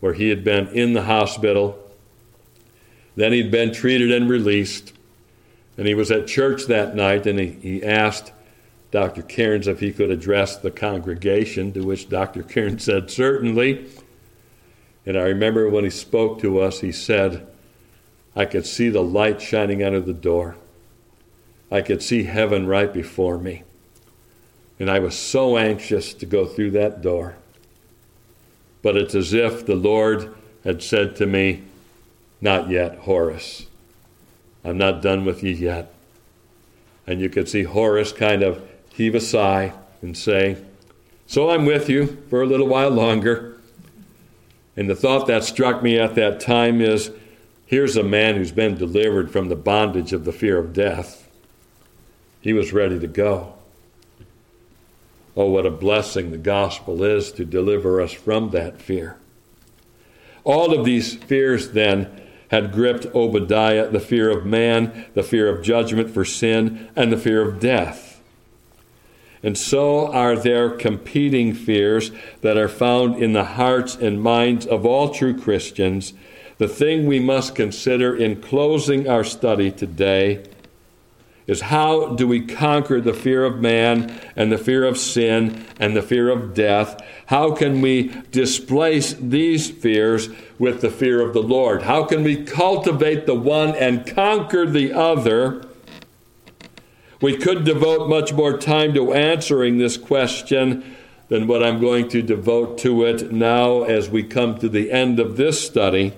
where 0.00 0.14
he 0.14 0.30
had 0.30 0.42
been 0.42 0.68
in 0.68 0.94
the 0.94 1.02
hospital, 1.02 1.78
then 3.14 3.34
he'd 3.34 3.50
been 3.50 3.70
treated 3.70 4.10
and 4.10 4.30
released, 4.30 4.94
and 5.76 5.86
he 5.86 5.92
was 5.92 6.10
at 6.10 6.26
church 6.26 6.68
that 6.68 6.96
night 6.96 7.26
and 7.26 7.38
he, 7.38 7.48
he 7.48 7.84
asked 7.84 8.32
Dr. 8.92 9.20
Cairns 9.20 9.68
if 9.68 9.80
he 9.80 9.92
could 9.92 10.10
address 10.10 10.56
the 10.56 10.70
congregation, 10.70 11.70
to 11.74 11.82
which 11.82 12.08
Dr. 12.08 12.42
Cairns 12.42 12.84
said, 12.84 13.10
Certainly. 13.10 13.90
And 15.04 15.16
I 15.16 15.22
remember 15.22 15.68
when 15.68 15.84
he 15.84 15.90
spoke 15.90 16.40
to 16.40 16.60
us, 16.60 16.80
he 16.80 16.92
said, 16.92 17.46
I 18.34 18.44
could 18.44 18.66
see 18.66 18.88
the 18.88 19.02
light 19.02 19.42
shining 19.42 19.82
of 19.82 20.06
the 20.06 20.12
door. 20.12 20.56
I 21.70 21.82
could 21.82 22.02
see 22.02 22.24
heaven 22.24 22.66
right 22.66 22.92
before 22.92 23.38
me. 23.38 23.62
And 24.78 24.90
I 24.90 24.98
was 24.98 25.16
so 25.16 25.56
anxious 25.56 26.14
to 26.14 26.26
go 26.26 26.46
through 26.46 26.72
that 26.72 27.02
door. 27.02 27.36
But 28.82 28.96
it's 28.96 29.14
as 29.14 29.32
if 29.32 29.64
the 29.64 29.76
Lord 29.76 30.34
had 30.64 30.82
said 30.82 31.16
to 31.16 31.26
me, 31.26 31.62
Not 32.40 32.68
yet, 32.68 32.98
Horace. 32.98 33.66
I'm 34.64 34.78
not 34.78 35.02
done 35.02 35.24
with 35.24 35.42
you 35.42 35.52
yet. 35.52 35.92
And 37.06 37.20
you 37.20 37.28
could 37.28 37.48
see 37.48 37.64
Horace 37.64 38.12
kind 38.12 38.42
of 38.42 38.62
heave 38.90 39.14
a 39.14 39.20
sigh 39.20 39.72
and 40.00 40.16
say, 40.16 40.56
So 41.26 41.50
I'm 41.50 41.64
with 41.64 41.88
you 41.88 42.22
for 42.28 42.42
a 42.42 42.46
little 42.46 42.68
while 42.68 42.90
longer. 42.90 43.51
And 44.76 44.88
the 44.88 44.94
thought 44.94 45.26
that 45.26 45.44
struck 45.44 45.82
me 45.82 45.98
at 45.98 46.14
that 46.14 46.40
time 46.40 46.80
is 46.80 47.10
here's 47.66 47.96
a 47.96 48.02
man 48.02 48.36
who's 48.36 48.52
been 48.52 48.76
delivered 48.76 49.30
from 49.30 49.48
the 49.48 49.56
bondage 49.56 50.12
of 50.12 50.24
the 50.24 50.32
fear 50.32 50.58
of 50.58 50.72
death. 50.72 51.28
He 52.40 52.52
was 52.52 52.72
ready 52.72 52.98
to 52.98 53.06
go. 53.06 53.54
Oh, 55.36 55.46
what 55.46 55.66
a 55.66 55.70
blessing 55.70 56.30
the 56.30 56.38
gospel 56.38 57.02
is 57.02 57.32
to 57.32 57.44
deliver 57.44 58.00
us 58.00 58.12
from 58.12 58.50
that 58.50 58.80
fear. 58.80 59.16
All 60.44 60.76
of 60.76 60.84
these 60.84 61.14
fears 61.14 61.70
then 61.70 62.20
had 62.50 62.72
gripped 62.72 63.06
Obadiah 63.14 63.88
the 63.88 64.00
fear 64.00 64.28
of 64.28 64.44
man, 64.44 65.06
the 65.14 65.22
fear 65.22 65.48
of 65.48 65.64
judgment 65.64 66.10
for 66.10 66.24
sin, 66.24 66.90
and 66.94 67.10
the 67.10 67.16
fear 67.16 67.40
of 67.40 67.60
death. 67.60 68.11
And 69.42 69.58
so 69.58 70.12
are 70.12 70.36
there 70.36 70.70
competing 70.70 71.52
fears 71.52 72.12
that 72.42 72.56
are 72.56 72.68
found 72.68 73.20
in 73.20 73.32
the 73.32 73.44
hearts 73.44 73.96
and 73.96 74.22
minds 74.22 74.66
of 74.66 74.86
all 74.86 75.12
true 75.12 75.38
Christians. 75.38 76.12
The 76.58 76.68
thing 76.68 77.06
we 77.06 77.18
must 77.18 77.56
consider 77.56 78.14
in 78.14 78.40
closing 78.40 79.08
our 79.08 79.24
study 79.24 79.72
today 79.72 80.44
is 81.48 81.60
how 81.60 82.14
do 82.14 82.28
we 82.28 82.40
conquer 82.46 83.00
the 83.00 83.12
fear 83.12 83.44
of 83.44 83.60
man 83.60 84.16
and 84.36 84.52
the 84.52 84.58
fear 84.58 84.84
of 84.84 84.96
sin 84.96 85.66
and 85.80 85.96
the 85.96 86.02
fear 86.02 86.28
of 86.28 86.54
death? 86.54 87.02
How 87.26 87.52
can 87.52 87.80
we 87.80 88.14
displace 88.30 89.14
these 89.14 89.68
fears 89.68 90.28
with 90.60 90.82
the 90.82 90.90
fear 90.90 91.20
of 91.20 91.34
the 91.34 91.42
Lord? 91.42 91.82
How 91.82 92.04
can 92.04 92.22
we 92.22 92.44
cultivate 92.44 93.26
the 93.26 93.34
one 93.34 93.74
and 93.74 94.06
conquer 94.06 94.66
the 94.66 94.92
other? 94.92 95.66
We 97.22 97.36
could 97.36 97.64
devote 97.64 98.08
much 98.08 98.32
more 98.32 98.58
time 98.58 98.94
to 98.94 99.12
answering 99.12 99.78
this 99.78 99.96
question 99.96 100.96
than 101.28 101.46
what 101.46 101.62
I'm 101.62 101.80
going 101.80 102.08
to 102.08 102.20
devote 102.20 102.78
to 102.78 103.04
it 103.04 103.30
now 103.30 103.84
as 103.84 104.10
we 104.10 104.24
come 104.24 104.58
to 104.58 104.68
the 104.68 104.90
end 104.90 105.20
of 105.20 105.36
this 105.36 105.64
study. 105.64 106.14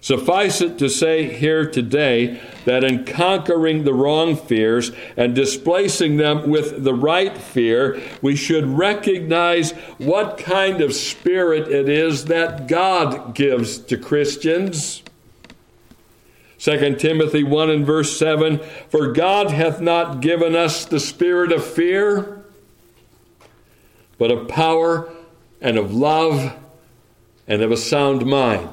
Suffice 0.00 0.62
it 0.62 0.78
to 0.78 0.88
say 0.88 1.24
here 1.24 1.70
today 1.70 2.40
that 2.64 2.84
in 2.84 3.04
conquering 3.04 3.84
the 3.84 3.92
wrong 3.92 4.34
fears 4.34 4.92
and 5.16 5.34
displacing 5.34 6.16
them 6.16 6.48
with 6.48 6.84
the 6.84 6.94
right 6.94 7.36
fear, 7.36 8.00
we 8.22 8.34
should 8.34 8.64
recognize 8.64 9.72
what 9.98 10.38
kind 10.38 10.80
of 10.80 10.94
spirit 10.94 11.68
it 11.68 11.88
is 11.88 12.26
that 12.26 12.66
God 12.66 13.34
gives 13.34 13.78
to 13.78 13.98
Christians. 13.98 15.02
2 16.58 16.96
Timothy 16.96 17.44
1 17.44 17.70
and 17.70 17.86
verse 17.86 18.18
7 18.18 18.58
For 18.90 19.12
God 19.12 19.50
hath 19.50 19.80
not 19.80 20.20
given 20.20 20.56
us 20.56 20.84
the 20.84 21.00
spirit 21.00 21.52
of 21.52 21.64
fear, 21.64 22.44
but 24.18 24.30
of 24.30 24.48
power 24.48 25.08
and 25.60 25.78
of 25.78 25.94
love 25.94 26.52
and 27.46 27.62
of 27.62 27.70
a 27.70 27.76
sound 27.76 28.26
mind. 28.26 28.68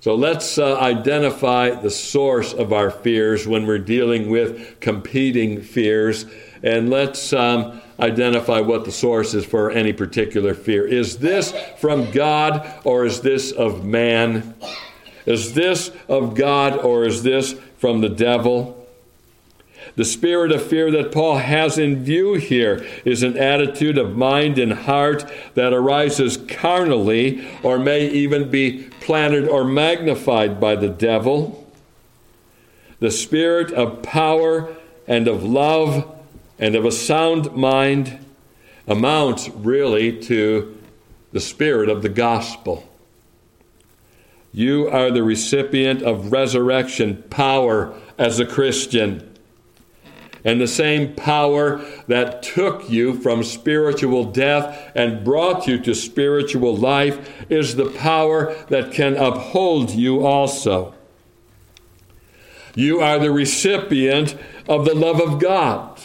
So 0.00 0.14
let's 0.14 0.58
uh, 0.58 0.78
identify 0.78 1.70
the 1.70 1.90
source 1.90 2.52
of 2.52 2.74
our 2.74 2.90
fears 2.90 3.48
when 3.48 3.66
we're 3.66 3.78
dealing 3.78 4.28
with 4.28 4.78
competing 4.80 5.62
fears, 5.62 6.26
and 6.62 6.90
let's 6.90 7.32
um, 7.32 7.80
identify 7.98 8.60
what 8.60 8.84
the 8.84 8.92
source 8.92 9.32
is 9.32 9.46
for 9.46 9.70
any 9.70 9.94
particular 9.94 10.52
fear. 10.52 10.86
Is 10.86 11.16
this 11.18 11.54
from 11.78 12.10
God 12.10 12.70
or 12.84 13.06
is 13.06 13.22
this 13.22 13.50
of 13.50 13.86
man? 13.86 14.54
Is 15.26 15.54
this 15.54 15.90
of 16.08 16.34
God 16.34 16.78
or 16.78 17.04
is 17.04 17.22
this 17.22 17.54
from 17.78 18.00
the 18.00 18.08
devil? 18.08 18.84
The 19.96 20.04
spirit 20.04 20.50
of 20.50 20.62
fear 20.62 20.90
that 20.90 21.12
Paul 21.12 21.38
has 21.38 21.78
in 21.78 22.02
view 22.02 22.34
here 22.34 22.84
is 23.04 23.22
an 23.22 23.36
attitude 23.36 23.96
of 23.96 24.16
mind 24.16 24.58
and 24.58 24.72
heart 24.72 25.30
that 25.54 25.72
arises 25.72 26.36
carnally 26.36 27.46
or 27.62 27.78
may 27.78 28.08
even 28.08 28.50
be 28.50 28.84
planted 29.00 29.46
or 29.46 29.64
magnified 29.64 30.58
by 30.58 30.74
the 30.74 30.88
devil. 30.88 31.72
The 32.98 33.10
spirit 33.10 33.70
of 33.72 34.02
power 34.02 34.74
and 35.06 35.28
of 35.28 35.44
love 35.44 36.10
and 36.58 36.74
of 36.74 36.84
a 36.84 36.92
sound 36.92 37.54
mind 37.54 38.18
amounts 38.88 39.48
really 39.48 40.18
to 40.22 40.76
the 41.32 41.40
spirit 41.40 41.88
of 41.88 42.02
the 42.02 42.08
gospel. 42.08 42.88
You 44.54 44.88
are 44.88 45.10
the 45.10 45.24
recipient 45.24 46.02
of 46.02 46.30
resurrection 46.30 47.24
power 47.28 47.92
as 48.16 48.38
a 48.38 48.46
Christian. 48.46 49.34
And 50.44 50.60
the 50.60 50.68
same 50.68 51.16
power 51.16 51.84
that 52.06 52.44
took 52.44 52.88
you 52.88 53.18
from 53.18 53.42
spiritual 53.42 54.26
death 54.26 54.92
and 54.94 55.24
brought 55.24 55.66
you 55.66 55.80
to 55.80 55.92
spiritual 55.92 56.76
life 56.76 57.50
is 57.50 57.74
the 57.74 57.90
power 57.90 58.54
that 58.68 58.92
can 58.92 59.16
uphold 59.16 59.90
you 59.90 60.24
also. 60.24 60.94
You 62.76 63.00
are 63.00 63.18
the 63.18 63.32
recipient 63.32 64.36
of 64.68 64.84
the 64.84 64.94
love 64.94 65.20
of 65.20 65.40
God. 65.40 66.00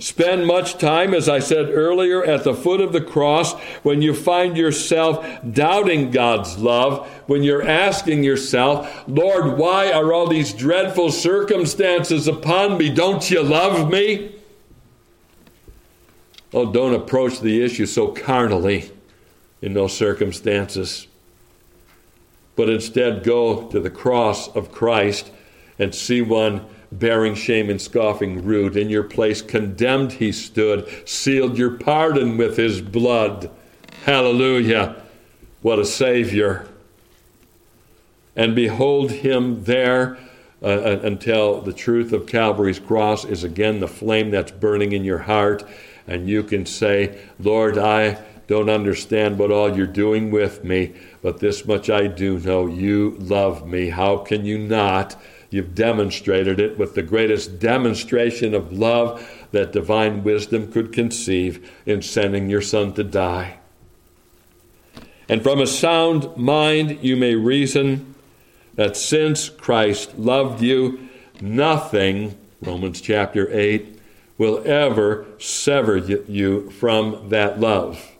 Spend 0.00 0.46
much 0.46 0.78
time, 0.78 1.12
as 1.12 1.28
I 1.28 1.40
said 1.40 1.68
earlier, 1.68 2.24
at 2.24 2.42
the 2.42 2.54
foot 2.54 2.80
of 2.80 2.94
the 2.94 3.02
cross 3.02 3.52
when 3.82 4.00
you 4.00 4.14
find 4.14 4.56
yourself 4.56 5.26
doubting 5.52 6.10
God's 6.10 6.56
love, 6.56 7.06
when 7.26 7.42
you're 7.42 7.68
asking 7.68 8.24
yourself, 8.24 9.04
Lord, 9.06 9.58
why 9.58 9.92
are 9.92 10.10
all 10.14 10.26
these 10.26 10.54
dreadful 10.54 11.12
circumstances 11.12 12.26
upon 12.26 12.78
me? 12.78 12.88
Don't 12.88 13.30
you 13.30 13.42
love 13.42 13.90
me? 13.90 14.34
Oh, 16.54 16.72
don't 16.72 16.94
approach 16.94 17.40
the 17.40 17.62
issue 17.62 17.84
so 17.84 18.08
carnally 18.08 18.90
in 19.60 19.74
those 19.74 19.94
circumstances, 19.94 21.08
but 22.56 22.70
instead 22.70 23.22
go 23.22 23.68
to 23.68 23.78
the 23.80 23.90
cross 23.90 24.48
of 24.56 24.72
Christ 24.72 25.30
and 25.78 25.94
see 25.94 26.22
one 26.22 26.64
bearing 26.92 27.34
shame 27.34 27.70
and 27.70 27.80
scoffing 27.80 28.44
rude. 28.44 28.76
In 28.76 28.88
your 28.88 29.04
place, 29.04 29.42
condemned 29.42 30.12
he 30.12 30.32
stood, 30.32 30.88
sealed 31.08 31.56
your 31.56 31.72
pardon 31.72 32.36
with 32.36 32.56
his 32.56 32.80
blood. 32.80 33.50
Hallelujah. 34.04 34.96
What 35.62 35.78
a 35.78 35.84
Savior. 35.84 36.66
And 38.34 38.54
behold 38.54 39.10
him 39.10 39.64
there 39.64 40.18
uh, 40.62 40.98
until 41.02 41.60
the 41.60 41.72
truth 41.72 42.12
of 42.12 42.26
Calvary's 42.26 42.78
cross 42.78 43.24
is 43.24 43.44
again 43.44 43.80
the 43.80 43.88
flame 43.88 44.30
that's 44.30 44.52
burning 44.52 44.92
in 44.92 45.04
your 45.04 45.18
heart. 45.18 45.64
And 46.06 46.28
you 46.28 46.42
can 46.42 46.66
say, 46.66 47.20
Lord, 47.38 47.78
I 47.78 48.22
don't 48.46 48.68
understand 48.68 49.38
what 49.38 49.52
all 49.52 49.76
you're 49.76 49.86
doing 49.86 50.30
with 50.30 50.64
me, 50.64 50.92
but 51.22 51.38
this 51.38 51.64
much 51.66 51.88
I 51.88 52.08
do 52.08 52.38
know 52.40 52.66
you 52.66 53.16
love 53.20 53.66
me. 53.66 53.90
How 53.90 54.16
can 54.16 54.44
you 54.44 54.58
not? 54.58 55.16
You've 55.50 55.74
demonstrated 55.74 56.60
it 56.60 56.78
with 56.78 56.94
the 56.94 57.02
greatest 57.02 57.58
demonstration 57.58 58.54
of 58.54 58.72
love 58.72 59.28
that 59.50 59.72
divine 59.72 60.22
wisdom 60.22 60.70
could 60.70 60.92
conceive 60.92 61.70
in 61.84 62.02
sending 62.02 62.48
your 62.48 62.62
Son 62.62 62.94
to 62.94 63.02
die. 63.02 63.58
And 65.28 65.42
from 65.42 65.60
a 65.60 65.66
sound 65.66 66.36
mind, 66.36 66.98
you 67.02 67.16
may 67.16 67.34
reason 67.34 68.14
that 68.74 68.96
since 68.96 69.48
Christ 69.48 70.18
loved 70.18 70.62
you, 70.62 71.08
nothing, 71.40 72.36
Romans 72.62 73.00
chapter 73.00 73.48
8, 73.52 73.98
will 74.38 74.62
ever 74.64 75.26
sever 75.38 75.96
you 75.98 76.70
from 76.70 77.28
that 77.28 77.60
love. 77.60 78.10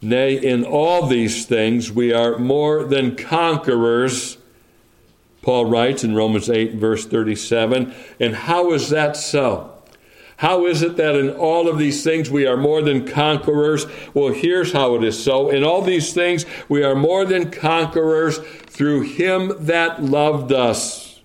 Nay, 0.00 0.34
in 0.34 0.64
all 0.64 1.06
these 1.06 1.46
things, 1.46 1.90
we 1.90 2.12
are 2.12 2.38
more 2.38 2.84
than 2.84 3.16
conquerors 3.16 4.36
Paul 5.44 5.66
writes 5.66 6.02
in 6.02 6.14
Romans 6.14 6.48
8, 6.48 6.76
verse 6.76 7.04
37. 7.04 7.92
And 8.18 8.34
how 8.34 8.72
is 8.72 8.88
that 8.88 9.14
so? 9.14 9.78
How 10.38 10.64
is 10.64 10.80
it 10.80 10.96
that 10.96 11.14
in 11.14 11.28
all 11.32 11.68
of 11.68 11.76
these 11.76 12.02
things 12.02 12.30
we 12.30 12.46
are 12.46 12.56
more 12.56 12.80
than 12.80 13.06
conquerors? 13.06 13.84
Well, 14.14 14.32
here's 14.32 14.72
how 14.72 14.94
it 14.94 15.04
is 15.04 15.22
so. 15.22 15.50
In 15.50 15.62
all 15.62 15.82
these 15.82 16.14
things 16.14 16.46
we 16.66 16.82
are 16.82 16.94
more 16.94 17.26
than 17.26 17.50
conquerors 17.50 18.38
through 18.38 19.02
him 19.02 19.52
that 19.66 20.02
loved 20.02 20.50
us. 20.50 21.20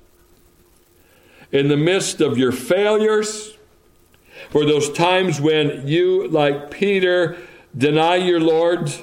In 1.54 1.70
the 1.70 1.78
midst 1.78 2.20
of 2.20 2.38
your 2.38 2.52
failures, 2.52 3.58
for 4.50 4.66
those 4.66 4.92
times 4.92 5.40
when 5.40 5.88
you, 5.88 6.28
like 6.28 6.72
Peter, 6.72 7.38
deny 7.76 8.18
your 8.18 8.42
Lord, 8.42 8.94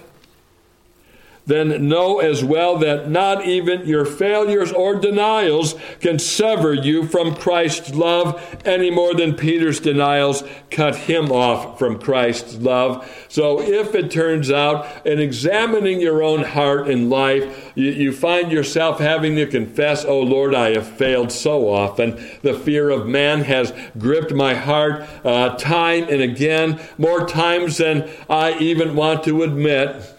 then 1.47 1.89
know 1.89 2.19
as 2.19 2.45
well 2.45 2.77
that 2.79 3.09
not 3.09 3.47
even 3.47 3.87
your 3.87 4.05
failures 4.05 4.73
or 4.73 4.97
denials 4.97 5.77
can 6.01 6.19
sever 6.19 6.75
you 6.75 7.07
from 7.07 7.37
Christ's 7.37 7.95
love 7.95 8.43
any 8.65 8.91
more 8.91 9.15
than 9.15 9.35
Peter's 9.35 9.79
denials 9.79 10.43
cut 10.71 10.97
him 10.97 11.31
off 11.31 11.79
from 11.79 12.01
Christ's 12.01 12.57
love. 12.57 13.09
So 13.29 13.61
if 13.61 13.95
it 13.95 14.11
turns 14.11 14.51
out 14.51 15.07
in 15.07 15.21
examining 15.21 16.01
your 16.01 16.23
own 16.23 16.43
heart 16.43 16.89
and 16.89 17.09
life, 17.09 17.73
you, 17.77 17.91
you 17.91 18.13
find 18.13 18.51
yourself 18.51 18.99
having 18.99 19.37
to 19.37 19.47
confess, 19.47 20.05
Oh 20.05 20.21
Lord, 20.21 20.55
I 20.55 20.73
have 20.73 20.87
failed 20.87 21.31
so 21.31 21.69
often. 21.69 22.17
The 22.43 22.59
fear 22.59 22.91
of 22.91 23.07
man 23.07 23.43
has 23.43 23.73
gripped 23.97 24.33
my 24.33 24.55
heart 24.55 25.07
uh, 25.25 25.51
time 25.57 26.05
and 26.09 26.21
again, 26.21 26.81
more 26.99 27.27
times 27.27 27.77
than 27.77 28.11
I 28.29 28.59
even 28.59 28.97
want 28.97 29.23
to 29.25 29.45
admit 29.45 30.16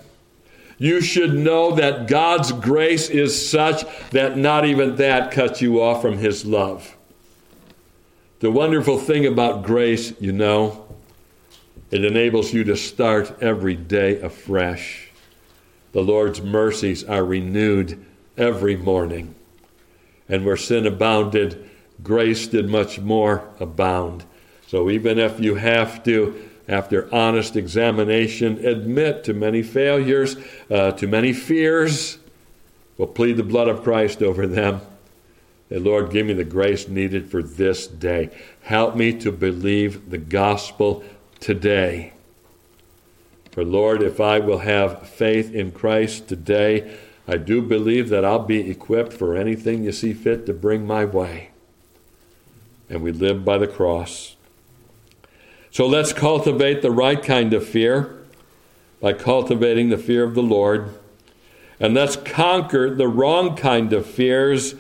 you 0.78 1.02
should 1.02 1.34
know 1.34 1.76
that 1.76 2.08
God's 2.08 2.52
grace 2.52 3.10
is 3.10 3.50
such 3.50 3.84
that 4.12 4.38
not 4.38 4.66
even 4.66 4.96
that 4.98 5.32
cuts 5.32 5.62
you 5.62 5.82
off 5.82 6.02
from 6.02 6.18
His 6.18 6.46
love. 6.46 6.96
The 8.40 8.52
wonderful 8.52 9.00
thing 9.00 9.26
about 9.26 9.64
grace, 9.64 10.14
you 10.20 10.32
know, 10.32 10.86
it 11.90 12.06
enables 12.06 12.54
you 12.54 12.64
to 12.66 12.76
start 12.76 13.42
every 13.42 13.76
day 13.76 14.20
afresh. 14.20 15.10
The 15.94 16.04
Lord's 16.04 16.42
mercies 16.42 17.04
are 17.04 17.26
renewed 17.26 18.06
every 18.38 18.76
morning. 18.76 19.34
And 20.30 20.46
where 20.46 20.58
sin 20.58 20.86
abounded, 20.86 21.70
grace 22.04 22.46
did 22.46 22.70
much 22.70 23.00
more 23.00 23.50
abound. 23.60 24.26
So 24.68 24.90
even 24.90 25.18
if 25.18 25.40
you 25.40 25.56
have 25.56 26.04
to 26.04 26.47
after 26.68 27.14
honest 27.14 27.56
examination, 27.56 28.66
admit 28.66 29.24
to 29.24 29.34
many 29.34 29.64
failures, 29.64 30.36
uh, 30.70 30.92
to 30.92 31.08
many 31.08 31.34
fears, 31.34 32.18
will 32.98 33.08
plead 33.08 33.38
the 33.38 33.44
blood 33.44 33.68
of 33.68 33.84
Christ 33.84 34.22
over 34.22 34.48
them. 34.48 34.82
And 35.70 35.84
Lord, 35.84 36.12
give 36.12 36.26
me 36.26 36.34
the 36.34 36.44
grace 36.44 36.88
needed 36.88 37.30
for 37.30 37.44
this 37.44 37.88
day. 37.88 38.30
Help 38.62 38.96
me 38.96 39.14
to 39.20 39.32
believe 39.32 40.10
the 40.10 40.18
gospel 40.18 41.04
today. 41.40 42.14
For 43.52 43.66
Lord, 43.66 44.02
if 44.02 44.22
I 44.22 44.40
will 44.40 44.60
have 44.60 45.10
faith 45.10 45.54
in 45.54 45.72
Christ 45.72 46.28
today, 46.28 46.98
I 47.28 47.38
do 47.38 47.62
believe 47.62 48.10
that 48.10 48.24
I'll 48.24 48.40
be 48.40 48.70
equipped 48.70 49.12
for 49.12 49.36
anything 49.36 49.84
you 49.84 49.92
see 49.92 50.14
fit 50.14 50.46
to 50.46 50.54
bring 50.54 50.88
my 50.88 51.04
way. 51.04 51.50
And 52.90 53.02
we 53.02 53.12
live 53.12 53.44
by 53.44 53.58
the 53.58 53.68
cross. 53.68 54.37
So 55.78 55.86
let's 55.86 56.12
cultivate 56.12 56.82
the 56.82 56.90
right 56.90 57.22
kind 57.22 57.54
of 57.54 57.64
fear 57.64 58.18
by 59.00 59.14
cultivating 59.14 59.90
the 59.90 59.98
fear 60.00 60.24
of 60.24 60.34
the 60.34 60.42
Lord. 60.42 60.90
And 61.80 61.94
let's 61.94 62.16
conquer 62.16 62.96
the 62.96 63.08
wrong 63.08 63.56
kind 63.56 63.94
of 63.94 64.08
fears 64.08 64.74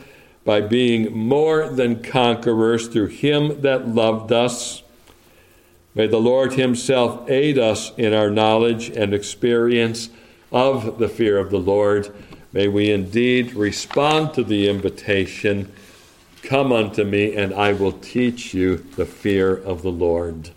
by 0.43 0.62
being 0.62 1.16
more 1.16 1.70
than 1.70 2.02
conquerors 2.02 2.88
through 2.88 3.10
Him 3.10 3.62
that 3.62 3.88
loved 3.88 4.32
us. 4.32 4.82
May 5.93 6.08
the 6.08 6.18
Lord 6.18 6.54
Himself 6.54 7.30
aid 7.30 7.60
us 7.60 7.91
in 7.95 8.16
our 8.16 8.32
knowledge 8.32 8.89
and 8.89 9.14
experience 9.14 10.10
of 10.52 10.98
the 10.98 11.10
fear 11.10 11.38
of 11.38 11.52
the 11.52 11.60
Lord. 11.60 12.12
May 12.52 12.70
we 12.70 12.89
indeed 12.89 13.54
respond 13.54 14.34
to 14.34 14.43
the 14.43 14.68
invitation 14.68 15.72
Come 16.41 16.72
unto 16.72 17.04
me, 17.04 17.36
and 17.36 17.54
I 17.54 17.74
will 17.74 17.91
teach 17.91 18.56
you 18.56 18.78
the 18.78 19.06
fear 19.06 19.56
of 19.56 19.84
the 19.84 19.91
Lord. 19.91 20.52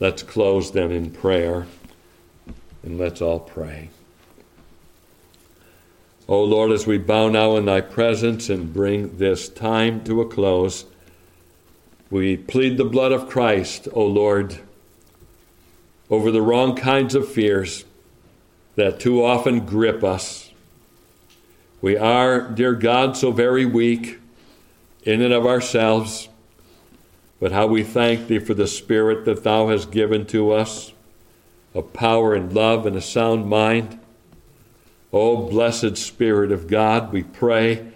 Let's 0.00 0.22
close 0.22 0.72
then 0.72 0.90
in 0.92 1.10
prayer, 1.10 1.66
and 2.82 2.98
let's 2.98 3.20
all 3.20 3.38
pray. 3.38 3.90
O 6.26 6.36
oh 6.36 6.44
Lord, 6.44 6.72
as 6.72 6.86
we 6.86 6.96
bow 6.96 7.28
now 7.28 7.56
in 7.56 7.66
thy 7.66 7.82
presence 7.82 8.48
and 8.48 8.72
bring 8.72 9.18
this 9.18 9.46
time 9.50 10.02
to 10.04 10.22
a 10.22 10.26
close, 10.26 10.86
we 12.10 12.38
plead 12.38 12.78
the 12.78 12.84
blood 12.86 13.12
of 13.12 13.28
Christ, 13.28 13.88
O 13.88 14.00
oh 14.00 14.06
Lord, 14.06 14.60
over 16.08 16.30
the 16.30 16.40
wrong 16.40 16.74
kinds 16.74 17.14
of 17.14 17.30
fears 17.30 17.84
that 18.76 19.00
too 19.00 19.22
often 19.22 19.66
grip 19.66 20.02
us. 20.02 20.50
We 21.82 21.98
are, 21.98 22.40
dear 22.40 22.72
God, 22.72 23.18
so 23.18 23.32
very 23.32 23.66
weak 23.66 24.18
in 25.02 25.20
and 25.20 25.34
of 25.34 25.44
ourselves, 25.44 26.29
but 27.40 27.52
how 27.52 27.66
we 27.66 27.82
thank 27.82 28.28
Thee 28.28 28.38
for 28.38 28.52
the 28.52 28.66
Spirit 28.66 29.24
that 29.24 29.42
Thou 29.42 29.68
hast 29.68 29.90
given 29.90 30.26
to 30.26 30.52
us, 30.52 30.92
of 31.74 31.92
power 31.94 32.34
and 32.34 32.52
love 32.52 32.84
and 32.84 32.94
a 32.94 33.00
sound 33.00 33.46
mind. 33.46 33.98
O 35.12 35.20
oh, 35.20 35.48
blessed 35.48 35.96
Spirit 35.96 36.52
of 36.52 36.68
God, 36.68 37.12
we 37.12 37.22
pray 37.22 37.88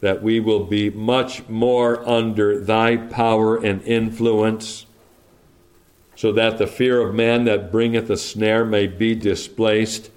that 0.00 0.22
we 0.22 0.40
will 0.40 0.64
be 0.64 0.90
much 0.90 1.48
more 1.48 2.06
under 2.08 2.60
Thy 2.60 2.96
power 2.96 3.56
and 3.56 3.82
influence, 3.82 4.84
so 6.16 6.32
that 6.32 6.58
the 6.58 6.66
fear 6.66 7.00
of 7.00 7.14
man 7.14 7.44
that 7.44 7.70
bringeth 7.70 8.10
a 8.10 8.16
snare 8.16 8.64
may 8.64 8.88
be 8.88 9.14
displaced 9.14 10.10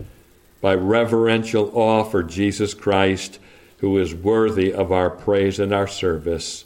by 0.59 0.73
reverential 0.73 1.71
awe 1.75 2.03
for 2.03 2.23
Jesus 2.23 2.73
Christ, 2.73 3.39
who 3.77 3.97
is 3.97 4.13
worthy 4.13 4.73
of 4.73 4.91
our 4.91 5.09
praise 5.09 5.59
and 5.59 5.73
our 5.73 5.87
service. 5.87 6.65